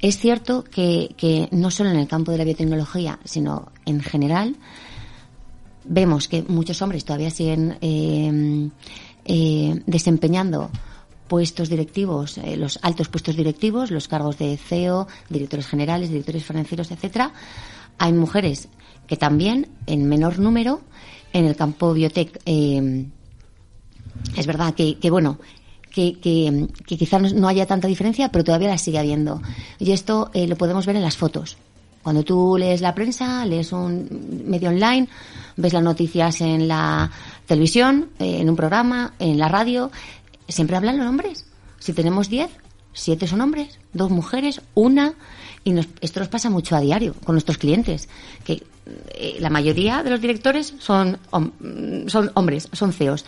es 0.00 0.18
cierto 0.18 0.64
que, 0.64 1.14
que 1.16 1.48
no 1.52 1.70
solo 1.70 1.90
en 1.90 1.96
el 1.96 2.08
campo 2.08 2.32
de 2.32 2.38
la 2.38 2.44
biotecnología, 2.44 3.18
sino 3.24 3.72
en 3.84 4.00
general, 4.00 4.56
vemos 5.88 6.28
que 6.28 6.42
muchos 6.42 6.82
hombres 6.82 7.04
todavía 7.04 7.30
siguen 7.30 7.78
eh, 7.80 8.70
eh, 9.24 9.82
desempeñando 9.86 10.70
puestos 11.28 11.68
directivos, 11.68 12.38
eh, 12.38 12.56
los 12.56 12.78
altos 12.82 13.08
puestos 13.08 13.36
directivos, 13.36 13.90
los 13.90 14.08
cargos 14.08 14.38
de 14.38 14.56
CEO, 14.56 15.08
directores 15.28 15.66
generales, 15.66 16.10
directores 16.10 16.44
financieros, 16.44 16.90
etcétera. 16.90 17.32
Hay 17.98 18.12
mujeres 18.12 18.68
que 19.06 19.16
también, 19.16 19.68
en 19.86 20.08
menor 20.08 20.38
número, 20.38 20.80
en 21.32 21.46
el 21.46 21.56
campo 21.56 21.92
biotech 21.92 22.40
es 24.36 24.46
verdad 24.46 24.74
que, 24.74 25.10
bueno, 25.10 25.38
que, 25.90 26.18
que, 26.18 26.96
quizás 26.96 27.32
no 27.34 27.48
haya 27.48 27.66
tanta 27.66 27.88
diferencia, 27.88 28.30
pero 28.30 28.44
todavía 28.44 28.68
la 28.68 28.78
sigue 28.78 28.98
habiendo. 28.98 29.40
Y 29.78 29.92
esto 29.92 30.30
eh, 30.34 30.46
lo 30.46 30.56
podemos 30.56 30.86
ver 30.86 30.96
en 30.96 31.02
las 31.02 31.16
fotos. 31.16 31.56
Cuando 32.02 32.22
tú 32.22 32.56
lees 32.56 32.80
la 32.82 32.94
prensa, 32.94 33.44
lees 33.46 33.72
un 33.72 34.44
medio 34.46 34.68
online, 34.68 35.08
ves 35.56 35.72
las 35.72 35.82
noticias 35.82 36.40
en 36.40 36.68
la 36.68 37.10
televisión, 37.46 38.10
eh, 38.18 38.38
en 38.40 38.48
un 38.48 38.54
programa, 38.54 39.14
en 39.18 39.38
la 39.38 39.48
radio, 39.48 39.90
siempre 40.46 40.76
hablan 40.76 40.98
los 40.98 41.08
hombres. 41.08 41.46
Si 41.80 41.92
tenemos 41.92 42.28
10, 42.28 42.48
siete 42.92 43.26
son 43.26 43.40
hombres, 43.40 43.78
dos 43.92 44.10
mujeres, 44.10 44.60
una. 44.74 45.14
Y 45.64 45.74
esto 46.00 46.20
nos 46.20 46.28
pasa 46.28 46.48
mucho 46.48 46.76
a 46.76 46.80
diario 46.80 47.14
con 47.24 47.34
nuestros 47.34 47.58
clientes, 47.58 48.08
que 48.44 48.62
eh, 49.14 49.36
la 49.40 49.50
mayoría 49.50 50.02
de 50.02 50.10
los 50.10 50.20
directores 50.20 50.74
son, 50.78 51.18
son 52.06 52.30
hombres, 52.34 52.68
son 52.72 52.92
CEOs 52.92 53.24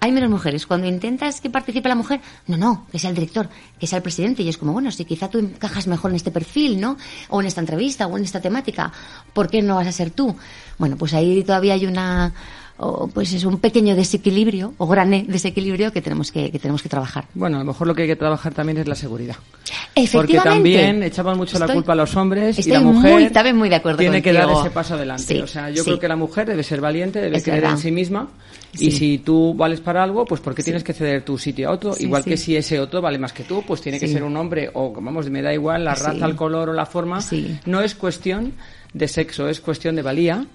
hay 0.00 0.12
menos 0.12 0.30
mujeres. 0.30 0.66
Cuando 0.66 0.86
intentas 0.86 1.40
que 1.40 1.50
participe 1.50 1.88
la 1.88 1.94
mujer, 1.94 2.20
no, 2.46 2.56
no, 2.56 2.86
que 2.90 2.98
sea 2.98 3.10
el 3.10 3.16
director, 3.16 3.48
que 3.78 3.86
sea 3.86 3.98
el 3.98 4.02
presidente. 4.02 4.42
Y 4.42 4.48
es 4.48 4.56
como, 4.56 4.72
bueno, 4.72 4.90
si 4.90 5.04
quizá 5.04 5.28
tú 5.28 5.38
encajas 5.38 5.86
mejor 5.86 6.10
en 6.10 6.16
este 6.16 6.30
perfil, 6.30 6.80
¿no? 6.80 6.96
O 7.28 7.40
en 7.40 7.46
esta 7.46 7.60
entrevista, 7.60 8.06
o 8.06 8.16
en 8.16 8.24
esta 8.24 8.40
temática, 8.40 8.92
¿por 9.34 9.48
qué 9.48 9.62
no 9.62 9.76
vas 9.76 9.86
a 9.86 9.92
ser 9.92 10.10
tú? 10.10 10.34
Bueno, 10.78 10.96
pues 10.96 11.12
ahí 11.12 11.44
todavía 11.44 11.74
hay 11.74 11.86
una, 11.86 12.32
pues 13.12 13.32
es 13.32 13.44
un 13.44 13.58
pequeño 13.58 13.94
desequilibrio 13.94 14.74
o 14.78 14.86
gran 14.86 15.10
desequilibrio 15.26 15.92
que 15.92 16.00
tenemos 16.00 16.32
que, 16.32 16.50
que, 16.50 16.58
tenemos 16.58 16.82
que 16.82 16.88
trabajar. 16.88 17.26
Bueno, 17.34 17.56
a 17.56 17.60
lo 17.60 17.66
mejor 17.66 17.86
lo 17.86 17.94
que 17.94 18.02
hay 18.02 18.08
que 18.08 18.16
trabajar 18.16 18.54
también 18.54 18.78
es 18.78 18.88
la 18.88 18.94
seguridad. 18.94 19.36
Porque 20.12 20.38
también 20.38 21.02
echamos 21.02 21.36
mucho 21.36 21.58
la 21.58 21.68
culpa 21.68 21.92
a 21.92 21.96
los 21.96 22.16
hombres 22.16 22.64
y 22.64 22.70
la 22.70 22.80
mujer 22.80 23.12
muy, 23.12 23.30
también 23.30 23.56
muy 23.56 23.68
de 23.68 23.76
acuerdo 23.76 23.98
tiene 23.98 24.22
que 24.22 24.32
dar 24.32 24.48
ese 24.50 24.70
paso 24.70 24.94
adelante. 24.94 25.42
o 25.42 25.46
sea, 25.46 25.70
yo 25.70 25.84
creo 25.84 25.98
que 25.98 26.08
la 26.08 26.16
mujer 26.16 26.46
debe 26.46 26.62
ser 26.62 26.80
valiente, 26.80 27.20
debe 27.20 27.42
creer 27.42 27.64
en 27.64 27.78
sí 27.78 27.90
misma. 27.90 28.28
Y 28.72 28.92
si 28.92 29.18
tú 29.18 29.52
vales 29.54 29.80
para 29.80 30.02
algo, 30.02 30.24
pues 30.24 30.40
¿por 30.40 30.54
qué 30.54 30.62
tienes 30.62 30.84
que 30.84 30.92
ceder 30.92 31.24
tu 31.24 31.36
sitio 31.36 31.68
a 31.68 31.72
otro? 31.72 31.94
Igual 31.98 32.24
que 32.24 32.36
si 32.36 32.56
ese 32.56 32.80
otro 32.80 33.02
vale 33.02 33.18
más 33.18 33.32
que 33.32 33.44
tú, 33.44 33.62
pues 33.66 33.80
tiene 33.80 33.98
que 33.98 34.08
ser 34.08 34.22
un 34.22 34.36
hombre 34.36 34.70
o, 34.74 34.92
vamos, 34.92 35.28
me 35.28 35.42
da 35.42 35.52
igual 35.52 35.84
la 35.84 35.94
raza, 35.94 36.26
el 36.26 36.36
color 36.36 36.70
o 36.70 36.72
la 36.72 36.86
forma. 36.86 37.20
No 37.66 37.80
es 37.80 37.94
cuestión 37.94 38.54
de 38.92 39.08
sexo, 39.08 39.48
es 39.48 39.60
cuestión 39.60 39.96
de 39.96 40.02
valía. 40.02 40.46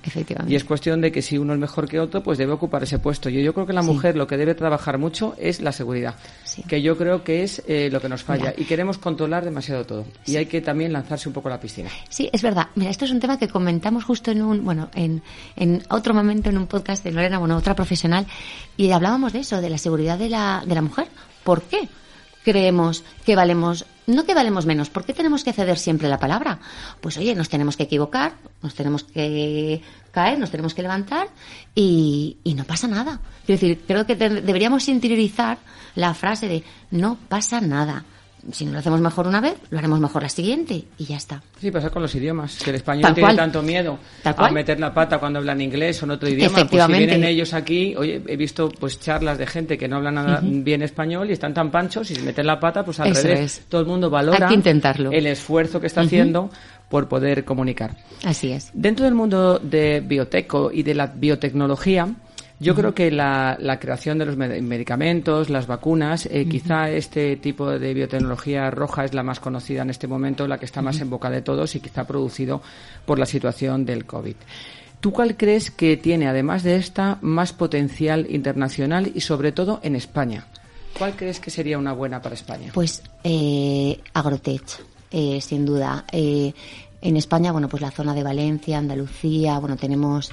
Y 0.47 0.55
es 0.55 0.63
cuestión 0.63 1.01
de 1.01 1.11
que 1.11 1.21
si 1.21 1.37
uno 1.37 1.53
es 1.53 1.59
mejor 1.59 1.87
que 1.87 1.99
otro, 1.99 2.21
pues 2.21 2.37
debe 2.37 2.53
ocupar 2.53 2.83
ese 2.83 2.99
puesto. 2.99 3.29
Yo, 3.29 3.39
yo 3.39 3.53
creo 3.53 3.65
que 3.65 3.73
la 3.73 3.81
mujer 3.81 4.15
lo 4.15 4.27
que 4.27 4.37
debe 4.37 4.55
trabajar 4.55 4.97
mucho 4.97 5.35
es 5.39 5.61
la 5.61 5.71
seguridad, 5.71 6.15
que 6.67 6.81
yo 6.81 6.97
creo 6.97 7.23
que 7.23 7.43
es 7.43 7.63
eh, 7.67 7.89
lo 7.91 8.01
que 8.01 8.09
nos 8.09 8.23
falla. 8.23 8.53
Y 8.57 8.65
queremos 8.65 8.97
controlar 8.97 9.45
demasiado 9.45 9.85
todo. 9.85 10.05
Y 10.25 10.35
hay 10.35 10.45
que 10.45 10.61
también 10.61 10.91
lanzarse 10.93 11.29
un 11.29 11.33
poco 11.33 11.47
a 11.47 11.51
la 11.51 11.59
piscina. 11.59 11.89
Sí, 12.09 12.29
es 12.31 12.41
verdad. 12.41 12.67
Mira, 12.75 12.91
esto 12.91 13.05
es 13.05 13.11
un 13.11 13.19
tema 13.19 13.37
que 13.39 13.47
comentamos 13.47 14.03
justo 14.03 14.31
en 14.31 14.41
un, 14.41 14.63
bueno, 14.63 14.89
en, 14.93 15.21
en 15.55 15.83
otro 15.89 16.13
momento 16.13 16.49
en 16.49 16.57
un 16.57 16.67
podcast 16.67 17.03
de 17.03 17.11
Lorena, 17.11 17.39
bueno, 17.39 17.57
otra 17.57 17.75
profesional, 17.75 18.25
y 18.77 18.91
hablábamos 18.91 19.33
de 19.33 19.39
eso, 19.39 19.61
de 19.61 19.69
la 19.69 19.77
seguridad 19.77 20.17
de 20.17 20.29
la, 20.29 20.63
de 20.65 20.75
la 20.75 20.81
mujer. 20.81 21.07
¿Por 21.43 21.61
qué? 21.63 21.87
Creemos 22.45 23.03
que 23.25 23.35
valemos, 23.35 23.85
no 24.05 24.23
que 24.23 24.35
valemos 24.35 24.67
menos, 24.67 24.91
¿por 24.91 25.03
qué 25.03 25.13
tenemos 25.13 25.43
que 25.43 25.51
ceder 25.51 25.79
siempre 25.79 26.07
la 26.07 26.19
palabra? 26.19 26.59
Pues 27.01 27.17
oye, 27.17 27.33
nos 27.33 27.49
tenemos 27.49 27.75
que 27.75 27.83
equivocar, 27.83 28.35
nos 28.61 28.75
tenemos 28.75 29.03
que 29.03 29.81
caer, 30.11 30.37
nos 30.37 30.51
tenemos 30.51 30.75
que 30.75 30.83
levantar 30.83 31.27
y, 31.73 32.37
y 32.43 32.53
no 32.53 32.63
pasa 32.63 32.87
nada. 32.87 33.19
Es 33.41 33.59
decir, 33.59 33.83
creo 33.87 34.05
que 34.05 34.15
deberíamos 34.15 34.87
interiorizar 34.87 35.57
la 35.95 36.13
frase 36.13 36.47
de 36.47 36.63
no 36.91 37.17
pasa 37.27 37.59
nada 37.59 38.05
si 38.51 38.65
no 38.65 38.73
lo 38.73 38.79
hacemos 38.79 39.01
mejor 39.01 39.27
una 39.27 39.41
vez, 39.41 39.55
lo 39.69 39.77
haremos 39.77 39.99
mejor 39.99 40.23
la 40.23 40.29
siguiente 40.29 40.83
y 40.97 41.05
ya 41.05 41.17
está. 41.17 41.41
Sí, 41.59 41.71
pasa 41.71 41.89
con 41.89 42.01
los 42.01 42.13
idiomas. 42.15 42.57
Que 42.63 42.69
el 42.69 42.77
español 42.77 43.13
tiene 43.13 43.35
tanto 43.35 43.61
miedo 43.61 43.97
a 44.23 44.49
meter 44.51 44.79
la 44.79 44.93
pata 44.93 45.17
cuando 45.17 45.39
hablan 45.39 45.61
inglés 45.61 46.01
o 46.01 46.05
en 46.05 46.11
otro 46.11 46.29
idioma. 46.29 46.65
Pues 46.67 46.85
si 46.85 46.91
vienen 46.91 47.23
ellos 47.23 47.53
aquí, 47.53 47.95
oye, 47.95 48.21
he 48.27 48.37
visto 48.37 48.69
pues 48.69 48.99
charlas 48.99 49.37
de 49.37 49.47
gente 49.47 49.77
que 49.77 49.87
no 49.87 49.97
habla 49.97 50.11
nada 50.11 50.41
bien 50.43 50.81
español 50.81 51.29
y 51.29 51.33
están 51.33 51.53
tan 51.53 51.71
panchos 51.71 52.09
y 52.11 52.15
si 52.15 52.21
meten 52.21 52.45
la 52.47 52.59
pata, 52.59 52.83
pues 52.83 52.99
al 52.99 53.15
revés. 53.15 53.63
Todo 53.69 53.81
el 53.81 53.87
mundo 53.87 54.09
valora 54.09 54.49
el 55.11 55.27
esfuerzo 55.27 55.79
que 55.79 55.87
está 55.87 56.01
haciendo 56.01 56.49
por 56.89 57.07
poder 57.07 57.45
comunicar. 57.45 57.97
Así 58.23 58.51
es. 58.51 58.69
Dentro 58.73 59.05
del 59.05 59.15
mundo 59.15 59.59
de 59.59 60.01
bioteco 60.01 60.71
y 60.71 60.83
de 60.83 60.93
la 60.93 61.07
biotecnología, 61.07 62.07
yo 62.59 62.75
creo 62.75 62.95
que 62.95 63.11
la, 63.11 63.57
creación 63.79 64.17
de 64.17 64.25
los 64.25 64.37
medicamentos, 64.37 65.49
las 65.49 65.67
vacunas, 65.67 66.25
eh, 66.27 66.47
quizá 66.49 66.89
este 66.89 67.35
tipo 67.35 67.69
de 67.69 67.93
biotecnología 67.93 68.71
roja 68.71 69.05
es 69.05 69.13
la 69.13 69.23
más 69.23 69.39
conocida 69.39 69.81
en 69.81 69.89
este 69.89 70.07
momento, 70.07 70.47
la 70.47 70.57
que 70.57 70.65
está 70.65 70.81
más 70.81 70.99
en 71.01 71.09
boca 71.09 71.29
de 71.29 71.41
todos 71.41 71.75
y 71.75 71.79
quizá 71.79 72.05
producido 72.05 72.61
por 73.05 73.19
la 73.19 73.25
situación 73.25 73.85
del 73.85 74.05
COVID. 74.05 74.35
¿Tú 75.05 75.11
cuál 75.11 75.37
crees 75.37 75.69
que 75.69 75.97
tiene, 75.97 76.27
además 76.27 76.63
de 76.63 76.77
esta, 76.77 77.19
más 77.21 77.53
potencial 77.53 78.25
internacional 78.29 79.11
y 79.13 79.21
sobre 79.21 79.51
todo 79.51 79.79
en 79.83 79.95
España? 79.95 80.47
¿Cuál 80.97 81.15
crees 81.15 81.39
que 81.39 81.51
sería 81.51 81.77
una 81.77 81.93
buena 81.93 82.21
para 82.21 82.35
España? 82.35 82.71
Pues 82.73 83.03
eh, 83.23 83.99
Agrotech, 84.13 84.63
eh, 85.11 85.39
sin 85.41 85.65
duda. 85.65 86.05
Eh, 86.11 86.53
en 87.01 87.17
España, 87.17 87.51
bueno, 87.51 87.67
pues 87.67 87.81
la 87.81 87.91
zona 87.91 88.15
de 88.15 88.23
Valencia, 88.23 88.77
Andalucía, 88.77 89.59
bueno, 89.59 89.75
tenemos 89.75 90.31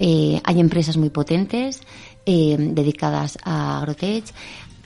eh, 0.00 0.40
hay 0.42 0.58
empresas 0.58 0.96
muy 0.96 1.10
potentes 1.10 1.82
eh, 2.26 2.56
dedicadas 2.58 3.38
a 3.44 3.78
Agrotech. 3.78 4.24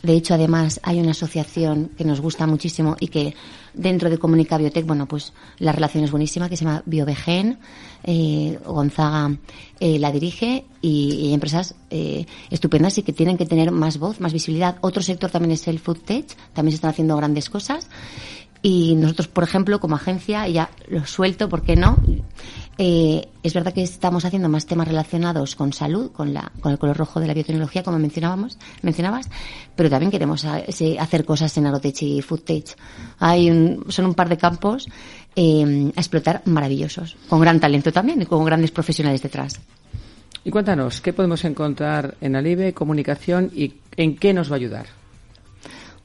De 0.02 0.12
hecho, 0.12 0.34
además, 0.34 0.80
hay 0.82 1.00
una 1.00 1.12
asociación 1.12 1.92
que 1.96 2.04
nos 2.04 2.20
gusta 2.20 2.46
muchísimo 2.46 2.94
y 3.00 3.08
que 3.08 3.34
dentro 3.72 4.10
de 4.10 4.18
Comunica 4.18 4.58
Biotech, 4.58 4.84
bueno, 4.84 5.06
pues 5.06 5.32
la 5.58 5.72
relación 5.72 6.04
es 6.04 6.10
buenísima, 6.10 6.50
que 6.50 6.58
se 6.58 6.66
llama 6.66 6.82
BioVegen. 6.84 7.58
Eh, 8.02 8.58
Gonzaga 8.66 9.34
eh, 9.80 9.98
la 9.98 10.12
dirige 10.12 10.66
y, 10.82 11.28
hay 11.28 11.32
empresas 11.32 11.74
eh, 11.88 12.26
estupendas 12.50 12.98
y 12.98 13.02
que 13.02 13.14
tienen 13.14 13.38
que 13.38 13.46
tener 13.46 13.70
más 13.70 13.98
voz, 13.98 14.20
más 14.20 14.34
visibilidad. 14.34 14.76
Otro 14.82 15.02
sector 15.02 15.30
también 15.30 15.52
es 15.52 15.66
el 15.68 15.78
Food 15.78 16.00
Tech, 16.00 16.26
también 16.52 16.72
se 16.72 16.76
están 16.76 16.90
haciendo 16.90 17.16
grandes 17.16 17.48
cosas. 17.48 17.88
Y 18.60 18.94
nosotros, 18.94 19.28
por 19.28 19.44
ejemplo, 19.44 19.80
como 19.80 19.96
agencia, 19.96 20.48
ya 20.48 20.70
lo 20.88 21.06
suelto, 21.06 21.48
¿por 21.48 21.62
qué 21.62 21.76
no? 21.76 21.96
Eh, 22.76 23.28
es 23.42 23.54
verdad 23.54 23.72
que 23.72 23.82
estamos 23.82 24.24
haciendo 24.24 24.48
más 24.48 24.66
temas 24.66 24.88
relacionados 24.88 25.54
con 25.54 25.72
salud, 25.72 26.10
con, 26.10 26.34
la, 26.34 26.50
con 26.60 26.72
el 26.72 26.78
color 26.78 26.96
rojo 26.96 27.20
de 27.20 27.26
la 27.26 27.34
biotecnología, 27.34 27.82
como 27.82 27.98
mencionábamos, 27.98 28.58
mencionabas, 28.82 29.28
pero 29.76 29.90
también 29.90 30.10
queremos 30.10 30.44
hacer 30.44 31.24
cosas 31.24 31.56
en 31.56 31.66
agrotech 31.66 32.02
y 32.02 32.22
foodtech. 32.22 32.76
Hay 33.18 33.50
un, 33.50 33.84
son 33.88 34.06
un 34.06 34.14
par 34.14 34.28
de 34.28 34.36
campos 34.36 34.88
eh, 35.36 35.92
a 35.94 36.00
explotar 36.00 36.42
maravillosos, 36.46 37.16
con 37.28 37.40
gran 37.40 37.60
talento 37.60 37.92
también 37.92 38.22
y 38.22 38.26
con 38.26 38.44
grandes 38.44 38.70
profesionales 38.70 39.22
detrás. 39.22 39.60
Y 40.44 40.50
cuéntanos, 40.50 41.00
¿qué 41.00 41.12
podemos 41.12 41.44
encontrar 41.44 42.16
en 42.20 42.36
Alive 42.36 42.74
Comunicación 42.74 43.50
y 43.54 43.74
en 43.96 44.16
qué 44.16 44.34
nos 44.34 44.50
va 44.50 44.56
a 44.56 44.58
ayudar? 44.58 45.03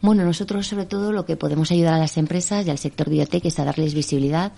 Bueno, 0.02 0.24
nosotros 0.24 0.66
sobre 0.66 0.86
todo 0.86 1.12
lo 1.12 1.26
que 1.26 1.36
podemos 1.36 1.72
ayudar 1.72 1.93
a 1.93 1.97
las 1.97 2.16
empresas 2.16 2.66
y 2.66 2.70
al 2.70 2.78
sector 2.78 3.10
biotech 3.10 3.43
es 3.43 3.60
a 3.60 3.66
darles 3.66 3.93
visibilidad. 3.93 4.54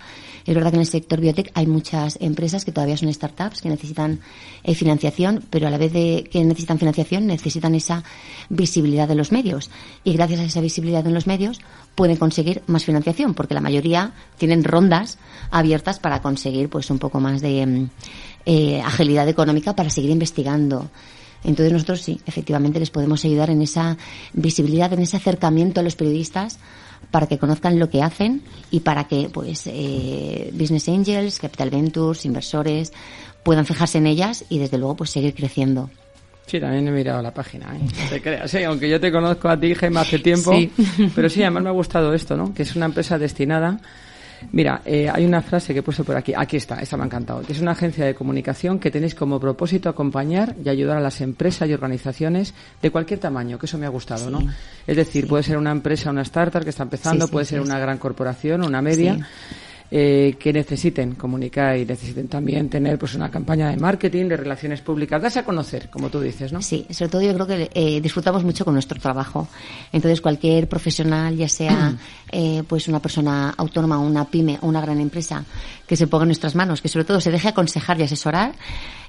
Es 0.46 0.54
verdad 0.54 0.70
que 0.70 0.76
en 0.76 0.82
el 0.82 0.86
sector 0.86 1.20
biotech 1.20 1.50
hay 1.54 1.66
muchas 1.66 2.16
empresas 2.20 2.64
que 2.64 2.70
todavía 2.70 2.96
son 2.96 3.12
startups, 3.12 3.60
que 3.60 3.68
necesitan 3.68 4.20
eh, 4.62 4.76
financiación, 4.76 5.42
pero 5.50 5.66
a 5.66 5.70
la 5.70 5.78
vez 5.78 5.92
de 5.92 6.28
que 6.30 6.44
necesitan 6.44 6.78
financiación 6.78 7.26
necesitan 7.26 7.74
esa 7.74 8.04
visibilidad 8.50 9.08
de 9.08 9.16
los 9.16 9.32
medios. 9.32 9.68
Y 10.04 10.12
gracias 10.12 10.38
a 10.38 10.44
esa 10.44 10.60
visibilidad 10.60 11.04
en 11.08 11.14
los 11.14 11.26
medios 11.26 11.60
pueden 11.96 12.18
conseguir 12.18 12.62
más 12.68 12.84
financiación, 12.84 13.34
porque 13.34 13.54
la 13.54 13.60
mayoría 13.60 14.12
tienen 14.38 14.62
rondas 14.62 15.18
abiertas 15.50 15.98
para 15.98 16.22
conseguir 16.22 16.68
pues 16.68 16.88
un 16.88 17.00
poco 17.00 17.18
más 17.18 17.40
de 17.40 17.66
mm, 17.66 17.90
eh, 18.46 18.80
agilidad 18.80 19.28
económica 19.28 19.74
para 19.74 19.90
seguir 19.90 20.10
investigando. 20.10 20.88
Entonces 21.44 21.72
nosotros 21.72 22.00
sí, 22.00 22.20
efectivamente 22.26 22.78
les 22.78 22.90
podemos 22.90 23.24
ayudar 23.24 23.50
en 23.50 23.62
esa 23.62 23.96
visibilidad, 24.32 24.92
en 24.92 25.00
ese 25.00 25.16
acercamiento 25.16 25.80
a 25.80 25.82
los 25.82 25.96
periodistas 25.96 26.58
para 27.10 27.26
que 27.26 27.38
conozcan 27.38 27.78
lo 27.78 27.90
que 27.90 28.02
hacen 28.02 28.42
y 28.70 28.80
para 28.80 29.04
que 29.04 29.28
pues 29.32 29.64
eh, 29.66 30.50
business 30.52 30.88
angels, 30.88 31.38
capital 31.38 31.70
ventures, 31.70 32.24
inversores 32.24 32.92
puedan 33.42 33.66
fijarse 33.66 33.98
en 33.98 34.06
ellas 34.06 34.44
y 34.48 34.58
desde 34.58 34.78
luego 34.78 34.96
pues 34.96 35.10
seguir 35.10 35.34
creciendo. 35.34 35.90
Sí, 36.46 36.60
también 36.60 36.86
he 36.88 36.90
mirado 36.90 37.22
la 37.22 37.32
página, 37.32 37.74
¿eh? 37.76 37.86
te 38.10 38.20
creas, 38.20 38.52
¿eh? 38.54 38.64
aunque 38.64 38.88
yo 38.88 39.00
te 39.00 39.12
conozco 39.12 39.48
a 39.48 39.58
ti, 39.58 39.74
Gemma, 39.74 40.00
hace 40.00 40.18
tiempo, 40.18 40.52
pero 41.14 41.28
sí, 41.28 41.40
además 41.40 41.62
me 41.62 41.68
ha 41.68 41.72
gustado 41.72 42.12
esto, 42.12 42.36
¿no? 42.36 42.52
Que 42.52 42.62
es 42.62 42.74
una 42.74 42.86
empresa 42.86 43.16
destinada 43.18 43.80
Mira, 44.52 44.82
eh, 44.84 45.08
hay 45.08 45.24
una 45.24 45.42
frase 45.42 45.72
que 45.72 45.80
he 45.80 45.82
puesto 45.82 46.04
por 46.04 46.16
aquí, 46.16 46.32
aquí 46.36 46.56
está, 46.56 46.80
esta 46.80 46.96
me 46.96 47.04
ha 47.04 47.06
encantado, 47.06 47.42
que 47.42 47.52
es 47.52 47.60
una 47.60 47.72
agencia 47.72 48.04
de 48.04 48.14
comunicación 48.14 48.78
que 48.78 48.90
tenéis 48.90 49.14
como 49.14 49.38
propósito 49.38 49.88
acompañar 49.88 50.56
y 50.64 50.68
ayudar 50.68 50.96
a 50.96 51.00
las 51.00 51.20
empresas 51.20 51.68
y 51.68 51.74
organizaciones 51.74 52.54
de 52.80 52.90
cualquier 52.90 53.20
tamaño, 53.20 53.58
que 53.58 53.66
eso 53.66 53.78
me 53.78 53.86
ha 53.86 53.90
gustado, 53.90 54.30
¿no? 54.30 54.40
Es 54.86 54.96
decir, 54.96 55.28
puede 55.28 55.42
ser 55.42 55.56
una 55.56 55.70
empresa, 55.70 56.10
una 56.10 56.22
startup 56.22 56.62
que 56.62 56.70
está 56.70 56.82
empezando, 56.82 57.28
puede 57.28 57.46
ser 57.46 57.60
una 57.60 57.78
gran 57.78 57.98
corporación, 57.98 58.64
una 58.64 58.82
media 58.82 59.28
eh, 59.94 60.36
que 60.38 60.54
necesiten 60.54 61.16
comunicar 61.16 61.76
y 61.76 61.84
necesiten 61.84 62.26
también 62.26 62.70
tener 62.70 62.98
pues 62.98 63.14
una 63.14 63.30
campaña 63.30 63.68
de 63.68 63.76
marketing, 63.76 64.24
de 64.26 64.38
relaciones 64.38 64.80
públicas, 64.80 65.20
darse 65.20 65.40
a 65.40 65.44
conocer, 65.44 65.90
como 65.90 66.08
tú 66.08 66.18
dices, 66.18 66.50
¿no? 66.50 66.62
Sí, 66.62 66.86
sobre 66.88 67.10
todo 67.10 67.20
yo 67.20 67.34
creo 67.34 67.46
que 67.46 67.70
eh, 67.74 68.00
disfrutamos 68.00 68.42
mucho 68.42 68.64
con 68.64 68.72
nuestro 68.72 68.98
trabajo. 68.98 69.48
Entonces 69.92 70.22
cualquier 70.22 70.66
profesional, 70.66 71.36
ya 71.36 71.46
sea 71.46 71.94
eh, 72.32 72.62
pues 72.66 72.88
una 72.88 73.00
persona 73.00 73.52
autónoma, 73.54 73.98
una 73.98 74.24
pyme 74.24 74.58
o 74.62 74.66
una 74.66 74.80
gran 74.80 74.98
empresa, 74.98 75.44
que 75.86 75.94
se 75.94 76.06
ponga 76.06 76.22
en 76.24 76.28
nuestras 76.28 76.54
manos, 76.54 76.80
que 76.80 76.88
sobre 76.88 77.04
todo 77.04 77.20
se 77.20 77.30
deje 77.30 77.48
aconsejar 77.48 78.00
y 78.00 78.04
asesorar, 78.04 78.54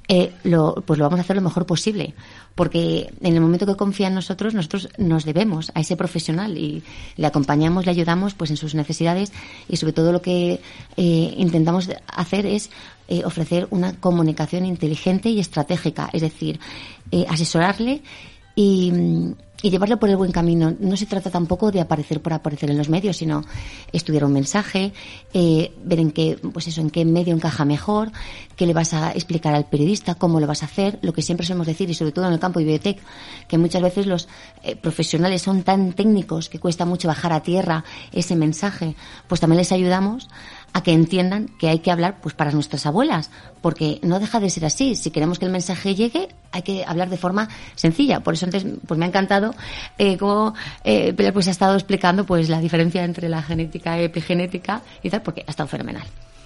eh, 0.08 0.34
lo, 0.44 0.76
pues 0.86 1.00
lo 1.00 1.06
vamos 1.06 1.20
a 1.20 1.22
hacer 1.22 1.36
lo 1.36 1.42
mejor 1.42 1.66
posible. 1.66 2.14
Porque 2.56 3.12
en 3.22 3.34
el 3.34 3.42
momento 3.42 3.66
que 3.66 3.76
confía 3.76 4.08
en 4.08 4.16
nosotros, 4.16 4.54
nosotros 4.54 4.90
nos 4.98 5.26
debemos 5.26 5.72
a 5.74 5.80
ese 5.80 5.96
profesional 5.96 6.58
y 6.58 6.84
le 7.16 7.28
acompañamos, 7.28 7.86
le 7.86 7.92
ayudamos 7.92 8.34
pues 8.34 8.52
en 8.52 8.58
sus 8.58 8.76
necesidades 8.76 9.32
y 9.68 9.78
sobre 9.78 9.94
todo 9.94 10.12
lo 10.12 10.22
que 10.22 10.60
eh, 10.98 11.34
intentamos 11.38 11.90
hacer 12.08 12.46
es 12.46 12.70
eh, 13.08 13.24
ofrecer 13.26 13.68
una 13.72 13.94
comunicación 14.00 14.66
inteligente 14.66 15.30
y 15.30 15.40
estratégica, 15.40 16.10
es 16.14 16.22
decir, 16.22 16.60
eh, 17.12 17.26
asesorarle 17.28 18.02
y 18.56 19.34
y 19.64 19.70
llevarlo 19.70 19.98
por 19.98 20.10
el 20.10 20.18
buen 20.18 20.32
camino. 20.32 20.76
No 20.78 20.98
se 20.98 21.06
trata 21.06 21.32
tampoco 21.32 21.72
de 21.72 21.80
aparecer 21.80 22.22
por 22.22 22.34
aparecer 22.34 22.70
en 22.70 22.78
los 22.78 22.90
medios, 22.90 23.18
sino 23.18 23.46
estudiar 23.94 24.26
un 24.26 24.34
mensaje, 24.34 24.92
eh, 25.34 25.72
ver 25.84 26.02
en 26.02 26.12
qué, 26.12 26.38
pues 26.52 26.68
eso, 26.68 26.82
en 26.82 26.90
qué 26.90 27.06
medio 27.06 27.34
encaja 27.34 27.64
mejor, 27.64 28.12
qué 28.56 28.66
le 28.66 28.74
vas 28.74 28.94
a 28.94 29.12
explicar 29.12 29.54
al 29.54 29.66
periodista, 29.66 30.16
cómo 30.16 30.40
lo 30.40 30.48
vas 30.48 30.64
a 30.64 30.66
hacer, 30.66 31.00
lo 31.02 31.14
que 31.14 31.22
siempre 31.22 31.46
solemos 31.46 31.68
decir, 31.68 31.90
y 31.90 31.94
sobre 31.94 32.12
todo 32.12 32.28
en 32.28 32.34
el 32.34 32.40
campo 32.40 32.60
de 32.60 32.66
biblioteca, 32.66 33.02
que 33.48 33.58
muchas 33.58 33.82
veces 33.82 34.06
los 34.06 34.28
eh, 34.64 34.76
profesionales 34.76 35.42
son 35.42 35.64
tan 35.64 35.94
técnicos 35.94 36.50
que 36.50 36.60
cuesta 36.60 36.86
mucho 36.86 37.08
bajar 37.08 37.34
a 37.34 37.42
tierra 37.42 37.84
ese 38.12 38.36
mensaje, 38.36 38.96
pues 39.28 39.42
también 39.42 39.58
les 39.58 39.72
ayudamos 39.72 40.28
a 40.74 40.82
que 40.82 40.92
entiendan 40.92 41.48
que 41.60 41.70
hay 41.70 41.80
que 41.80 41.92
hablar 41.92 42.20
pues 42.22 42.34
para 42.34 42.52
nuestras 42.52 42.86
abuelas, 42.86 43.30
porque 43.62 44.00
no 44.02 44.20
deja 44.20 44.40
de 44.40 44.50
ser 44.50 44.66
así. 44.66 44.96
Si 44.96 45.12
queremos 45.12 45.38
que 45.38 45.46
el 45.46 45.52
mensaje 45.52 45.94
llegue, 45.94 46.30
hay 46.52 46.64
que 46.64 46.84
hablar 46.86 47.10
de 47.10 47.18
forma 47.18 47.48
sencilla. 47.76 48.22
Por 48.22 48.34
eso 48.34 48.46
antes 48.46 48.66
pues 48.86 48.98
me 48.98 49.06
ha 49.06 49.08
encantado 49.08 49.54
eh, 49.98 50.18
cómo 50.18 50.56
eh, 50.84 51.14
pues 51.32 51.48
ha 51.48 51.52
estado 51.52 51.76
explicando 51.76 52.26
pues 52.26 52.50
la 52.50 52.60
diferencia 52.60 53.04
entre 53.04 53.30
la 53.30 53.44
genética 53.44 54.02
y 54.02 54.06
epigenética 54.06 54.82
y 55.04 55.10
tal, 55.10 55.22
porque 55.22 55.44
ha 55.48 55.52
estado 55.52 55.70
fenomenal. 55.70 56.04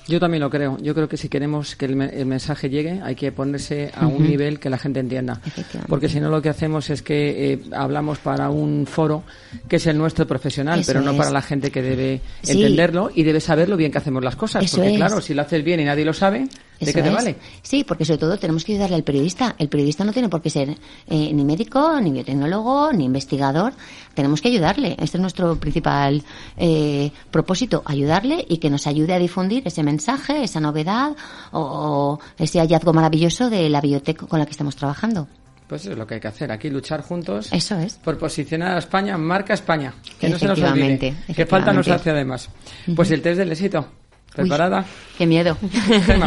Yo 0.08 0.20
también 0.20 0.42
lo 0.42 0.50
creo. 0.50 0.78
Yo 0.82 0.96
creo 0.96 1.10
que 1.10 1.18
si 1.18 1.28
queremos 1.28 1.76
que 1.76 1.86
el, 1.86 1.96
mensaje 1.96 2.70
llegue, 2.70 3.02
hay 3.04 3.16
que 3.16 3.32
ponerse 3.32 3.92
a 3.94 4.08
un 4.08 4.28
nivel 4.28 4.60
que 4.60 4.70
la 4.70 4.78
gente 4.78 5.00
entienda. 5.00 5.42
Porque 5.88 6.08
si 6.08 6.20
no, 6.20 6.30
lo 6.30 6.42
que 6.42 6.50
hacemos 6.50 6.90
es 6.90 7.02
que 7.02 7.54
eh, 7.54 7.60
hablamos 7.74 8.20
para 8.20 8.50
un 8.50 8.88
foro 8.88 9.24
que 9.68 9.76
es 9.76 9.88
el 9.88 9.98
nuestro 9.98 10.26
profesional, 10.26 10.84
pero 10.86 11.02
no 11.02 11.16
para 11.16 11.30
la 11.30 11.42
gente 11.42 11.72
que 11.72 11.82
debe 11.82 12.22
entenderlo 12.48 13.12
y 13.14 13.24
debe 13.24 13.42
saber 13.42 13.68
lo 13.68 13.76
bien 13.76 13.92
que 13.92 13.98
hacemos 13.98 14.24
las 14.24 14.36
cosas. 14.36 14.70
porque, 14.72 14.96
claro, 14.96 15.20
si 15.20 15.34
lo 15.34 15.42
haces 15.42 15.64
bien 15.64 15.82
y 15.82 15.86
nadie 15.86 16.06
lo 16.06 16.14
sabe, 16.14 16.48
¿De 16.80 16.94
qué 16.94 17.02
te 17.02 17.10
vale? 17.10 17.36
Sí, 17.62 17.84
porque 17.84 18.06
sobre 18.06 18.20
todo 18.20 18.38
tenemos 18.38 18.64
que 18.64 18.74
ayudarle 18.74 18.96
al 18.96 19.04
periodista. 19.04 19.56
El 19.58 19.70
periodista 19.70 20.04
no 20.04 20.14
tiene 20.14 20.30
por 20.30 20.42
qué 20.42 20.50
ser 20.50 20.70
eh, 20.70 21.34
ni 21.34 21.44
médico, 21.44 22.00
ni 22.00 22.12
biotecnólogo, 22.12 22.94
ni 22.94 23.06
investigador. 23.06 23.74
Tenemos 24.14 24.42
que 24.42 24.50
ayudarle. 24.50 24.96
Este 25.00 25.18
es 25.18 25.22
nuestro 25.22 25.56
principal 25.60 26.24
eh, 26.58 27.12
propósito, 27.32 27.82
ayudarle 27.86 28.46
y 28.48 28.58
que 28.58 28.70
nos 28.70 28.88
ayude 28.88 29.14
a 29.14 29.20
difundir 29.20 29.64
ese 29.66 29.84
mensaje, 29.84 30.44
esa 30.44 30.60
novedad 30.60 31.16
o, 31.52 32.20
ese 32.38 32.60
hallazgo 32.60 32.94
maravilloso 32.94 33.50
de 33.50 33.70
la 33.70 33.82
biblioteca 33.82 34.28
con 34.28 34.40
la 34.40 34.46
que 34.46 34.52
estamos 34.52 34.76
trabajando. 34.76 35.28
Pues 35.68 35.82
eso 35.82 35.92
es 35.92 35.98
lo 35.98 36.08
que 36.08 36.16
hay 36.16 36.20
que 36.22 36.30
hacer, 36.30 36.52
aquí 36.52 36.70
luchar 36.70 37.02
juntos. 37.02 37.50
Eso 37.52 37.78
es. 37.78 37.96
Por 37.96 38.18
posicionar 38.18 38.76
a 38.76 38.80
España, 38.80 39.18
marca 39.18 39.54
España. 39.54 39.94
Que 40.18 40.30
no 40.30 40.40
se 40.40 40.48
nos 40.48 40.62
olvide. 40.62 41.14
Que 41.36 41.46
falta 41.46 41.74
nos 41.74 41.88
hace 41.90 42.12
además. 42.12 42.50
Pues 42.96 43.12
el 43.12 43.22
test 43.22 43.40
del 43.40 43.52
éxito. 43.52 43.86
¿Preparada? 44.34 44.86
qué 45.18 45.26
miedo. 45.26 45.58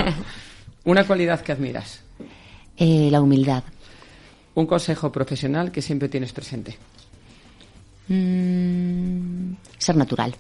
Una 0.85 1.07
cualidad 1.07 1.41
que 1.41 1.53
admiras. 1.53 2.01
Eh, 2.77 3.09
la 3.11 3.21
humildad. 3.21 3.63
Un 4.55 4.67
consejo 4.67 5.13
profesional 5.13 5.71
que 5.71 5.83
siempre 5.83 6.09
tienes 6.09 6.33
presente. 6.33 6.77
Mm, 8.09 9.53
ser 9.79 9.97
natural. 9.97 10.35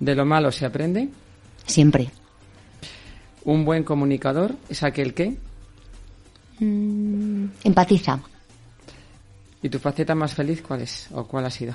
¿De 0.00 0.14
lo 0.14 0.24
malo 0.24 0.50
se 0.50 0.66
aprende? 0.66 1.08
Siempre. 1.66 2.10
¿Un 3.44 3.64
buen 3.64 3.84
comunicador 3.84 4.56
es 4.68 4.82
aquel 4.82 5.14
que? 5.14 5.36
Mm, 6.58 7.46
empatiza. 7.64 8.18
¿Y 9.62 9.68
tu 9.68 9.78
faceta 9.78 10.14
más 10.14 10.34
feliz 10.34 10.62
cuál 10.62 10.82
es 10.82 11.08
o 11.12 11.24
cuál 11.26 11.46
ha 11.46 11.50
sido? 11.50 11.74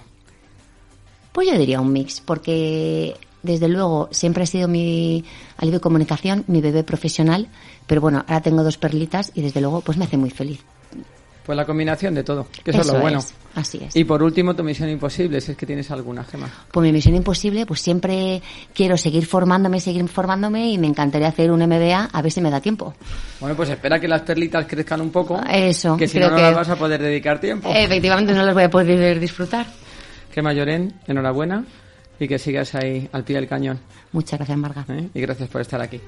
Pues 1.32 1.48
yo 1.48 1.58
diría 1.58 1.80
un 1.80 1.94
mix, 1.94 2.20
porque 2.20 3.16
desde 3.44 3.68
luego, 3.68 4.10
siempre 4.12 4.44
ha 4.44 4.46
sido 4.46 4.68
mi 4.68 5.24
alivio 5.58 5.80
de 5.80 5.84
comunicación, 5.84 6.44
mi 6.48 6.62
bebé 6.62 6.84
profesional, 6.84 7.48
pero 7.88 8.02
bueno, 8.02 8.24
ahora 8.28 8.42
tengo 8.42 8.64
dos 8.64 8.78
perlitas 8.78 9.32
y 9.34 9.42
desde 9.42 9.62
luego 9.62 9.82
pues 9.82 9.98
me 9.98 10.06
hace 10.06 10.18
muy 10.18 10.30
feliz. 10.30 10.64
Pues 11.44 11.56
la 11.56 11.66
combinación 11.66 12.14
de 12.14 12.24
todo, 12.24 12.46
que 12.64 12.70
eso, 12.70 12.82
es 12.82 12.88
lo 12.88 13.00
bueno. 13.00 13.20
así 13.56 13.80
es. 13.84 13.96
Y 13.96 14.04
por 14.04 14.22
último, 14.22 14.56
tu 14.56 14.64
misión 14.64 14.90
imposible, 14.90 15.42
si 15.42 15.52
es 15.52 15.58
que 15.58 15.66
tienes 15.66 15.90
alguna, 15.90 16.24
Gema. 16.24 16.48
Pues 16.72 16.84
mi 16.84 16.92
misión 16.92 17.16
imposible, 17.16 17.66
pues 17.66 17.82
siempre 17.82 18.44
quiero 18.76 18.96
seguir 18.96 19.26
formándome, 19.26 19.80
seguir 19.80 20.08
formándome 20.08 20.70
y 20.70 20.78
me 20.78 20.86
encantaría 20.86 21.28
hacer 21.28 21.52
un 21.52 21.66
MBA 21.66 22.10
a 22.14 22.22
ver 22.22 22.32
si 22.32 22.42
me 22.42 22.52
da 22.52 22.62
tiempo. 22.62 22.94
Bueno, 23.40 23.56
pues 23.56 23.70
espera 23.70 24.00
que 24.00 24.08
las 24.08 24.22
perlitas 24.22 24.68
crezcan 24.68 25.02
un 25.02 25.10
poco. 25.10 25.42
Eso. 25.52 25.98
Que 25.98 26.08
si 26.08 26.20
no, 26.20 26.30
no 26.30 26.38
las 26.38 26.54
vas 26.54 26.70
a 26.70 26.76
poder 26.76 27.02
dedicar 27.02 27.42
tiempo. 27.42 27.72
Efectivamente, 27.74 28.34
no 28.34 28.44
las 28.44 28.54
voy 28.54 28.64
a 28.64 28.70
poder 28.70 29.20
disfrutar. 29.20 29.66
Gema 30.32 30.54
Lloren, 30.54 30.94
enhorabuena 31.08 31.66
y 32.22 32.28
que 32.28 32.38
sigas 32.38 32.76
ahí 32.76 33.10
al 33.14 33.24
pie 33.24 33.38
del 33.38 33.48
cañón. 33.48 33.80
Muchas 34.12 34.38
gracias, 34.38 34.56
Marga. 34.56 34.86
¿Eh? 34.90 35.10
Y 35.12 35.22
gracias 35.22 35.50
por 35.50 35.60
estar 35.60 35.82
aquí. 35.82 36.00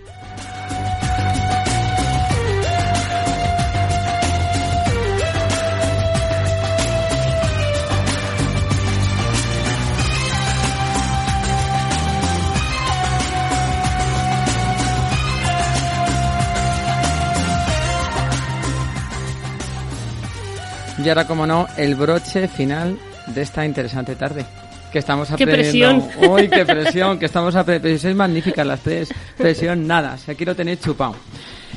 Y 21.03 21.09
ahora, 21.09 21.25
como 21.25 21.47
no, 21.47 21.67
el 21.75 21.95
broche 21.95 22.47
final 22.47 22.99
de 23.33 23.41
esta 23.41 23.65
interesante 23.65 24.15
tarde. 24.15 24.45
Que 24.93 24.99
estamos 24.99 25.27
¡Qué 25.35 25.43
aprendiendo. 25.43 26.05
presión! 26.05 26.31
¡Uy, 26.31 26.47
qué 26.47 26.65
presión! 26.65 27.17
Que 27.17 27.25
estamos 27.25 27.55
aprendiendo. 27.55 27.99
Sois 27.99 28.15
magníficas 28.15 28.65
las 28.65 28.79
tres. 28.79 29.09
Presión, 29.35 29.87
nada. 29.87 30.19
Si 30.19 30.29
aquí 30.29 30.45
lo 30.45 30.55
tenéis 30.55 30.81
chupado. 30.81 31.15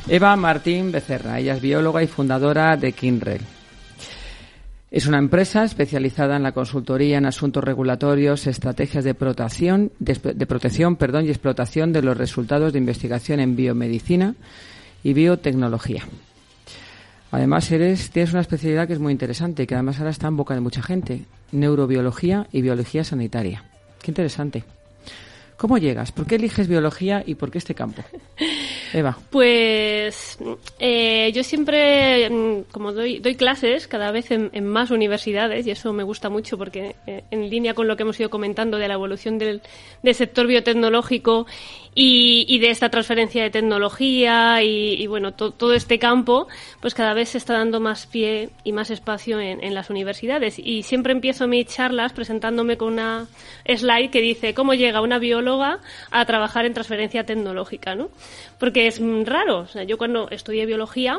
Eva 0.07 0.37
Martín 0.37 0.93
Becerra. 0.93 1.41
Ella 1.41 1.55
es 1.55 1.63
bióloga 1.63 2.03
y 2.03 2.07
fundadora 2.07 2.77
de 2.77 2.93
Kinrel. 2.93 3.41
Es 4.91 5.07
una 5.07 5.19
empresa 5.19 5.65
especializada 5.65 6.37
en 6.37 6.43
la 6.43 6.53
consultoría 6.53 7.17
en 7.17 7.25
asuntos 7.25 7.65
regulatorios, 7.65 8.47
estrategias 8.47 9.03
de 9.03 9.15
protección, 9.15 9.93
de 9.99 10.47
protección 10.47 10.97
perdón, 10.97 11.25
y 11.25 11.31
explotación 11.31 11.95
de 11.95 12.03
los 12.03 12.17
resultados 12.19 12.75
de 12.75 12.79
investigación 12.79 13.41
en 13.41 13.57
biomedicina 13.57 14.35
y 15.03 15.15
biotecnología. 15.15 16.05
Además, 17.31 17.71
eres, 17.71 18.11
tienes 18.11 18.33
una 18.33 18.41
especialidad 18.41 18.87
que 18.87 18.93
es 18.93 18.99
muy 18.99 19.13
interesante 19.13 19.65
y 19.65 19.67
que 19.67 19.75
además 19.75 19.99
ahora 19.99 20.11
está 20.11 20.29
en 20.29 20.37
boca 20.37 20.55
de 20.55 20.61
mucha 20.61 20.83
gente, 20.83 21.23
neurobiología 21.53 22.47
y 22.53 22.63
biología 22.63 23.05
sanitaria. 23.05 23.65
Qué 24.01 24.11
interesante. 24.11 24.65
¿Cómo 25.57 25.79
llegas? 25.79 26.13
¿Por 26.13 26.27
qué 26.27 26.35
eliges 26.35 26.69
biología 26.69 27.23
y 27.27 27.35
por 27.35 27.51
qué 27.51 27.59
este 27.59 27.75
campo? 27.75 28.03
Eva. 28.93 29.17
Pues 29.31 30.39
eh, 30.79 31.33
yo 31.35 31.43
siempre, 31.43 32.29
mm, 32.29 32.71
como 32.71 32.93
doy, 32.93 33.21
doy 33.21 33.37
clases 33.37 33.89
cada 33.89 34.11
vez 34.11 34.31
en, 34.31 34.51
en 34.53 34.67
más 34.67 34.91
universidades, 34.91 35.67
y 35.67 35.71
eso 35.71 35.95
me 35.95 36.03
gusta 36.03 36.29
mucho 36.29 36.59
porque 36.59 36.95
eh, 37.07 37.25
en 37.31 37.49
línea 37.49 37.73
con 37.73 37.89
lo 37.89 37.97
que 37.97 38.03
hemos 38.03 38.21
ido 38.21 38.29
comentando 38.29 38.77
de 38.77 38.87
la 38.87 38.95
evolución 38.95 39.39
del, 39.39 39.63
del 40.03 40.15
sector 40.15 40.47
biotecnológico 40.47 41.47
y, 41.97 42.45
y 42.49 42.61
de 42.61 42.71
esta 42.71 42.91
transferencia 42.91 43.43
de 43.43 43.51
tecnología 43.51 44.63
y, 44.63 44.95
y 45.03 45.07
bueno, 45.09 45.33
to- 45.33 45.51
todo 45.51 45.73
este 45.75 45.99
campo, 45.99 46.47
pues 46.81 46.95
cada 46.95 47.15
vez 47.15 47.31
se 47.31 47.39
está 47.39 47.55
dando 47.55 47.81
más 47.81 48.07
pie 48.07 48.51
y 48.63 48.71
más 48.73 48.91
espacio 48.91 49.41
en, 49.41 49.65
en 49.65 49.75
las 49.75 49.91
universidades. 49.91 50.59
Y 50.61 50.85
siempre 50.85 51.13
empiezo 51.13 51.49
mis 51.49 51.67
charlas 51.67 52.13
presentándome 52.13 52.77
con 52.77 52.93
una 52.93 53.27
slide 53.65 54.11
que 54.11 54.21
dice 54.21 54.55
cómo 54.55 54.75
llega 54.75 55.01
una 55.01 55.19
bióloga 55.19 55.81
a 56.11 56.25
trabajar 56.27 56.67
en 56.67 56.75
transferencia 56.75 57.25
tecnológica, 57.25 57.95
¿no? 57.95 58.11
Porque 58.61 58.87
es 58.87 59.01
raro. 59.25 59.61
O 59.61 59.67
sea, 59.67 59.83
yo 59.85 59.97
cuando 59.99 60.29
estudié 60.31 60.67
biología, 60.67 61.19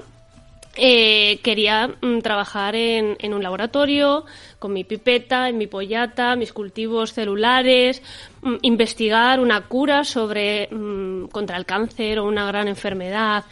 eh, 0.77 1.39
quería 1.43 1.87
mm, 1.87 2.19
trabajar 2.19 2.75
en, 2.75 3.17
un 3.33 3.43
laboratorio 3.43 4.25
con 4.59 4.73
mi 4.73 4.83
pipeta, 4.83 5.49
en 5.49 5.57
mi 5.57 5.67
pollata, 5.67 6.35
mis 6.35 6.53
cultivos 6.53 7.13
celulares, 7.13 8.01
mm, 8.41 8.55
investigar 8.61 9.39
una 9.39 9.61
cura 9.61 10.03
sobre 10.03 10.67
mm, 10.71 11.27
contra 11.27 11.57
el 11.57 11.65
cáncer 11.65 12.19
o 12.19 12.25
una 12.25 12.45
gran 12.45 12.67
enfermedad. 12.67 13.45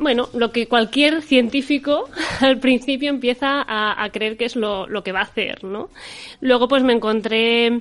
Bueno, 0.00 0.28
lo 0.34 0.50
que 0.50 0.66
cualquier 0.66 1.22
científico 1.22 2.08
al 2.40 2.58
principio 2.58 3.10
empieza 3.10 3.64
a, 3.66 4.08
creer 4.10 4.36
que 4.36 4.46
es 4.46 4.56
lo, 4.56 4.88
que 5.04 5.12
va 5.12 5.20
a 5.20 5.24
hacer, 5.24 5.62
¿no? 5.62 5.90
Luego 6.40 6.66
pues 6.66 6.82
me 6.82 6.92
encontré 6.92 7.80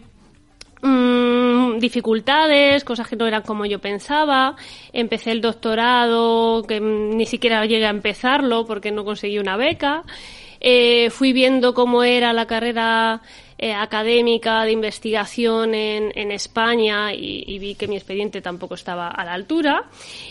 dificultades, 1.80 2.84
cosas 2.84 3.08
que 3.08 3.16
no 3.16 3.28
eran 3.28 3.42
como 3.44 3.66
yo 3.66 3.80
pensaba. 3.80 4.56
Empecé 4.94 5.32
el 5.32 5.42
doctorado, 5.42 6.64
que 6.68 6.80
ni 6.80 7.26
siquiera 7.26 7.66
llegué 7.66 7.86
a 7.86 7.90
empezarlo 7.90 8.66
porque 8.66 8.92
no 8.92 9.04
conseguí 9.06 9.38
una 9.40 9.58
beca. 9.58 10.04
Eh, 10.60 11.10
fui 11.12 11.32
viendo 11.34 11.74
cómo 11.74 12.04
era 12.04 12.34
la 12.34 12.48
carrera 12.48 13.22
eh, 13.58 13.74
académica 13.74 14.64
de 14.64 14.72
investigación 14.72 15.76
en, 15.76 16.12
en 16.16 16.32
España 16.32 17.14
y, 17.14 17.60
vi 17.60 17.76
que 17.76 17.88
mi 17.88 17.96
expediente 17.98 18.42
tampoco 18.42 18.74
estaba 18.76 19.10
a 19.10 19.24
la 19.26 19.34
altura. 19.34 19.84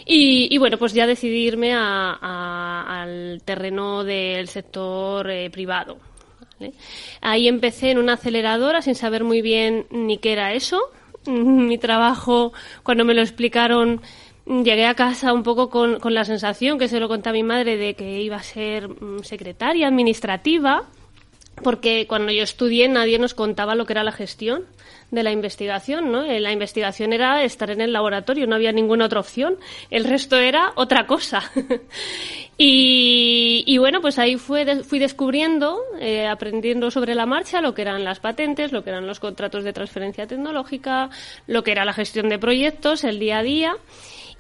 Y, 0.05 0.57
bueno, 0.59 0.77
pues 0.77 0.93
ya 0.93 1.07
decidí 1.07 1.47
irme 1.47 1.73
a- 1.75 3.03
al 3.03 3.43
terreno 3.45 4.03
del 4.03 4.49
sector 4.49 5.31
eh, 5.31 5.51
privado. 5.51 5.99
Ahí 7.21 7.49
empecé 7.49 7.91
en 7.91 7.99
una 7.99 8.15
aceleradora 8.15 8.81
sin 8.83 8.95
saber 8.95 9.25
muy 9.25 9.43
bien 9.43 9.87
ni 9.91 10.19
qué 10.19 10.33
era 10.33 10.53
eso. 10.53 10.81
Mi 11.27 11.79
trabajo, 11.79 12.53
cuando 12.83 13.05
me 13.05 13.15
lo 13.15 13.23
explicaron, 13.23 14.01
llegué 14.47 14.87
a 14.87 14.95
casa 14.95 15.33
un 15.33 15.43
poco 15.43 15.71
con, 15.71 15.99
con 16.01 16.15
la 16.15 16.25
sensación, 16.25 16.79
que 16.79 16.89
se 16.89 17.01
lo 17.01 17.09
conté 17.09 17.31
a 17.31 17.33
mi 17.33 17.43
madre, 17.43 17.77
de 17.77 17.95
que 17.95 18.23
iba 18.23 18.37
a 18.37 18.43
ser 18.43 18.89
mm, 18.89 19.23
secretaria 19.23 19.89
administrativa, 19.89 20.85
porque 21.63 22.07
cuando 22.07 22.33
yo 22.33 22.43
estudié 22.43 22.89
nadie 22.89 23.19
nos 23.19 23.35
contaba 23.35 23.75
lo 23.75 23.87
que 23.87 23.93
era 23.93 24.05
la 24.05 24.13
gestión 24.13 24.65
de 25.15 25.23
la 25.23 25.33
investigación, 25.33 26.11
¿no? 26.11 26.25
Eh, 26.25 26.41
La 26.41 26.53
investigación 26.53 27.13
era 27.13 27.43
estar 27.45 27.71
en 27.71 27.81
el 27.81 27.93
laboratorio, 27.93 28.47
no 28.47 28.55
había 28.55 28.73
ninguna 28.73 29.07
otra 29.07 29.21
opción. 29.21 29.59
El 29.91 30.05
resto 30.05 30.37
era 30.37 30.73
otra 30.77 31.07
cosa. 31.07 31.43
y, 32.59 33.77
bueno, 33.79 34.01
pues 34.01 34.19
ahí 34.19 34.37
fue, 34.37 34.83
fui 34.83 34.99
descubriendo, 34.99 35.81
eh, 36.01 36.27
aprendiendo 36.27 36.91
sobre 36.91 37.15
la 37.15 37.27
marcha 37.27 37.61
lo 37.61 37.75
que 37.75 37.83
eran 37.83 38.05
las 38.05 38.21
patentes, 38.21 38.73
lo 38.73 38.85
que 38.85 38.91
eran 38.91 39.07
los 39.07 39.21
contratos 39.21 39.65
de 39.65 39.73
transferencia 39.73 40.27
tecnológica, 40.27 41.11
lo 41.47 41.63
que 41.63 41.73
era 41.73 41.85
la 41.85 41.93
gestión 41.93 42.29
de 42.29 42.39
proyectos, 42.39 43.05
el 43.05 43.19
día 43.19 43.39
a 43.39 43.43
día. 43.43 43.77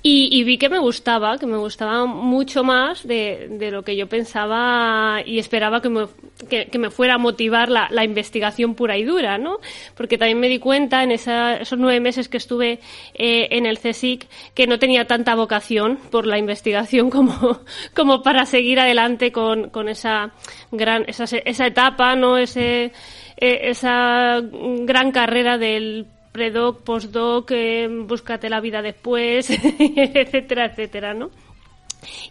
Y, 0.07 0.44
vi 0.44 0.59
que 0.59 0.68
me 0.68 0.78
gustaba, 0.78 1.38
que 1.38 1.46
me 1.46 1.57
gustaba 1.57 2.05
mucho 2.05 2.62
más 2.62 3.07
de, 3.09 3.48
de 3.50 3.70
lo 3.70 3.82
que 3.84 3.96
yo 3.96 4.07
pensaba 4.07 5.22
y 5.24 5.38
esperaba 5.38 5.80
que 5.80 5.88
me, 5.88 6.05
que, 6.50 6.78
me 6.78 6.90
fuera 6.90 7.14
a 7.14 7.18
motivar 7.18 7.70
la, 7.70 7.88
la 7.90 8.05
investigación 8.05 8.74
pura 8.74 8.98
y 8.98 9.05
dura, 9.05 9.38
¿no? 9.38 9.61
Porque 9.96 10.18
también 10.18 10.40
me 10.40 10.50
di 10.50 10.59
cuenta 10.59 11.02
en 11.02 11.11
esa- 11.11 11.57
esos 11.57 11.78
nueve 11.78 12.00
meses 12.00 12.28
que 12.28 12.36
estuve 12.36 12.80
eh, 13.14 13.48
en 13.52 13.64
el 13.64 13.78
CSIC 13.78 14.28
que 14.52 14.66
no 14.66 14.78
tenía 14.78 15.07
tanta 15.07 15.34
vocación 15.34 15.98
por 16.11 16.26
la 16.26 16.36
investigación 16.36 17.09
como, 17.16 17.61
como 17.94 18.22
para 18.22 18.44
seguir 18.44 18.80
adelante 18.80 19.32
con, 19.32 19.70
con 19.70 19.88
esa 19.88 20.32
gran, 20.70 21.05
esa, 21.07 21.24
esa 21.24 21.66
etapa, 21.66 22.14
¿no? 22.14 22.36
Ese, 22.36 22.92
eh, 23.38 23.61
esa 23.70 24.42
gran 24.42 25.12
carrera 25.12 25.57
del 25.57 26.09
predoc, 26.35 26.82
postdoc, 26.82 27.53
eh, 27.53 27.87
búscate 27.89 28.51
la 28.51 28.61
vida 28.61 28.82
después, 28.82 29.49
etcétera, 29.78 30.66
etcétera, 30.66 31.14
¿no? 31.14 31.30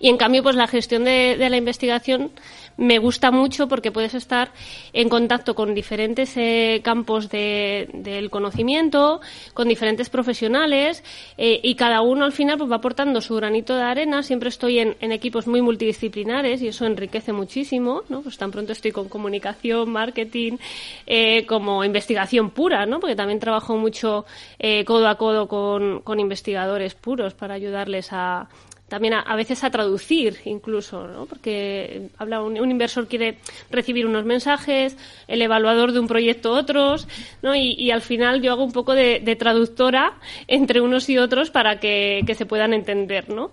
Y 0.01 0.09
en 0.09 0.17
cambio, 0.17 0.43
pues 0.43 0.57
la 0.57 0.67
gestión 0.67 1.05
de, 1.05 1.37
de 1.37 1.49
la 1.49 1.55
investigación 1.55 2.31
me 2.77 2.97
gusta 2.99 3.31
mucho 3.31 3.67
porque 3.67 3.91
puedes 3.91 4.13
estar 4.13 4.51
en 4.93 5.09
contacto 5.09 5.55
con 5.55 5.73
diferentes 5.75 6.35
eh, 6.37 6.81
campos 6.83 7.29
de- 7.29 7.89
del 7.93 8.29
conocimiento, 8.29 9.21
con 9.53 9.67
diferentes 9.67 10.09
profesionales 10.09 11.03
eh, 11.37 11.59
y 11.63 11.75
cada 11.75 12.01
uno 12.01 12.25
al 12.25 12.31
final 12.31 12.57
pues 12.57 12.71
va 12.71 12.77
aportando 12.77 13.21
su 13.21 13.35
granito 13.35 13.75
de 13.75 13.83
arena. 13.83 14.23
Siempre 14.23 14.49
estoy 14.49 14.79
en, 14.79 14.95
equipos 15.11 15.47
muy 15.47 15.61
multidisciplinares 15.61 16.61
y 16.61 16.67
eso 16.67 16.85
enriquece 16.85 17.33
muchísimo, 17.33 18.03
¿no? 18.09 18.21
Pues 18.21 18.37
tan 18.37 18.51
pronto 18.51 18.71
estoy 18.71 18.91
con 18.91 19.09
comunicación, 19.09 19.91
marketing, 19.91 20.57
eh, 21.05 21.45
como 21.45 21.83
investigación 21.83 22.49
pura, 22.49 22.85
¿no? 22.85 22.99
Porque 22.99 23.15
también 23.15 23.39
trabajo 23.39 23.77
mucho 23.77 24.25
eh, 24.59 24.83
codo 24.85 25.07
a 25.07 25.15
codo 25.15 25.47
con, 25.47 26.01
con 26.01 26.19
investigadores 26.19 26.95
puros 26.95 27.33
para 27.33 27.53
ayudarles 27.53 28.09
a 28.11 28.47
también 28.93 29.15
a, 29.15 29.35
veces 29.35 29.63
a 29.63 29.71
traducir 29.71 30.37
incluso, 30.45 31.07
¿no? 31.07 31.25
Porque 31.25 32.09
habla 32.19 32.43
un, 32.43 32.57
inversor 32.69 33.07
quiere 33.07 33.39
recibir 33.71 34.05
unos 34.05 34.23
mensajes, 34.23 34.95
el 35.27 35.41
evaluador 35.41 35.93
de 35.93 35.99
un 35.99 36.07
proyecto 36.07 36.51
otros, 36.51 37.07
¿no? 37.41 37.55
Y, 37.55 37.89
al 37.89 38.01
final 38.01 38.43
yo 38.43 38.51
hago 38.51 38.63
un 38.63 38.71
poco 38.71 38.93
de, 38.93 39.19
traductora 39.35 40.13
entre 40.47 40.79
unos 40.79 41.09
y 41.09 41.17
otros 41.17 41.49
para 41.49 41.79
que, 41.79 42.21
que 42.27 42.35
se 42.35 42.45
puedan 42.45 42.71
entender, 42.71 43.29
¿no? 43.29 43.49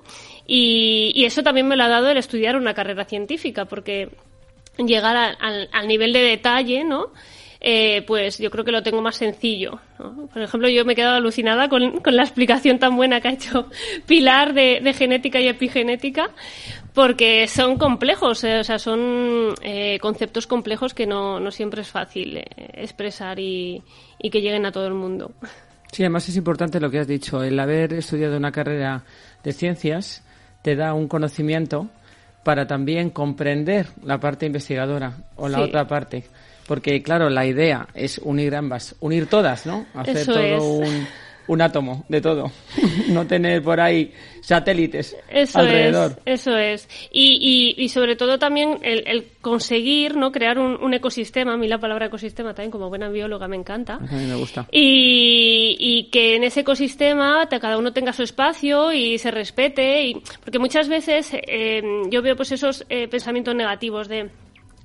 Y, 0.47 1.11
y 1.15 1.25
eso 1.25 1.43
también 1.43 1.67
me 1.67 1.77
lo 1.77 1.85
ha 1.85 1.89
dado 1.89 2.11
el 2.11 2.19
estudiar 2.19 2.55
una 2.57 2.75
carrera 2.75 3.07
científica, 3.07 3.65
porque 3.65 4.11
llegar 4.77 5.17
a- 5.17 5.31
al, 5.41 5.71
al 5.73 5.89
nivel 5.89 6.13
de 6.13 6.21
detalle, 6.21 6.85
¿no? 6.85 7.15
Eh, 7.63 8.03
pues 8.07 8.39
yo 8.39 8.51
creo 8.51 8.65
que 8.65 8.73
lo 8.73 8.83
tengo 8.83 9.03
más 9.03 9.17
sencillo. 9.17 9.81
¿no? 9.99 10.27
Por 10.29 10.41
ejemplo, 10.41 10.69
yo 10.71 10.85
me 10.87 10.95
he 10.95 10.97
quedado 10.97 11.17
alucinada 11.17 11.69
con, 11.69 12.01
con 12.01 12.17
la 12.17 12.23
explicación 12.23 12.79
tan 12.79 12.97
buena 12.97 13.21
que 13.21 13.29
ha 13.29 13.33
hecho 13.33 13.69
Pilar 14.07 14.55
de, 14.55 14.81
de 14.83 14.93
genética 14.95 15.41
y 15.41 15.49
epigenética, 15.49 16.31
porque 16.95 17.47
son 17.49 17.77
complejos, 17.77 18.45
eh, 18.45 18.61
o 18.61 18.65
sea, 18.65 18.79
son 18.79 19.55
eh, 19.63 19.99
conceptos 20.01 20.47
complejos 20.47 20.95
que 20.95 21.07
no, 21.07 21.39
no 21.39 21.51
siempre 21.51 21.83
es 21.83 21.89
fácil 21.89 22.39
eh, 22.39 22.47
expresar 22.75 23.39
y, 23.39 23.83
y 24.19 24.31
que 24.31 24.41
lleguen 24.41 24.65
a 24.65 24.73
todo 24.73 24.87
el 24.87 24.95
mundo. 24.95 25.33
Sí, 25.93 26.03
además 26.03 26.29
es 26.29 26.37
importante 26.37 26.81
lo 26.81 26.91
que 26.91 27.01
has 27.01 27.09
dicho. 27.09 27.43
El 27.43 27.59
haber 27.61 27.93
estudiado 27.93 28.37
una 28.37 28.53
carrera 28.53 29.05
de 29.45 29.53
ciencias 29.53 30.25
te 30.63 30.77
da 30.77 30.95
un 30.95 31.09
conocimiento 31.09 31.89
para 32.43 32.67
también 32.67 33.11
comprender 33.11 33.89
la 34.03 34.19
parte 34.19 34.47
investigadora 34.47 35.13
o 35.37 35.49
la 35.49 35.59
Sí. 35.59 35.65
otra 35.65 35.87
parte. 35.87 36.25
Porque, 36.71 37.03
claro, 37.03 37.29
la 37.31 37.45
idea 37.47 37.89
es 37.95 38.19
unir 38.19 38.55
ambas, 38.55 38.95
unir 39.01 39.27
todas, 39.27 39.67
¿no? 39.67 39.87
Hacer 39.93 40.19
Eso 40.19 40.35
todo 40.35 40.43
es. 40.45 40.63
un, 40.89 41.07
un 41.49 41.63
átomo 41.63 42.05
de 42.09 42.21
todo. 42.21 42.53
no 43.09 43.27
tener 43.27 43.61
por 43.61 43.81
ahí 43.81 44.13
satélites 44.41 45.17
Eso 45.29 45.59
alrededor. 45.59 46.13
es, 46.25 46.41
eso 46.43 46.57
es. 46.57 46.89
Y, 47.11 47.75
y, 47.77 47.83
y 47.85 47.89
sobre 47.89 48.15
todo 48.15 48.39
también 48.39 48.79
el, 48.83 49.03
el 49.09 49.27
conseguir 49.41 50.15
no 50.17 50.31
crear 50.31 50.61
un, 50.61 50.77
un 50.81 50.95
ecosistema. 50.95 51.55
A 51.55 51.57
mí 51.57 51.67
la 51.67 51.79
palabra 51.79 52.07
ecosistema 52.07 52.55
también 52.55 52.71
como 52.71 52.89
buena 52.89 53.09
bióloga 53.09 53.49
me 53.49 53.57
encanta. 53.57 53.95
A 53.97 54.15
mí 54.15 54.27
me 54.27 54.37
gusta. 54.37 54.69
Y, 54.71 55.77
y 55.81 56.05
que 56.13 56.37
en 56.37 56.45
ese 56.45 56.61
ecosistema 56.61 57.49
te- 57.49 57.59
cada 57.59 57.79
uno 57.79 57.93
tenga 57.93 58.13
su 58.13 58.23
espacio 58.23 58.93
y 58.93 59.19
se 59.19 59.33
respete. 59.33 60.05
Y, 60.07 60.23
porque 60.45 60.61
muchas 60.61 60.89
veces 60.89 61.33
eh, 61.33 61.83
yo 62.11 62.23
veo 62.23 62.37
pues 62.37 62.53
esos 62.53 62.87
eh, 62.89 63.09
pensamientos 63.09 63.57
negativos 63.57 64.07
de 64.07 64.31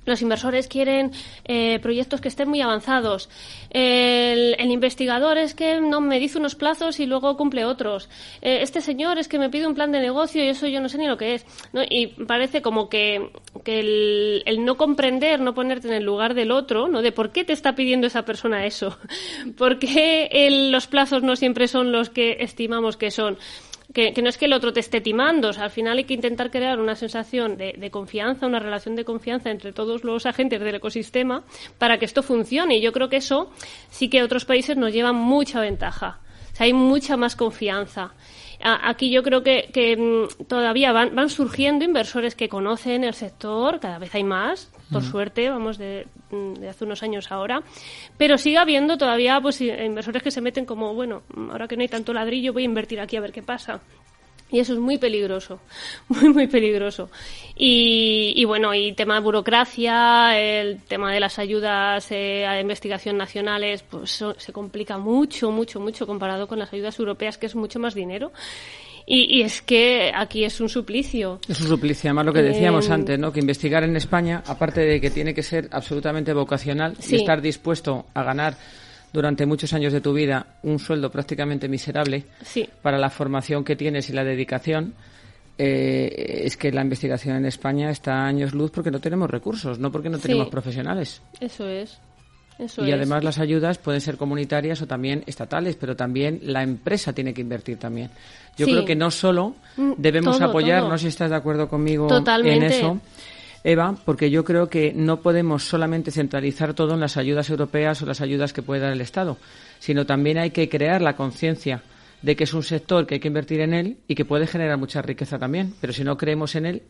los 0.06 0.22
inversores 0.22 0.68
quieren 0.68 1.12
eh, 1.44 1.78
proyectos 1.80 2.20
que 2.20 2.28
estén 2.28 2.48
muy 2.48 2.62
avanzados. 2.62 3.28
El, 3.70 4.56
investigador 4.76 5.38
es 5.38 5.54
que 5.54 5.80
no 5.80 6.00
me 6.00 6.18
dice 6.18 6.38
unos 6.38 6.54
plazos 6.54 7.00
y 7.00 7.06
luego 7.06 7.36
cumple 7.36 7.64
otros. 7.64 8.08
Eh, 8.40 8.58
este 8.62 8.80
señor 8.80 9.18
es 9.18 9.28
que 9.28 9.38
me 9.38 9.50
pide 9.50 9.66
un 9.66 9.74
plan 9.74 9.92
de 9.92 10.00
negocio 10.00 10.44
y 10.44 10.48
eso 10.48 10.66
yo 10.66 10.80
no 10.80 10.88
sé 10.88 10.98
ni 10.98 11.06
lo 11.06 11.16
que 11.16 11.34
es. 11.34 11.46
Y 11.90 12.06
parece 12.06 12.62
como 12.62 12.88
que, 12.88 13.30
el, 13.64 14.64
no 14.64 14.76
comprender, 14.76 15.40
no 15.40 15.54
ponerte 15.54 15.88
en 15.88 15.94
el 15.94 16.04
lugar 16.04 16.34
del 16.34 16.50
otro, 16.50 16.88
¿no? 16.88 17.02
De 17.02 17.12
por 17.12 17.32
qué 17.32 17.44
te 17.44 17.52
está 17.52 17.74
pidiendo 17.74 18.06
esa 18.06 18.24
persona 18.24 18.64
eso. 18.64 18.98
¿Por 19.58 19.78
qué 19.78 20.28
los 20.70 20.86
plazos 20.86 21.22
no 21.22 21.36
siempre 21.36 21.68
son 21.68 21.92
los 21.92 22.10
que 22.10 22.36
estimamos 22.40 22.96
que 22.96 23.10
son? 23.10 23.38
Que, 23.96 24.22
no 24.22 24.28
es 24.28 24.36
que 24.36 24.44
el 24.44 24.52
otro 24.52 24.74
te 24.74 24.80
esté 24.80 25.00
timando, 25.00 25.50
al 25.56 25.70
final 25.70 25.96
hay 25.96 26.04
que 26.04 26.12
intentar 26.12 26.50
crear 26.50 26.78
una 26.78 26.94
sensación 26.94 27.56
de, 27.56 27.90
confianza, 27.90 28.46
una 28.46 28.58
relación 28.58 28.94
de 28.94 29.06
confianza 29.06 29.50
entre 29.50 29.72
todos 29.72 30.04
los 30.04 30.26
agentes 30.26 30.60
del 30.60 30.74
ecosistema 30.74 31.44
para 31.78 31.98
que 31.98 32.04
esto 32.04 32.22
funcione. 32.22 32.76
Y 32.76 32.82
yo 32.82 32.92
creo 32.92 33.08
que 33.08 33.16
eso 33.16 33.50
sí 33.88 34.10
que 34.10 34.22
otros 34.22 34.44
países 34.44 34.76
nos 34.76 34.92
llevan 34.92 35.16
mucha 35.16 35.60
ventaja. 35.60 36.20
O 36.52 36.56
sea, 36.56 36.66
hay 36.66 36.74
mucha 36.74 37.16
más 37.16 37.36
confianza 37.36 38.12
aquí 38.60 39.10
yo 39.10 39.22
creo 39.22 39.42
que, 39.42 39.96
mm, 39.96 40.44
todavía 40.44 40.92
van, 40.92 41.28
surgiendo 41.28 41.84
inversores 41.84 42.34
que 42.34 42.48
conocen 42.48 43.04
el 43.04 43.14
sector, 43.14 43.80
cada 43.80 43.98
vez 43.98 44.14
hay 44.14 44.24
más, 44.24 44.72
por 44.92 45.02
suerte, 45.02 45.50
vamos 45.50 45.78
de, 45.78 46.06
mm, 46.30 46.54
de, 46.54 46.68
hace 46.68 46.84
unos 46.84 47.02
años 47.02 47.30
ahora, 47.32 47.62
pero 48.16 48.38
sigue 48.38 48.58
habiendo 48.58 48.96
todavía 48.96 49.40
pues 49.40 49.60
inversores 49.60 50.22
que 50.22 50.30
se 50.30 50.40
meten 50.40 50.64
como, 50.64 50.94
bueno, 50.94 51.22
ahora 51.50 51.68
que 51.68 51.76
no 51.76 51.82
hay 51.82 51.88
tanto 51.88 52.12
ladrillo, 52.12 52.52
voy 52.52 52.62
a 52.62 52.66
invertir 52.66 53.00
aquí 53.00 53.16
a 53.16 53.20
ver 53.20 53.32
qué 53.32 53.42
pasa. 53.42 53.80
Y 54.48 54.60
eso 54.60 54.74
es 54.74 54.78
muy 54.78 54.96
peligroso, 54.96 55.58
muy, 56.08 56.28
muy 56.28 56.46
peligroso. 56.46 57.10
Y, 57.56 58.44
bueno, 58.44 58.74
y 58.74 58.92
tema 58.92 59.14
de 59.14 59.20
burocracia, 59.20 60.38
el 60.38 60.82
tema 60.82 61.12
de 61.12 61.20
las 61.20 61.38
ayudas 61.38 62.10
eh, 62.12 62.46
a 62.46 62.60
investigación 62.60 63.16
nacionales, 63.16 63.82
pues 63.82 64.24
se 64.36 64.52
complica 64.52 64.98
mucho, 64.98 65.50
mucho, 65.50 65.80
mucho 65.80 66.06
comparado 66.06 66.46
con 66.46 66.60
las 66.60 66.72
ayudas 66.72 66.98
europeas, 66.98 67.38
que 67.38 67.46
es 67.46 67.56
mucho 67.56 67.80
más 67.80 67.94
dinero. 67.94 68.30
Y, 69.08 69.42
es 69.42 69.62
que 69.62 70.10
aquí 70.12 70.44
es 70.44 70.60
un 70.60 70.68
suplicio. 70.68 71.38
Es 71.48 71.60
un 71.60 71.68
suplicio, 71.68 72.10
además 72.10 72.26
lo 72.26 72.32
que 72.32 72.42
decíamos 72.42 72.88
eh, 72.88 72.92
antes, 72.92 73.18
¿no? 73.18 73.32
Que 73.32 73.38
investigar 73.38 73.84
en 73.84 73.94
España, 73.94 74.42
aparte 74.44 74.80
de 74.80 75.00
que 75.00 75.10
tiene 75.10 75.32
que 75.32 75.44
ser 75.44 75.68
absolutamente 75.70 76.32
vocacional 76.32 76.96
y 77.08 77.14
estar 77.14 77.40
dispuesto 77.40 78.06
a 78.14 78.24
ganar 78.24 78.56
durante 79.12 79.46
muchos 79.46 79.72
años 79.72 79.92
de 79.92 80.00
tu 80.00 80.12
vida 80.12 80.58
un 80.64 80.80
sueldo 80.80 81.10
prácticamente 81.10 81.68
miserable 81.68 82.24
para 82.82 82.98
la 82.98 83.08
formación 83.08 83.64
que 83.64 83.76
tienes 83.76 84.10
y 84.10 84.12
la 84.12 84.24
dedicación, 84.24 84.94
eh, 85.56 86.42
es 86.44 86.56
que 86.56 86.72
la 86.72 86.82
investigación 86.82 87.36
en 87.36 87.46
España 87.46 87.90
está 87.90 88.24
a 88.24 88.26
años 88.26 88.54
luz 88.54 88.72
porque 88.72 88.90
no 88.90 89.00
tenemos 89.00 89.30
recursos, 89.30 89.78
no 89.78 89.92
porque 89.92 90.10
no 90.10 90.18
tenemos 90.18 90.48
profesionales. 90.48 91.22
Eso 91.40 91.68
es. 91.68 91.98
Y 92.58 92.90
además 92.90 93.22
las 93.22 93.38
ayudas 93.38 93.78
pueden 93.78 94.00
ser 94.00 94.16
comunitarias 94.16 94.80
o 94.82 94.86
también 94.86 95.22
estatales, 95.26 95.76
pero 95.76 95.94
también 95.94 96.40
la 96.42 96.62
empresa 96.62 97.12
tiene 97.12 97.34
que 97.34 97.42
invertir 97.42 97.78
también. 97.78 98.10
Yo 98.56 98.66
creo 98.66 98.84
que 98.84 98.96
no 98.96 99.10
solo 99.10 99.56
mm, 99.76 99.92
debemos 99.98 100.40
apoyar, 100.40 100.84
no 100.84 100.96
sé 100.96 101.02
si 101.02 101.08
estás 101.08 101.30
de 101.30 101.36
acuerdo 101.36 101.68
conmigo 101.68 102.08
en 102.44 102.62
eso, 102.62 103.00
Eva, 103.62 103.94
porque 104.04 104.30
yo 104.30 104.44
creo 104.44 104.68
que 104.68 104.92
no 104.94 105.20
podemos 105.20 105.64
solamente 105.64 106.10
centralizar 106.10 106.72
todo 106.72 106.94
en 106.94 107.00
las 107.00 107.16
ayudas 107.16 107.50
europeas 107.50 108.00
o 108.00 108.06
las 108.06 108.20
ayudas 108.20 108.52
que 108.52 108.62
puede 108.62 108.80
dar 108.80 108.92
el 108.92 109.00
Estado, 109.00 109.36
sino 109.78 110.06
también 110.06 110.38
hay 110.38 110.50
que 110.50 110.68
crear 110.68 111.02
la 111.02 111.16
conciencia 111.16 111.82
de 112.22 112.36
que 112.36 112.44
es 112.44 112.54
un 112.54 112.62
sector 112.62 113.06
que 113.06 113.14
hay 113.14 113.20
que 113.20 113.28
invertir 113.28 113.60
en 113.60 113.74
él 113.74 113.98
y 114.08 114.14
que 114.14 114.24
puede 114.24 114.46
generar 114.46 114.78
mucha 114.78 115.02
riqueza 115.02 115.38
también. 115.38 115.74
Pero 115.80 115.92
si 115.92 116.04
no 116.04 116.16
creemos 116.16 116.54
en 116.54 116.66
él, 116.66 116.82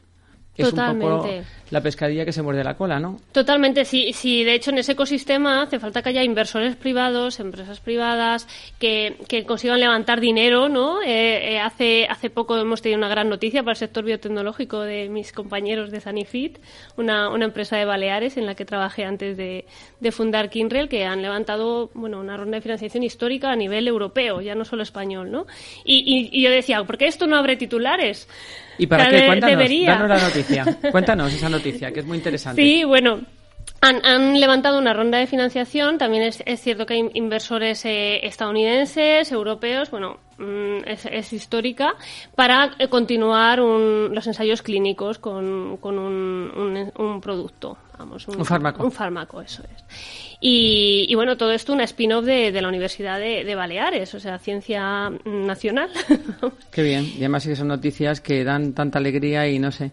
es 0.57 0.73
un 0.73 0.99
poco 0.99 1.29
la 1.71 1.81
pescadilla 1.81 2.25
que 2.25 2.33
se 2.33 2.43
muerde 2.43 2.63
la 2.63 2.77
cola, 2.77 3.01
¿no? 3.01 3.19
Totalmente, 3.33 3.85
sí, 3.85 4.13
sí. 4.13 4.45
De 4.45 4.55
hecho, 4.55 4.71
en 4.71 4.79
ese 4.79 4.93
ecosistema 4.93 5.63
hace 5.63 5.81
falta 5.81 6.01
que 6.01 6.11
haya 6.11 6.23
inversores 6.23 6.77
privados, 6.77 7.41
empresas 7.41 7.81
privadas, 7.81 8.47
que, 8.79 9.17
que 9.29 9.45
consigan 9.45 9.81
levantar 9.81 10.21
dinero, 10.21 10.69
¿no? 10.69 11.03
Eh, 11.03 11.55
eh, 11.55 11.59
hace, 11.59 12.07
hace 12.09 12.31
poco 12.31 12.57
hemos 12.57 12.83
tenido 12.83 12.99
una 12.99 13.09
gran 13.09 13.29
noticia 13.29 13.63
para 13.63 13.73
el 13.73 13.79
sector 13.79 14.05
biotecnológico 14.05 14.81
de 14.81 15.09
mis 15.09 15.33
compañeros 15.33 15.91
de 15.91 16.01
Sanifit, 16.01 16.59
una, 16.97 17.31
una 17.31 17.47
empresa 17.47 17.77
de 17.77 17.85
Baleares 17.85 18.37
en 18.37 18.47
la 18.47 18.55
que 18.55 18.65
trabajé 18.65 19.05
antes 19.05 19.37
de, 19.37 19.65
de 19.99 20.13
fundar 20.13 20.51
Kinrel, 20.51 20.89
que 20.89 21.05
han 21.05 21.21
levantado, 21.21 21.91
bueno, 21.95 22.21
una 22.21 22.37
ronda 22.37 22.59
de 22.59 22.63
financiación 22.63 23.03
histórica 23.03 23.51
a 23.51 23.57
nivel 23.57 23.89
europeo, 23.89 24.41
ya 24.41 24.55
no 24.55 24.65
solo 24.65 24.85
español, 24.85 25.33
¿no? 25.33 25.47
Y, 25.85 25.97
y, 26.07 26.39
y 26.39 26.43
yo 26.43 26.51
decía, 26.51 26.85
¿por 26.85 26.97
qué 26.97 27.07
esto 27.07 27.27
no 27.27 27.37
abre 27.37 27.57
titulares? 27.57 28.29
¿Y 28.79 28.87
para 28.87 29.09
qué? 29.09 29.27
Cuéntanos, 29.27 29.70
danos 29.87 30.09
la 30.09 30.20
noticia. 30.20 30.79
Cuéntanos 30.91 31.33
esa 31.33 31.49
noticia, 31.49 31.93
que 31.93 32.01
es 32.01 32.07
muy 32.07 32.18
interesante. 32.18 32.62
Sí, 32.62 32.85
bueno, 32.85 33.20
han, 33.81 34.41
levantado 34.41 34.79
una 34.79 34.93
ronda 34.93 35.18
de 35.18 35.27
financiación. 35.27 35.99
También 35.99 36.22
es, 36.22 36.61
cierto 36.61 36.87
que 36.87 36.95
hay 36.95 37.11
inversores 37.14 37.85
eh, 37.85 38.27
estadounidenses, 38.27 39.31
europeos, 39.31 39.91
bueno, 39.91 40.18
mm, 40.39 40.79
es, 40.87 41.33
histórica, 41.33 41.95
para 42.35 42.72
eh, 42.79 42.89
continuar 42.89 43.59
los 43.59 44.27
ensayos 44.27 44.62
clínicos 44.62 45.18
con, 45.18 45.79
un, 45.83 47.20
producto. 47.22 47.79
Vamos, 47.99 48.28
un, 48.28 48.44
fármaco. 48.44 48.84
Un 48.84 48.92
fármaco, 48.92 49.40
eso 49.40 49.62
es. 49.64 49.84
Y, 50.40 51.14
bueno, 51.14 51.36
todo 51.36 51.53
esto 51.53 51.72
una 51.72 51.84
spin-off 51.84 52.24
de, 52.24 52.53
la 52.53 52.68
Universidad 52.68 53.18
de, 53.18 53.55
Baleares, 53.55 54.14
o 54.14 54.20
sea, 54.20 54.38
ciencia 54.38 55.11
nacional. 55.24 55.90
Qué 56.70 56.82
bien. 56.82 57.05
Y 57.05 57.18
además 57.18 57.47
que 57.47 57.57
son 57.57 57.68
noticias 57.68 58.20
que 58.20 58.44
dan 58.44 58.74
tanta 58.74 58.99
alegría 58.99 59.49
y 59.49 59.59
no 59.59 59.72
sé, 59.72 59.92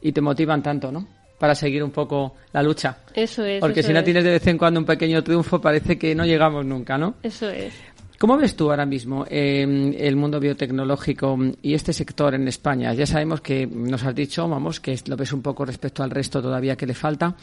y 0.00 0.12
te 0.12 0.20
motivan 0.20 0.62
tanto, 0.62 0.92
¿no? 0.92 1.06
Para 1.38 1.56
seguir 1.56 1.82
un 1.82 1.90
poco 1.90 2.36
la 2.52 2.62
lucha. 2.62 2.98
Eso 3.14 3.44
es. 3.44 3.60
Porque 3.60 3.82
si 3.82 3.92
no 3.92 4.04
tienes 4.04 4.22
de 4.22 4.30
vez 4.30 4.46
en 4.46 4.56
cuando 4.56 4.78
un 4.78 4.86
pequeño 4.86 5.24
triunfo, 5.24 5.60
parece 5.60 5.98
que 5.98 6.14
no 6.14 6.24
llegamos 6.24 6.64
nunca, 6.64 6.96
¿no? 6.96 7.16
Eso 7.22 7.50
es. 7.50 7.74
¿Cómo 8.22 8.36
ves 8.36 8.54
tú 8.54 8.70
ahora 8.70 8.86
mismo 8.86 9.26
eh, 9.28 9.96
el 9.98 10.14
mundo 10.14 10.38
biotecnológico 10.38 11.36
y 11.60 11.74
este 11.74 11.92
sector 11.92 12.36
en 12.36 12.46
España? 12.46 12.94
Ya 12.94 13.04
sabemos 13.04 13.40
que 13.40 13.66
nos 13.66 14.04
has 14.04 14.14
dicho, 14.14 14.48
vamos, 14.48 14.78
que 14.78 14.96
lo 15.06 15.16
ves 15.16 15.32
un 15.32 15.42
poco 15.42 15.64
respecto 15.64 16.04
al 16.04 16.10
resto 16.10 16.40
todavía 16.40 16.76
que 16.76 16.86
le 16.86 16.94
falta, 16.94 17.34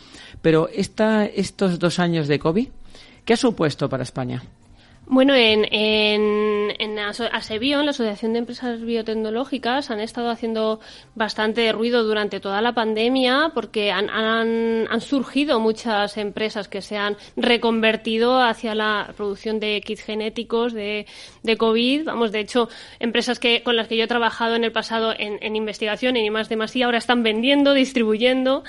pero 0.41 0.69
esta, 0.69 1.25
estos 1.25 1.80
dos 1.80 1.99
años 1.99 2.30
de 2.30 2.39
COVID, 2.39 2.69
¿qué 3.25 3.34
ha 3.34 3.36
supuesto 3.36 3.89
para 3.89 4.03
España? 4.03 4.41
Bueno, 5.12 5.34
en, 5.34 5.66
en, 5.74 6.72
en 6.78 6.99
Asebio, 6.99 7.80
en 7.80 7.86
la 7.88 7.89
Asociación 7.89 8.34
de 8.34 8.39
Empresas 8.39 8.80
Biotecnológicas, 8.80 9.89
han 9.89 9.99
estado 9.99 10.30
haciendo 10.30 10.82
bastante 11.16 11.72
ruido 11.72 12.03
durante 12.03 12.39
toda 12.39 12.62
la 12.62 12.74
pandemia 12.74 13.49
porque 13.55 13.91
han, 13.91 14.07
han, 14.12 14.88
han, 14.88 15.01
surgido 15.01 15.60
muchas 15.60 16.16
empresas 16.18 16.68
que 16.68 16.84
se 16.84 16.97
han 16.97 17.18
reconvertido 17.36 18.39
hacia 18.39 18.76
la 18.76 19.12
producción 19.18 19.60
de 19.60 19.82
kits 19.84 20.03
genéticos 20.03 20.74
de, 20.74 21.07
de 21.41 21.57
COVID. 21.57 22.05
Vamos, 22.05 22.32
de 22.32 22.41
hecho, 22.41 22.70
empresas 22.99 23.39
que, 23.39 23.64
con 23.64 23.76
las 23.76 23.88
que 23.88 23.97
yo 23.97 24.03
he 24.03 24.07
trabajado 24.07 24.53
en 24.53 24.64
el 24.64 24.72
pasado 24.72 25.16
en, 25.18 25.39
en 25.41 25.55
investigación 25.55 26.18
y 26.18 26.30
más 26.30 26.49
de 26.49 26.55
más 26.55 26.76
y 26.76 26.84
ahora 26.84 26.99
están 26.99 27.24
vendiendo, 27.24 27.74
distribuyendo, 27.74 28.64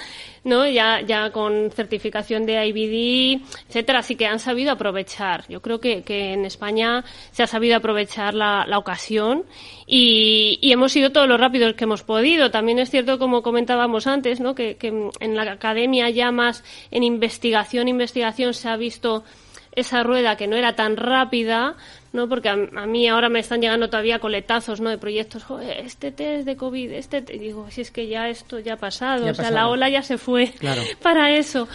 ¿no? 0.44 0.66
Ya, 0.66 1.02
ya 1.02 1.32
con 1.32 1.70
certificación 1.70 2.46
de 2.46 2.66
IBD, 2.66 3.42
etcétera. 3.68 3.98
Así 3.98 4.16
que 4.16 4.24
han 4.24 4.38
sabido 4.38 4.72
aprovechar. 4.72 5.44
Yo 5.50 5.60
creo 5.60 5.80
que, 5.80 6.02
que 6.02 6.29
en 6.32 6.44
España 6.44 7.04
se 7.32 7.42
ha 7.42 7.46
sabido 7.46 7.76
aprovechar 7.76 8.34
la, 8.34 8.66
ocasión 8.78 9.44
y, 9.86 10.58
hemos 10.62 10.92
sido 10.92 11.10
todos 11.10 11.28
los 11.28 11.40
rápidos 11.40 11.74
que 11.74 11.84
hemos 11.84 12.02
podido. 12.02 12.50
También 12.50 12.78
es 12.78 12.90
cierto, 12.90 13.18
como 13.18 13.42
comentábamos 13.42 14.06
antes, 14.06 14.40
¿no? 14.40 14.54
que, 14.54 14.76
en 15.20 15.36
la 15.36 15.42
academia 15.52 16.08
ya 16.10 16.30
más 16.30 16.64
en 16.90 17.02
investigación, 17.02 17.88
investigación 17.88 18.54
se 18.54 18.68
ha 18.68 18.76
visto 18.76 19.24
esa 19.72 20.02
rueda 20.02 20.36
que 20.36 20.46
no 20.46 20.56
era 20.56 20.74
tan 20.74 20.96
rápida, 20.96 21.76
¿no? 22.12 22.28
Porque 22.28 22.48
a, 22.48 22.56
mí 22.56 23.08
ahora 23.08 23.28
me 23.28 23.38
están 23.38 23.60
llegando 23.60 23.88
todavía 23.88 24.18
coletazos, 24.18 24.80
¿no? 24.80 24.90
De 24.90 24.98
proyectos, 24.98 25.44
este 25.76 26.10
test 26.10 26.44
de 26.44 26.56
COVID, 26.56 26.92
este, 26.92 27.20
digo, 27.20 27.70
si 27.70 27.82
es 27.82 27.90
que 27.90 28.08
ya 28.08 28.28
esto 28.28 28.58
ya 28.58 28.74
ha 28.74 28.78
pasado, 28.78 29.30
o 29.30 29.34
sea, 29.34 29.50
la 29.50 29.68
ola 29.68 29.88
ya 29.88 30.02
se 30.02 30.18
fue 30.18 30.52
para 31.02 31.30
eso. 31.36 31.68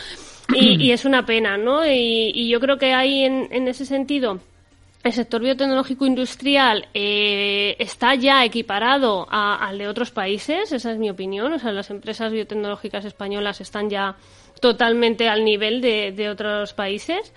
Y, 0.53 0.91
es 0.91 1.05
una 1.05 1.25
pena, 1.25 1.57
¿no? 1.57 1.85
Y, 1.85 2.49
yo 2.49 2.59
creo 2.59 2.77
que 2.77 2.93
ahí, 2.93 3.23
en, 3.23 3.67
ese 3.67 3.85
sentido, 3.85 4.39
el 5.03 5.13
sector 5.13 5.41
biotecnológico 5.41 6.05
industrial 6.05 6.87
eh, 6.93 7.75
está 7.79 8.15
ya 8.15 8.43
equiparado 8.43 9.27
al 9.29 9.77
de 9.77 9.87
otros 9.87 10.11
países, 10.11 10.71
esa 10.71 10.91
es 10.91 10.97
mi 10.97 11.09
opinión. 11.09 11.53
O 11.53 11.59
sea, 11.59 11.71
las 11.71 11.89
empresas 11.89 12.31
biotecnológicas 12.31 13.05
españolas 13.05 13.61
están 13.61 13.89
ya 13.89 14.15
totalmente 14.61 15.27
al 15.27 15.43
nivel 15.43 15.81
de, 15.81 16.29
otros 16.29 16.73
países. 16.73 17.33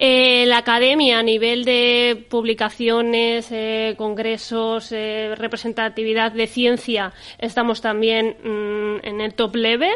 Eh, 0.00 0.46
la 0.46 0.58
academia 0.58 1.18
a 1.18 1.22
nivel 1.22 1.64
de 1.64 2.24
publicaciones, 2.28 3.48
eh, 3.50 3.94
congresos, 3.98 4.90
representatividad 4.90 6.30
de 6.30 6.46
ciencia, 6.46 7.12
estamos 7.38 7.80
también 7.80 8.36
mm, 8.44 9.06
en 9.06 9.20
el 9.20 9.34
top 9.34 9.56
level. 9.56 9.94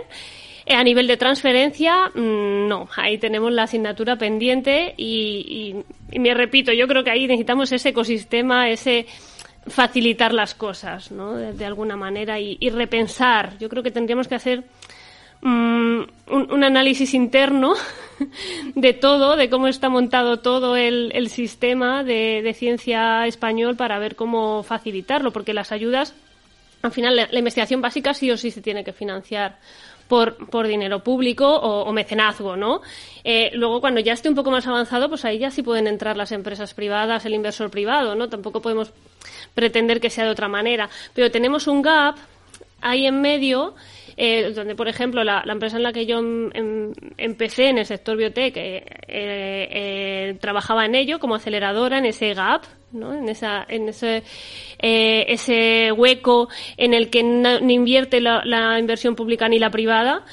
Eh, 0.65 0.75
a 0.75 0.85
nivel 0.85 1.07
de 1.07 1.17
transferencia, 1.17 2.09
mm, 2.15 2.69
no. 2.69 2.89
Ahí 2.97 3.19
tenemos 3.19 3.53
la 3.53 3.65
asignatura 3.65 4.17
pendiente 4.17 4.95
y, 4.97 5.75
me 6.17 6.35
repito, 6.35 6.73
yo 6.73 6.87
creo 6.87 7.03
que 7.03 7.11
ahí 7.11 7.27
necesitamos 7.27 7.73
ese 7.73 7.89
ecosistema, 7.89 8.69
ese 8.69 9.07
facilitar 9.67 10.33
las 10.33 10.55
cosas, 10.55 11.11
¿no? 11.11 11.35
De, 11.35 11.65
alguna 11.65 11.97
manera 11.97 12.39
y, 12.39 12.71
repensar. 12.71 13.59
Yo 13.59 13.69
creo 13.69 13.83
que 13.83 13.91
tendríamos 13.91 14.29
que 14.29 14.35
hacer 14.37 14.65
mm, 15.41 16.01
un, 16.31 16.65
análisis 16.65 17.15
interno 17.15 17.75
de 18.75 18.93
todo, 18.93 19.37
de 19.37 19.51
cómo 19.51 19.67
está 19.67 19.89
montado 19.89 20.41
todo 20.41 20.77
el, 20.77 21.29
sistema 21.29 22.05
de, 22.05 22.55
ciencia 22.57 23.27
español 23.27 23.77
para 23.77 23.99
ver 23.99 24.15
cómo 24.15 24.63
facilitarlo, 24.63 25.33
porque 25.33 25.55
las 25.55 25.73
ayudas, 25.73 26.15
al 26.83 26.93
final, 26.93 27.17
la, 27.17 27.39
investigación 27.39 27.81
básica 27.81 28.15
sí 28.15 28.31
o 28.31 28.37
sí 28.37 28.53
se 28.53 28.63
tiene 28.63 28.85
que 28.85 28.93
financiar 28.93 29.59
por, 30.13 30.37
por, 30.51 30.67
dinero 30.67 31.03
público 31.03 31.49
o, 31.49 31.91
mecenazgo, 31.91 32.55
¿no? 32.55 32.83
Eh, 33.25 33.51
luego, 33.55 33.81
cuando 33.81 33.99
ya 33.99 34.13
esté 34.13 34.29
un 34.29 34.35
poco 34.35 34.51
más 34.51 34.67
avanzado, 34.67 35.09
pues 35.09 35.25
ahí 35.25 35.39
ya 35.39 35.51
sí 35.51 35.63
pueden 35.63 35.87
entrar 35.87 36.19
las 36.19 36.33
empresas 36.33 36.75
privadas, 36.75 37.25
el 37.25 37.33
inversor 37.33 37.71
privado, 37.71 38.15
¿no? 38.15 38.29
Tampoco 38.29 38.61
podemos 38.61 38.93
pretender 39.55 40.03
que 40.03 40.11
sea 40.11 40.25
de 40.25 40.31
otra 40.31 40.49
manera. 40.49 40.91
Pero 41.15 41.31
tenemos 41.31 41.67
un 41.67 41.81
gap 41.81 42.17
ahí 42.83 43.07
en 43.07 43.23
medio 43.23 43.75
eh, 44.17 44.53
donde, 44.55 44.75
por 44.75 44.89
ejemplo, 44.89 45.25
la, 45.25 45.43
empresa 45.47 45.77
en 45.77 45.83
la 45.83 45.93
que 45.93 46.07
yo 46.07 46.19
em, 46.19 46.51
em, 46.55 46.93
empecé 47.17 47.69
en 47.69 47.79
el 47.79 47.87
sector 47.87 48.17
biotech 48.17 48.57
eh, 48.57 48.85
eh, 49.09 50.37
trabajaba 50.41 50.85
en 50.87 50.95
ello 50.95 51.19
como 51.19 51.35
aceleradora 51.35 51.99
en 51.99 52.07
ese 52.07 52.35
gap, 52.35 52.63
¿no? 52.93 53.15
en, 53.15 53.29
esa, 53.29 53.65
en 53.69 53.89
ese, 53.89 54.23
ese 54.79 55.93
hueco 55.93 56.49
en 56.77 56.95
el 56.95 57.11
que 57.11 57.23
no, 57.23 57.59
invierte 57.59 58.21
la, 58.21 58.79
inversión 58.79 59.17
pública 59.17 59.49
ni 59.49 59.59
la 59.59 59.71
privada. 59.71 60.25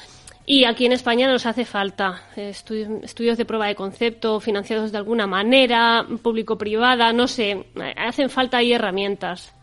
Y 0.46 0.64
aquí 0.64 0.84
en 0.84 0.92
España 0.92 1.28
nos 1.28 1.46
hace 1.46 1.64
falta 1.64 2.24
estudios 2.34 3.38
de 3.38 3.44
prueba 3.44 3.68
de 3.68 3.76
concepto 3.76 4.40
financiados 4.40 4.90
de 4.90 4.98
alguna 4.98 5.28
manera, 5.28 6.04
público-privada, 6.22 7.12
no 7.12 7.28
sé, 7.28 7.66
hacen 7.96 8.30
falta 8.30 8.56
ahí 8.56 8.72
herramientas. 8.72 9.54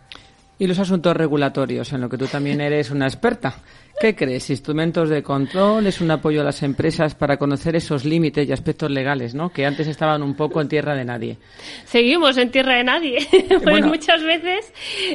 Y 0.59 0.65
los 0.65 0.79
asuntos 0.79 1.15
regulatorios, 1.15 1.93
en 1.93 2.01
lo 2.01 2.09
que 2.09 2.17
tú 2.17 2.25
también 2.25 2.61
eres 2.61 2.89
una 2.89 3.05
experta. 3.05 3.55
¿Qué 3.99 4.15
crees? 4.15 4.49
Instrumentos 4.51 5.09
de 5.09 5.23
control, 5.23 5.87
es 5.87 6.01
un 6.01 6.11
apoyo 6.11 6.41
a 6.41 6.43
las 6.43 6.61
empresas 6.61 7.15
para 7.15 7.37
conocer 7.37 7.75
esos 7.75 8.05
límites 8.05 8.47
y 8.47 8.51
aspectos 8.51 8.91
legales, 8.91 9.33
¿no? 9.33 9.49
Que 9.49 9.65
antes 9.65 9.87
estaban 9.87 10.21
un 10.21 10.35
poco 10.35 10.61
en 10.61 10.67
tierra 10.67 10.93
de 10.93 11.03
nadie. 11.03 11.37
Seguimos 11.85 12.37
en 12.37 12.51
tierra 12.51 12.75
de 12.75 12.83
nadie. 12.83 13.27
Porque 13.63 13.81
muchas 13.81 14.23
veces 14.23 14.71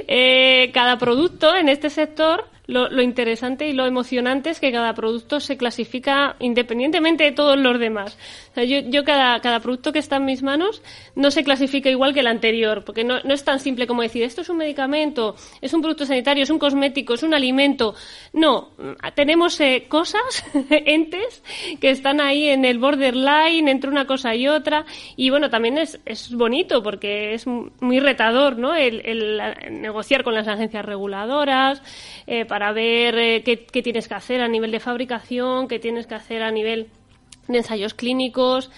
eh, 0.08 0.72
cada 0.74 0.98
producto 0.98 1.54
en 1.54 1.68
este 1.68 1.90
sector 1.90 2.44
lo, 2.72 3.02
interesante 3.02 3.68
y 3.68 3.72
lo 3.72 3.86
emocionante 3.86 4.50
es 4.50 4.60
que 4.60 4.72
cada 4.72 4.94
producto 4.94 5.40
se 5.40 5.56
clasifica 5.56 6.36
independientemente 6.40 7.24
de 7.24 7.32
todos 7.32 7.58
los 7.58 7.78
demás. 7.78 8.18
yo, 8.56 9.04
cada, 9.04 9.60
producto 9.60 9.92
que 9.92 9.98
está 9.98 10.16
en 10.16 10.24
mis 10.24 10.42
manos 10.42 10.82
no 11.14 11.30
se 11.30 11.44
clasifica 11.44 11.90
igual 11.90 12.14
que 12.14 12.20
el 12.20 12.26
anterior, 12.26 12.84
porque 12.84 13.04
no, 13.04 13.18
es 13.18 13.44
tan 13.44 13.60
simple 13.60 13.86
como 13.86 14.02
decir 14.02 14.22
esto 14.22 14.40
es 14.40 14.48
un 14.48 14.56
medicamento, 14.56 15.36
es 15.60 15.72
un 15.72 15.82
producto 15.82 16.06
sanitario, 16.06 16.42
es 16.42 16.50
un 16.50 16.58
cosmético, 16.58 17.14
es 17.14 17.22
un 17.22 17.34
alimento. 17.34 17.94
No, 18.32 18.70
tenemos 19.14 19.60
eh, 19.60 19.86
cosas, 19.88 20.44
entes, 20.70 21.42
que 21.80 21.90
están 21.90 22.20
ahí 22.20 22.48
en 22.48 22.64
el 22.64 22.78
borderline 22.78 23.68
entre 23.68 23.90
una 23.90 24.06
cosa 24.06 24.34
y 24.34 24.48
otra. 24.48 24.84
Y 25.16 25.30
bueno, 25.30 25.50
también 25.50 25.78
es, 25.78 26.00
es 26.04 26.32
bonito 26.34 26.82
porque 26.82 27.34
es 27.34 27.46
muy 27.46 28.00
retador, 28.00 28.58
¿no? 28.58 28.74
El, 28.74 29.02
negociar 29.70 30.22
con 30.24 30.34
las 30.34 30.48
agencias 30.48 30.84
reguladoras 30.84 31.82
eh, 32.26 32.44
para 32.44 32.61
para 32.62 32.74
ver 32.74 33.18
eh, 33.18 33.42
qué, 33.42 33.82
tienes 33.82 34.06
que 34.06 34.14
hacer 34.14 34.40
a 34.40 34.46
nivel 34.46 34.70
de 34.70 34.78
fabricación, 34.78 35.66
qué 35.66 35.80
tienes 35.80 36.06
que 36.06 36.14
hacer 36.14 36.44
a 36.44 36.52
nivel 36.52 36.86
de 37.48 37.58
ensayos 37.58 37.92
clínicos. 37.92 38.70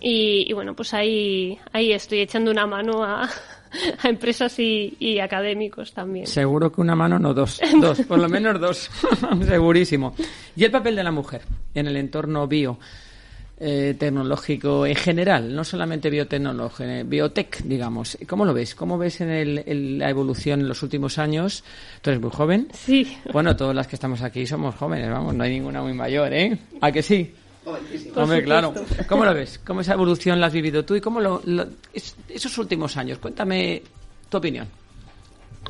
Y, 0.00 0.52
bueno, 0.52 0.76
pues 0.76 0.94
ahí, 0.94 1.58
ahí 1.72 1.90
estoy 1.90 2.20
echando 2.20 2.52
una 2.52 2.68
mano 2.68 3.02
a, 3.02 3.28
empresas 4.04 4.56
y, 4.60 5.18
académicos 5.18 5.92
también. 5.92 6.28
Seguro 6.28 6.70
que 6.70 6.80
una 6.80 6.94
mano, 6.94 7.18
no 7.18 7.34
dos. 7.34 7.60
Dos, 7.80 8.02
por 8.02 8.20
lo 8.20 8.28
menos 8.28 8.60
dos. 8.60 8.88
Segurísimo. 9.44 10.14
¿Y 10.54 10.62
el 10.62 10.70
papel 10.70 10.94
de 10.94 11.02
la 11.02 11.10
mujer 11.10 11.42
en 11.74 11.88
el 11.88 11.96
entorno 11.96 12.46
bio? 12.46 12.78
Eh, 13.58 13.96
tecnológico 13.98 14.84
en 14.84 14.94
general, 14.94 15.54
no 15.54 15.64
solamente 15.64 16.10
biotecnológico, 16.10 16.84
eh, 16.84 17.04
biotech, 17.04 17.62
digamos. 17.62 18.18
¿Cómo 18.28 18.44
lo 18.44 18.52
ves? 18.52 18.74
¿Cómo 18.74 18.98
ves 18.98 19.22
en 19.22 19.98
la 19.98 20.10
evolución 20.10 20.60
en 20.60 20.68
los 20.68 20.82
últimos 20.82 21.16
años? 21.16 21.64
Tú 22.02 22.10
eres 22.10 22.20
muy 22.20 22.30
joven. 22.30 22.68
Sí. 22.74 23.16
Bueno, 23.32 23.56
todas 23.56 23.74
las 23.74 23.86
que 23.86 23.96
estamos 23.96 24.20
aquí 24.20 24.46
somos 24.46 24.74
jóvenes, 24.74 25.10
vamos, 25.10 25.34
no 25.34 25.42
hay 25.42 25.52
ninguna 25.52 25.80
muy 25.80 25.94
mayor, 25.94 26.34
¿eh? 26.34 26.58
¿A 26.82 26.92
que 26.92 27.02
sí? 27.02 27.32
Hombre, 28.14 28.44
claro. 28.44 28.74
¿Cómo 29.08 29.24
lo 29.24 29.32
ves? 29.32 29.58
¿Cómo 29.66 29.80
esa 29.80 29.94
evolución 29.94 30.38
la 30.38 30.48
has 30.48 30.52
vivido 30.52 30.84
tú 30.84 30.94
y 30.94 31.00
cómo 31.00 31.18
lo, 31.22 31.40
esos 32.28 32.58
últimos 32.58 32.98
años? 32.98 33.18
Cuéntame 33.18 33.82
tu 34.28 34.36
opinión. 34.36 34.68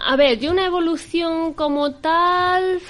A 0.04 0.16
ver, 0.16 0.40
yo 0.40 0.50
una 0.50 0.66
evolución 0.66 1.54
como 1.54 1.92
tal 1.92 2.80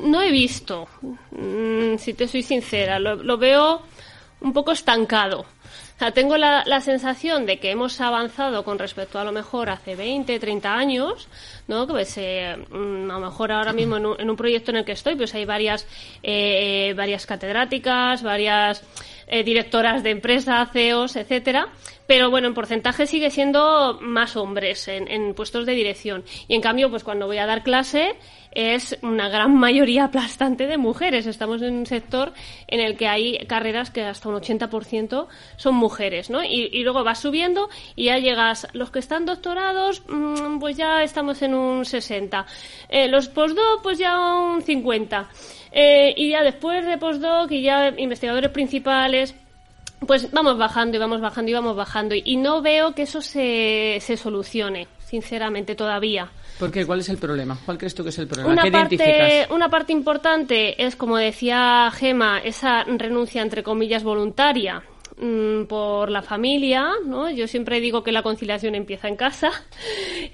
no 0.00 0.22
he 0.22 0.30
visto, 0.30 0.86
mm, 1.02 1.96
si 1.98 2.14
te 2.14 2.28
soy 2.28 2.44
sincera. 2.44 3.00
lo 3.00 3.36
veo 3.36 3.82
un 4.44 4.52
poco 4.52 4.72
estancado. 4.72 5.46
Tengo 6.12 6.36
la, 6.36 6.80
sensación 6.80 7.46
de 7.46 7.58
que 7.58 7.70
hemos 7.70 8.00
avanzado 8.00 8.62
con 8.62 8.78
respecto 8.78 9.18
a 9.18 9.24
lo 9.24 9.32
mejor 9.32 9.70
hace 9.70 9.96
20, 9.96 10.38
30 10.38 10.74
años, 10.74 11.28
¿no? 11.68 11.86
Pues, 11.86 12.16
eh, 12.18 12.56
mm, 12.70 13.10
a 13.10 13.14
lo 13.14 13.26
mejor 13.26 13.52
ahora 13.52 13.72
mismo 13.72 13.96
en 13.96 14.30
un, 14.30 14.36
proyecto 14.36 14.70
en 14.70 14.78
el 14.78 14.84
que 14.84 14.92
estoy, 14.92 15.16
pues 15.16 15.34
hay 15.34 15.44
varias, 15.44 15.86
eh, 16.22 16.92
varias 16.96 17.26
catedráticas, 17.26 18.22
varias 18.22 18.82
eh, 19.26 19.42
directoras 19.42 20.02
de 20.02 20.10
empresa, 20.10 20.68
CEOs, 20.72 21.16
etcétera. 21.16 21.68
Pero 22.06 22.30
bueno, 22.30 22.48
en 22.48 22.54
porcentaje 22.54 23.06
sigue 23.06 23.30
siendo 23.30 23.98
más 24.00 24.36
hombres 24.36 24.88
en, 24.88 25.10
en 25.10 25.34
puestos 25.34 25.64
de 25.64 25.72
dirección. 25.72 26.24
Y 26.48 26.54
en 26.54 26.60
cambio, 26.60 26.90
pues 26.90 27.02
cuando 27.02 27.26
voy 27.26 27.38
a 27.38 27.46
dar 27.46 27.62
clase, 27.62 28.16
es 28.54 28.96
una 29.02 29.28
gran 29.28 29.54
mayoría 29.58 30.04
aplastante 30.04 30.66
de 30.66 30.78
mujeres. 30.78 31.26
Estamos 31.26 31.60
en 31.62 31.74
un 31.74 31.86
sector 31.86 32.32
en 32.68 32.80
el 32.80 32.96
que 32.96 33.08
hay 33.08 33.38
carreras 33.46 33.90
que 33.90 34.02
hasta 34.02 34.28
un 34.28 34.36
80% 34.36 35.26
son 35.56 35.74
mujeres, 35.74 36.30
¿no? 36.30 36.42
Y, 36.42 36.84
luego 36.84 37.02
vas 37.02 37.20
subiendo 37.20 37.70
y 37.96 38.06
ya 38.06 38.18
llegas, 38.18 38.68
los 38.74 38.90
que 38.90 38.98
están 38.98 39.24
doctorados, 39.24 40.02
mm, 40.06 40.58
pues 40.58 40.76
ya 40.76 41.02
estamos 41.02 41.40
en 41.42 41.53
un 41.54 41.84
60. 41.84 42.46
Eh, 42.88 43.08
los 43.08 43.28
postdoc, 43.28 43.82
pues 43.82 43.98
ya 43.98 44.18
un 44.18 44.62
50. 44.62 45.28
Eh, 45.72 46.14
y 46.16 46.30
ya 46.30 46.42
después 46.42 46.86
de 46.86 46.98
postdoc 46.98 47.50
y 47.50 47.62
ya 47.62 47.88
investigadores 47.96 48.50
principales, 48.50 49.34
pues 50.06 50.30
vamos 50.30 50.58
bajando 50.58 50.96
y 50.96 51.00
vamos 51.00 51.20
bajando 51.20 51.50
y 51.50 51.54
vamos 51.54 51.76
bajando. 51.76 52.14
Y 52.14 52.36
no 52.36 52.62
veo 52.62 52.94
que 52.94 53.02
eso 53.02 53.20
se, 53.20 53.98
se 54.00 54.16
solucione, 54.16 54.88
sinceramente, 54.98 55.74
todavía. 55.74 56.30
¿Por 56.58 56.70
qué? 56.70 56.86
¿Cuál 56.86 57.00
es 57.00 57.08
el 57.08 57.18
problema? 57.18 57.58
¿Cuál 57.64 57.78
crees 57.78 57.94
tú 57.94 58.02
que 58.04 58.10
es 58.10 58.18
el 58.18 58.28
problema? 58.28 58.52
Una, 58.52 58.62
¿Qué 58.62 58.70
parte, 58.70 59.46
una 59.50 59.68
parte 59.68 59.92
importante 59.92 60.84
es, 60.84 60.94
como 60.94 61.16
decía 61.16 61.90
Gema, 61.92 62.38
esa 62.38 62.84
renuncia, 62.84 63.42
entre 63.42 63.62
comillas, 63.62 64.04
voluntaria 64.04 64.82
mm, 65.18 65.64
por 65.64 66.10
la 66.10 66.22
familia, 66.22 66.90
¿no? 67.04 67.30
Yo 67.30 67.46
siempre 67.46 67.80
digo 67.80 68.02
que 68.02 68.12
la 68.12 68.22
conciliación 68.22 68.74
empieza 68.74 69.08
en 69.08 69.16
casa. 69.16 69.50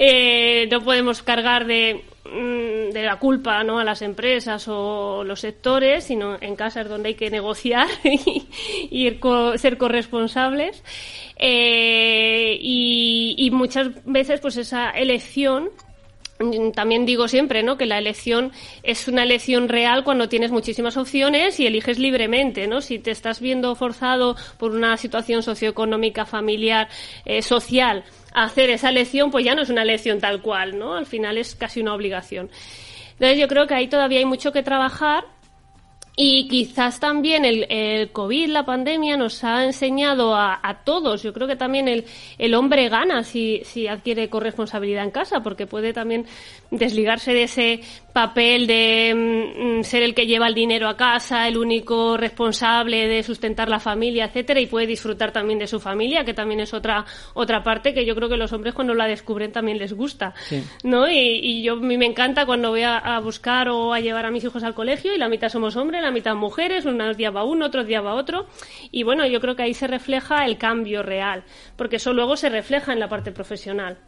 Eh, 0.02 0.66
no 0.70 0.82
podemos 0.82 1.22
cargar 1.22 1.66
de, 1.66 2.04
mm, 2.24 2.92
de 2.92 3.02
la 3.02 3.18
culpa 3.18 3.62
¿no? 3.64 3.78
a 3.78 3.84
las 3.84 4.00
empresas 4.00 4.66
o 4.68 5.24
los 5.24 5.40
sectores, 5.40 6.04
sino 6.04 6.38
en 6.40 6.56
casa 6.56 6.80
es 6.80 6.88
donde 6.88 7.10
hay 7.10 7.14
que 7.16 7.28
negociar 7.28 7.86
y, 8.04 9.18
ser 9.56 9.76
corresponsables. 9.76 10.82
Eh, 11.36 12.56
y 12.60 13.50
muchas 13.52 13.90
veces 14.06 14.40
pues 14.40 14.56
esa 14.56 14.90
elección 14.90 15.68
también 16.74 17.04
digo 17.04 17.28
siempre 17.28 17.62
¿no? 17.62 17.76
que 17.76 17.86
la 17.86 17.98
elección 17.98 18.52
es 18.82 19.08
una 19.08 19.24
elección 19.24 19.68
real 19.68 20.04
cuando 20.04 20.28
tienes 20.28 20.50
muchísimas 20.50 20.96
opciones 20.96 21.60
y 21.60 21.66
eliges 21.66 21.98
libremente. 21.98 22.66
¿no? 22.66 22.80
Si 22.80 22.98
te 22.98 23.10
estás 23.10 23.40
viendo 23.40 23.74
forzado 23.74 24.36
por 24.58 24.72
una 24.72 24.96
situación 24.96 25.42
socioeconómica, 25.42 26.24
familiar, 26.24 26.88
eh, 27.24 27.42
social, 27.42 28.04
a 28.32 28.44
hacer 28.44 28.70
esa 28.70 28.88
elección, 28.88 29.30
pues 29.30 29.44
ya 29.44 29.54
no 29.54 29.62
es 29.62 29.70
una 29.70 29.82
elección 29.82 30.18
tal 30.18 30.40
cual. 30.40 30.78
¿no? 30.78 30.94
Al 30.94 31.06
final 31.06 31.36
es 31.36 31.54
casi 31.54 31.80
una 31.80 31.94
obligación. 31.94 32.50
Entonces 33.12 33.38
yo 33.38 33.48
creo 33.48 33.66
que 33.66 33.74
ahí 33.74 33.88
todavía 33.88 34.18
hay 34.18 34.24
mucho 34.24 34.50
que 34.50 34.62
trabajar 34.62 35.24
y 36.16 36.48
quizás 36.48 37.00
también 37.00 37.44
el, 37.44 38.10
COVID, 38.12 38.48
la 38.48 38.64
pandemia, 38.64 39.16
nos 39.16 39.42
ha 39.44 39.64
enseñado 39.64 40.34
a, 40.34 40.80
todos. 40.84 41.22
Yo 41.22 41.32
creo 41.32 41.46
que 41.46 41.56
también 41.56 41.88
el, 41.88 42.04
el 42.38 42.54
hombre 42.54 42.88
gana 42.88 43.22
si 43.22 43.62
adquiere 43.88 44.28
corresponsabilidad 44.28 45.04
en 45.04 45.10
casa, 45.10 45.40
porque 45.40 45.66
puede 45.66 45.92
también 45.92 46.26
desligarse 46.70 47.32
de 47.32 47.42
ese 47.44 47.80
papel 48.12 48.66
de 48.66 49.80
mm, 49.80 49.82
ser 49.84 50.02
el 50.02 50.14
que 50.14 50.26
lleva 50.26 50.48
el 50.48 50.54
dinero 50.54 50.88
a 50.88 50.96
casa, 50.96 51.46
el 51.46 51.56
único 51.56 52.16
responsable 52.16 53.06
de 53.06 53.22
sustentar 53.22 53.68
la 53.68 53.78
familia, 53.78 54.26
etcétera, 54.26 54.60
y 54.60 54.66
puede 54.66 54.86
disfrutar 54.86 55.32
también 55.32 55.58
de 55.58 55.66
su 55.66 55.80
familia, 55.80 56.24
que 56.24 56.34
también 56.34 56.60
es 56.60 56.74
otra 56.74 57.04
otra 57.34 57.62
parte 57.62 57.94
que 57.94 58.04
yo 58.04 58.14
creo 58.14 58.28
que 58.28 58.36
los 58.36 58.52
hombres 58.52 58.74
cuando 58.74 58.94
la 58.94 59.06
descubren 59.06 59.52
también 59.52 59.78
les 59.78 59.92
gusta, 59.92 60.34
¿no? 60.82 61.08
Y, 61.10 61.40
y, 61.42 61.62
yo 61.62 61.74
a 61.74 61.76
mí 61.76 61.96
me 61.96 62.06
encanta 62.06 62.46
cuando 62.46 62.70
voy 62.70 62.82
a, 62.82 63.18
buscar 63.20 63.68
o 63.68 63.92
a 63.92 64.00
llevar 64.00 64.26
a 64.26 64.30
mis 64.30 64.44
hijos 64.44 64.62
al 64.62 64.74
colegio 64.74 65.14
y 65.14 65.18
la 65.18 65.28
mitad 65.28 65.48
somos 65.48 65.76
hombres, 65.76 66.02
la 66.02 66.10
mitad 66.10 66.34
mujeres, 66.34 66.86
unos 66.86 67.16
días 67.16 67.34
va 67.34 67.44
uno, 67.44 67.66
otros 67.66 67.86
días 67.86 68.04
va 68.04 68.14
otro, 68.14 68.46
y 68.90 69.02
bueno, 69.02 69.26
yo 69.26 69.40
creo 69.40 69.56
que 69.56 69.62
ahí 69.62 69.74
se 69.74 69.86
refleja 69.86 70.44
el 70.46 70.58
cambio 70.58 71.02
real, 71.02 71.44
porque 71.76 71.96
eso 71.96 72.12
luego 72.12 72.36
se 72.36 72.48
refleja 72.48 72.92
en 72.92 73.00
la 73.00 73.08
parte 73.08 73.32
profesional 73.32 73.98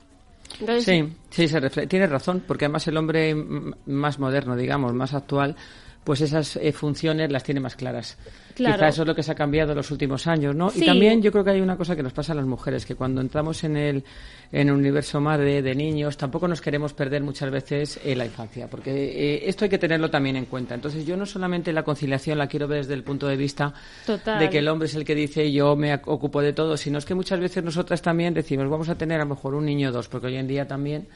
sí, 0.80 1.12
sí, 1.30 1.48
se 1.48 1.86
tienes 1.86 2.10
razón, 2.10 2.42
porque 2.46 2.66
además 2.66 2.86
el 2.88 2.96
hombre 2.96 3.34
más 3.86 4.18
moderno, 4.18 4.56
digamos, 4.56 4.92
más 4.92 5.14
actual, 5.14 5.56
pues 6.04 6.20
esas 6.20 6.56
eh, 6.56 6.72
funciones 6.72 7.30
las 7.30 7.44
tiene 7.44 7.60
más 7.60 7.76
claras. 7.76 8.16
Claro. 8.54 8.76
Quizá 8.76 8.88
eso 8.88 9.02
es 9.02 9.08
lo 9.08 9.14
que 9.14 9.22
se 9.22 9.32
ha 9.32 9.34
cambiado 9.34 9.72
en 9.72 9.76
los 9.76 9.90
últimos 9.90 10.26
años, 10.26 10.54
¿no? 10.54 10.68
Sí. 10.70 10.82
Y 10.82 10.86
también 10.86 11.22
yo 11.22 11.32
creo 11.32 11.44
que 11.44 11.50
hay 11.50 11.60
una 11.60 11.76
cosa 11.76 11.96
que 11.96 12.02
nos 12.02 12.12
pasa 12.12 12.32
a 12.32 12.36
las 12.36 12.44
mujeres, 12.44 12.84
que 12.84 12.94
cuando 12.94 13.20
entramos 13.20 13.64
en 13.64 13.76
el, 13.76 14.04
en 14.50 14.68
el 14.68 14.74
universo 14.74 15.20
madre 15.20 15.62
de 15.62 15.74
niños, 15.74 16.16
tampoco 16.16 16.48
nos 16.48 16.60
queremos 16.60 16.92
perder 16.92 17.22
muchas 17.22 17.50
veces 17.50 18.00
eh, 18.04 18.14
la 18.14 18.26
infancia, 18.26 18.68
porque 18.68 18.90
eh, 18.90 19.48
esto 19.48 19.64
hay 19.64 19.70
que 19.70 19.78
tenerlo 19.78 20.10
también 20.10 20.36
en 20.36 20.46
cuenta. 20.46 20.74
Entonces 20.74 21.06
yo 21.06 21.16
no 21.16 21.24
solamente 21.24 21.72
la 21.72 21.82
conciliación 21.82 22.36
la 22.36 22.46
quiero 22.46 22.68
ver 22.68 22.80
desde 22.80 22.94
el 22.94 23.04
punto 23.04 23.26
de 23.28 23.36
vista 23.36 23.72
Total. 24.04 24.38
de 24.38 24.50
que 24.50 24.58
el 24.58 24.68
hombre 24.68 24.86
es 24.86 24.94
el 24.94 25.04
que 25.04 25.14
dice 25.14 25.50
yo 25.50 25.76
me 25.76 25.94
ocupo 25.94 26.42
de 26.42 26.52
todo, 26.52 26.76
sino 26.76 26.98
es 26.98 27.04
que 27.04 27.14
muchas 27.14 27.40
veces 27.40 27.62
nosotras 27.62 28.02
también 28.02 28.34
decimos 28.34 28.68
vamos 28.68 28.88
a 28.88 28.96
tener 28.96 29.20
a 29.20 29.24
lo 29.24 29.30
mejor 29.30 29.54
un 29.54 29.64
niño 29.64 29.88
o 29.88 29.92
dos, 29.92 30.08
porque 30.08 30.26
hoy 30.26 30.36
en 30.36 30.48
día 30.48 30.66
también 30.66 31.06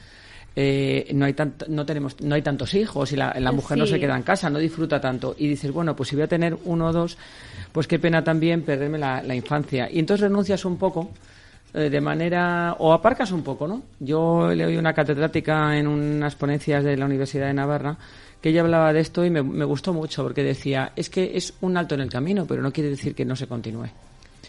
eh, 0.59 1.11
no 1.15 1.27
hay 1.27 1.35
tant- 1.35 1.67
no 1.69 1.85
tenemos 1.85 2.19
no 2.23 2.35
hay 2.35 2.41
tantos 2.43 2.73
hijos 2.75 3.13
y 3.13 3.17
la, 3.17 3.35
la 3.39 3.53
mujer 3.53 3.77
no 3.77 3.85
se 3.87 4.01
queda 4.01 4.17
en 4.17 4.23
casa 4.23 4.49
no 4.49 4.59
disfruta 4.59 5.01
tanto. 5.01 5.35
Y 5.39 5.49
dices 5.49 5.71
bueno 5.71 5.95
pues 5.95 6.09
si 6.09 6.17
voy 6.17 6.23
a 6.25 6.29
tener 6.29 6.57
uno 6.65 6.87
o 6.89 6.93
dos 6.93 7.19
pues 7.73 7.87
qué 7.87 7.99
pena 7.99 8.25
también 8.25 8.63
perderme 8.63 8.97
la, 8.99 9.23
la 9.23 9.35
infancia 9.35 9.89
y 9.91 9.99
entonces 9.99 10.23
renuncias 10.23 10.65
un 10.65 10.79
poco 10.79 11.11
eh, 11.75 11.91
de 11.91 12.01
manera 12.01 12.75
o 12.79 12.93
aparcas 12.95 13.33
un 13.33 13.43
poco 13.43 13.69
no 13.69 13.83
yo 14.01 14.49
le 14.55 14.65
oí 14.65 14.77
una 14.79 14.95
catedrática 14.95 15.77
en 15.79 15.87
unas 15.87 16.35
ponencias 16.37 16.83
de 16.85 16.97
la 16.97 17.05
Universidad 17.05 17.49
de 17.49 17.55
Navarra 17.55 17.97
que 18.41 18.49
ella 18.51 18.63
hablaba 18.63 18.93
de 18.95 19.01
esto 19.01 19.25
y 19.27 19.31
me, 19.31 19.43
me 19.43 19.65
gustó 19.67 19.93
mucho 19.93 20.23
porque 20.23 20.43
decía 20.43 20.93
es 20.97 21.11
que 21.11 21.37
es 21.37 21.53
un 21.61 21.77
alto 21.77 21.95
en 21.97 22.01
el 22.01 22.09
camino 22.11 22.47
pero 22.47 22.63
no 22.63 22.73
quiere 22.73 22.89
decir 22.91 23.15
que 23.15 23.25
no 23.27 23.37
se 23.37 23.47
continúe 23.47 23.89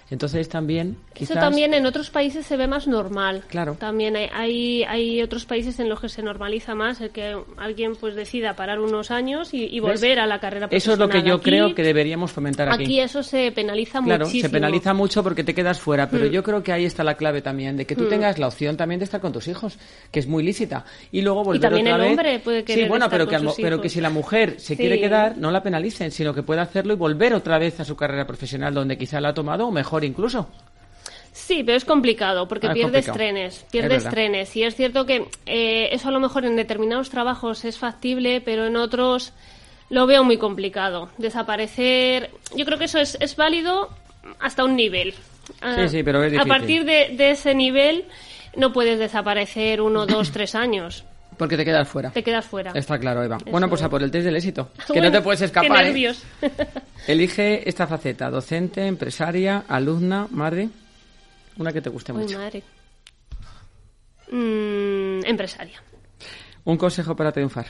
entonces 0.10 0.48
también 0.50 0.98
Eso 1.08 1.14
quizás 1.14 1.40
también 1.40 1.74
en 1.74 1.86
otros 1.86 2.10
países 2.10 2.46
se 2.46 2.56
ve 2.58 2.68
más 2.68 2.88
normal. 2.88 3.44
Claro. 3.50 3.76
También 3.80 4.16
hay, 4.16 4.30
hay, 4.34 4.84
hay 4.84 5.22
otros 5.22 5.46
países 5.46 5.80
en 5.80 5.90
los 5.90 6.00
que 6.00 6.10
se 6.10 6.22
normaliza 6.24 6.76
más 6.76 7.02
el 7.02 7.10
que 7.12 7.36
alguien 7.58 7.96
pues 7.96 8.16
decida 8.16 8.56
parar 8.56 8.80
unos 8.80 9.12
años 9.12 9.54
y, 9.54 9.66
y 9.66 9.80
¿Ves? 9.80 10.00
volver 10.02 10.20
a 10.20 10.26
la 10.28 10.40
carrera 10.40 10.68
eso 10.72 10.94
es 10.94 10.98
lo 11.00 11.08
que 11.08 11.12
profesional. 11.20 11.30
yo 11.38 11.42
Aquí- 11.42 11.50
creo 11.50 11.76
que 11.76 11.84
deberíamos 11.84 12.32
fomentar 12.32 12.70
aquí 12.70 12.84
Aquí 12.84 13.00
eso 13.00 13.22
se 13.24 13.52
penaliza 13.52 14.02
Claro, 14.02 14.26
muchísimo. 14.26 14.48
se 14.50 14.54
penaliza 14.54 14.94
mucho 14.94 15.24
porque 15.24 15.44
te 15.44 15.54
quedas 15.54 15.80
fuera, 15.80 16.10
pero 16.10 16.26
Mm. 16.26 16.30
yo 16.32 16.44
creo 16.44 16.64
que 16.64 16.72
ahí 16.72 16.86
está 16.86 17.04
la 17.04 17.16
clave 17.16 17.42
también, 17.42 17.76
de 17.78 17.86
que 17.86 17.96
tú 17.96 18.04
Mm. 18.06 18.10
tengas 18.10 18.40
la 18.40 18.48
opción 18.48 18.78
también 18.78 19.00
de 19.00 19.06
estar 19.06 19.20
con 19.20 19.34
tus 19.34 19.48
hijos, 19.48 19.78
que 20.12 20.20
es 20.20 20.28
muy 20.28 20.44
lícita. 20.44 20.86
Y 21.12 21.22
luego 21.22 21.44
volver 21.44 21.62
también 21.62 21.88
otra 21.88 21.96
el 21.96 22.02
vez- 22.02 22.10
hombre 22.12 22.40
puede 22.40 22.60
Sí, 22.60 22.66
querer 22.66 22.88
bueno, 22.90 23.06
estar 23.06 23.18
pero 23.18 23.26
con 23.26 23.30
que, 23.32 23.36
al 23.36 23.44
mo- 23.44 23.50
sus 23.52 23.58
pero 23.62 23.76
hijos. 23.76 23.82
que 23.84 23.90
si 23.90 24.02
la 24.02 24.10
mujer 24.10 24.52
se 24.60 24.76
Sí. 24.76 24.78
quiere 24.78 25.00
quedar, 25.02 25.38
no 25.38 25.52
la 25.52 25.62
penalicen, 25.64 26.12
sino 26.12 26.34
que 26.34 26.44
pueda 26.44 26.62
hacerlo 26.62 26.94
y 26.94 26.96
volver 26.96 27.34
otra 27.34 27.60
vez 27.60 27.80
a 27.80 27.86
su 27.86 27.96
carrera 27.96 28.26
profesional 28.26 28.74
donde 28.74 28.98
quizá 28.98 29.20
la 29.20 29.30
ha 29.30 29.34
tomado 29.34 29.68
o 29.68 29.72
mejor 29.72 29.97
incluso. 30.04 30.48
Sí, 31.32 31.64
pero 31.64 31.78
es 31.78 31.86
complicado 31.86 32.48
porque 32.48 32.68
Ah, 32.68 32.72
es 32.72 32.74
pierdes 32.76 33.06
complicado. 33.06 33.18
trenes, 33.18 33.58
Es 33.58 33.64
pierdes 33.66 34.04
trenes. 34.10 34.56
Y 34.56 34.64
es 34.64 34.76
cierto 34.76 35.06
que 35.06 35.28
eh, 35.46 35.90
eso 35.92 36.10
a 36.10 36.12
lo 36.12 36.20
mejor 36.20 36.46
en 36.46 36.56
determinados 36.56 37.10
trabajos 37.10 37.64
es 37.64 37.78
factible, 37.78 38.42
pero 38.42 38.66
en 38.66 38.76
otros 38.76 39.34
lo 39.90 40.08
veo 40.08 40.24
muy 40.24 40.38
complicado. 40.38 41.10
Desaparecer, 41.18 42.32
yo 42.56 42.66
creo 42.66 42.78
que 42.78 42.86
eso 42.86 43.00
es, 43.00 43.18
es 43.22 43.36
válido 43.36 43.90
hasta 44.40 44.64
un 44.66 44.76
nivel. 44.76 45.14
Ah, 45.62 45.76
Sí, 45.84 45.90
sí, 45.98 46.04
pero 46.04 46.24
es 46.24 46.38
A 46.38 46.46
partir 46.46 46.84
de, 46.86 47.10
de 47.16 47.32
ese 47.32 47.54
nivel 47.56 48.06
no 48.56 48.74
puedes 48.74 48.98
desaparecer 49.00 49.80
uno, 49.82 50.06
dos, 50.08 50.32
tres 50.32 50.56
años. 50.56 51.06
Porque 51.38 51.56
te 51.56 51.64
quedas 51.66 51.88
fuera. 51.88 52.12
Te 52.12 52.24
quedas 52.24 52.46
fuera. 52.46 52.72
Está 52.74 52.98
claro, 53.00 53.24
Eva. 53.24 53.38
Eso 53.38 53.52
Bueno, 53.52 53.70
pues 53.70 53.82
a 53.84 53.90
por 53.90 54.02
el 54.02 54.10
test 54.12 54.26
del 54.26 54.36
éxito. 54.36 54.72
Que 54.88 54.94
Bueno, 54.94 55.06
no 55.06 55.12
te 55.12 55.22
puedes 55.22 55.40
Qué 55.40 55.46
escapar. 55.46 55.82
¿eh? 55.82 55.86
nervios. 55.86 56.24
Elige 57.08 57.68
esta 57.70 57.86
faceta, 57.88 58.30
docente, 58.30 58.86
empresaria, 58.88 59.64
alumna, 59.68 60.28
madre. 60.32 60.70
Una 61.58 61.72
que 61.72 61.82
te 61.82 61.90
guste 61.90 62.12
Uy, 62.12 62.24
mucho. 62.24 62.38
madre. 62.40 62.64
Mm, 64.32 65.26
empresaria. 65.26 65.82
Un 66.66 66.78
consejo 66.78 67.16
para 67.16 67.32
triunfar. 67.32 67.68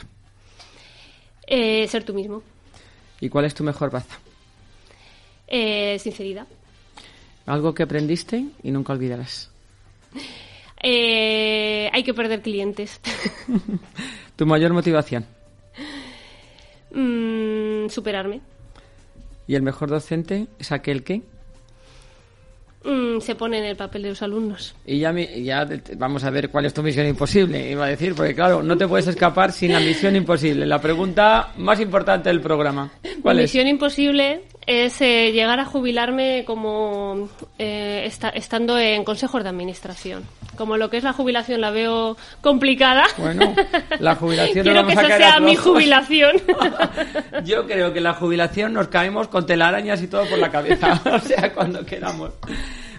Eh, 1.46 1.86
ser 1.88 2.04
tú 2.04 2.12
mismo. 2.14 2.42
¿Y 3.20 3.28
cuál 3.28 3.44
es 3.44 3.54
tu 3.54 3.64
mejor 3.64 3.90
baza? 3.90 4.18
Eh, 5.46 5.98
sinceridad. 5.98 6.46
Algo 7.46 7.72
que 7.74 7.82
aprendiste 7.84 8.44
y 8.62 8.70
nunca 8.70 8.92
olvidarás. 8.92 9.50
Eh, 10.82 11.90
hay 11.92 12.02
que 12.04 12.14
perder 12.14 12.40
clientes. 12.42 13.00
Tu 14.36 14.46
mayor 14.46 14.72
motivación. 14.72 15.26
Mm, 16.92 17.88
superarme. 17.88 18.40
Y 19.46 19.54
el 19.54 19.62
mejor 19.62 19.88
docente 19.90 20.46
es 20.58 20.72
aquel 20.72 21.02
que. 21.02 21.22
Mm, 22.84 23.20
se 23.20 23.34
pone 23.34 23.58
en 23.58 23.64
el 23.64 23.76
papel 23.76 24.02
de 24.02 24.10
los 24.10 24.22
alumnos. 24.22 24.74
Y 24.86 24.98
ya, 25.00 25.12
mi- 25.12 25.42
ya 25.42 25.66
te- 25.66 25.96
vamos 25.96 26.22
a 26.24 26.30
ver 26.30 26.48
cuál 26.50 26.64
es 26.66 26.72
tu 26.74 26.82
misión 26.82 27.06
imposible, 27.06 27.70
iba 27.72 27.84
a 27.84 27.88
decir, 27.88 28.14
porque 28.14 28.34
claro, 28.34 28.62
no 28.62 28.76
te 28.78 28.86
puedes 28.86 29.08
escapar 29.08 29.50
sin 29.52 29.72
la 29.72 29.80
misión 29.80 30.14
imposible. 30.14 30.64
La 30.64 30.80
pregunta 30.80 31.52
más 31.56 31.80
importante 31.80 32.28
del 32.28 32.40
programa. 32.40 32.92
¿Cuál 33.20 33.40
es? 33.40 33.44
misión 33.52 33.66
imposible 33.66 34.42
es 34.68 35.00
eh, 35.00 35.32
llegar 35.32 35.58
a 35.60 35.64
jubilarme 35.64 36.44
como 36.44 37.30
eh, 37.58 38.02
esta- 38.04 38.28
estando 38.28 38.78
en 38.78 39.02
consejos 39.02 39.42
de 39.42 39.48
administración. 39.48 40.24
Como 40.58 40.76
lo 40.76 40.90
que 40.90 40.98
es 40.98 41.04
la 41.04 41.14
jubilación 41.14 41.62
la 41.62 41.70
veo 41.70 42.18
complicada. 42.42 43.04
Bueno, 43.16 43.54
la 43.98 44.14
jubilación 44.14 44.62
Quiero 44.64 44.86
que 44.86 44.94
vamos 44.94 45.04
a 45.04 45.06
esa 45.06 45.16
sea 45.16 45.40
mi 45.40 45.56
jubilación. 45.56 46.36
Yo 47.46 47.66
creo 47.66 47.94
que 47.94 48.00
la 48.02 48.12
jubilación 48.12 48.74
nos 48.74 48.88
caemos 48.88 49.28
con 49.28 49.46
telarañas 49.46 50.02
y 50.02 50.08
todo 50.08 50.26
por 50.26 50.38
la 50.38 50.50
cabeza. 50.50 51.00
o 51.12 51.18
sea, 51.20 51.54
cuando 51.54 51.86
quedamos. 51.86 52.32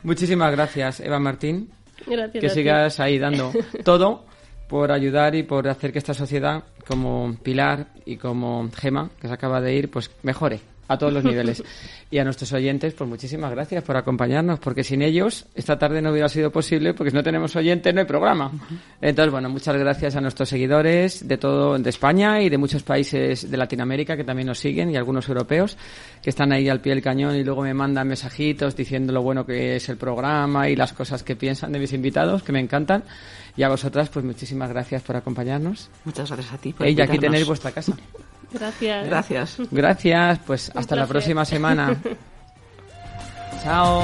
Muchísimas 0.02 0.52
gracias, 0.52 1.02
Eva 1.02 1.20
Martín. 1.20 1.70
Gracias. 2.08 2.42
que 2.42 2.50
sigas 2.50 3.00
ahí 3.00 3.20
dando 3.20 3.52
todo 3.84 4.26
por 4.68 4.92
ayudar 4.92 5.36
y 5.36 5.44
por 5.44 5.68
hacer 5.68 5.92
que 5.92 6.00
esta 6.00 6.16
sociedad, 6.16 6.64
como 6.88 7.36
Pilar 7.44 7.88
y 8.06 8.16
como 8.18 8.68
Gema, 8.76 9.10
que 9.22 9.28
se 9.28 9.34
acaba 9.34 9.62
de 9.62 9.76
ir, 9.76 9.92
pues 9.92 10.10
mejore 10.24 10.62
a 10.90 10.98
todos 10.98 11.14
los 11.14 11.24
niveles. 11.24 11.64
Y 12.12 12.18
a 12.18 12.24
nuestros 12.24 12.52
oyentes, 12.52 12.94
pues 12.94 13.08
muchísimas 13.08 13.52
gracias 13.52 13.84
por 13.84 13.96
acompañarnos, 13.96 14.60
porque 14.60 14.84
sin 14.84 15.04
ellos 15.04 15.46
esta 15.54 15.78
tarde 15.78 16.02
no 16.02 16.12
hubiera 16.12 16.28
sido 16.28 16.52
posible, 16.52 16.96
porque 16.96 17.12
si 17.12 17.16
no 17.16 17.24
tenemos 17.24 17.56
oyentes 17.56 17.94
no 17.94 18.02
hay 18.02 18.08
programa. 18.08 18.52
Entonces, 19.00 19.32
bueno, 19.32 19.50
muchas 19.50 19.78
gracias 19.78 20.16
a 20.16 20.22
nuestros 20.22 20.50
seguidores 20.50 21.28
de 21.28 21.38
todo, 21.38 21.78
de 21.78 21.90
España 21.90 22.42
y 22.42 22.50
de 22.50 22.58
muchos 22.58 22.82
países 22.82 23.50
de 23.50 23.56
Latinoamérica 23.56 24.18
que 24.18 24.24
también 24.24 24.48
nos 24.48 24.58
siguen 24.58 24.90
y 24.90 24.98
algunos 24.98 25.30
europeos 25.30 25.78
que 26.24 26.32
están 26.32 26.52
ahí 26.52 26.68
al 26.68 26.82
pie 26.82 26.96
del 26.96 27.04
cañón 27.04 27.36
y 27.36 27.44
luego 27.44 27.62
me 27.62 27.74
mandan 27.76 28.08
mensajitos 28.08 28.76
diciendo 28.76 29.14
lo 29.14 29.22
bueno 29.22 29.46
que 29.46 29.76
es 29.76 29.88
el 29.90 29.98
programa 29.98 30.70
y 30.70 30.76
las 30.76 30.94
cosas 30.94 31.22
que 31.22 31.36
piensan 31.36 31.72
de 31.72 31.80
mis 31.80 31.94
invitados, 31.94 32.42
que 32.42 32.52
me 32.52 32.60
encantan. 32.60 33.04
Y 33.56 33.62
a 33.62 33.70
vosotras, 33.70 34.10
pues 34.10 34.26
muchísimas 34.26 34.70
gracias 34.70 35.04
por 35.04 35.16
acompañarnos. 35.16 35.90
Muchas 36.06 36.32
gracias 36.32 36.54
a 36.54 36.58
ti 36.58 36.74
por 36.74 36.88
Ella, 36.88 37.04
aquí 37.04 37.20
tenéis 37.20 37.46
vuestra 37.46 37.72
casa. 37.72 37.96
Gracias. 38.52 39.08
Gracias. 39.08 39.58
Gracias, 39.72 40.40
pues 40.46 40.72
hasta 40.76 40.96
la 40.96 41.08
próxima 41.08 41.46
semana. 41.46 41.96
Chao. 43.64 44.04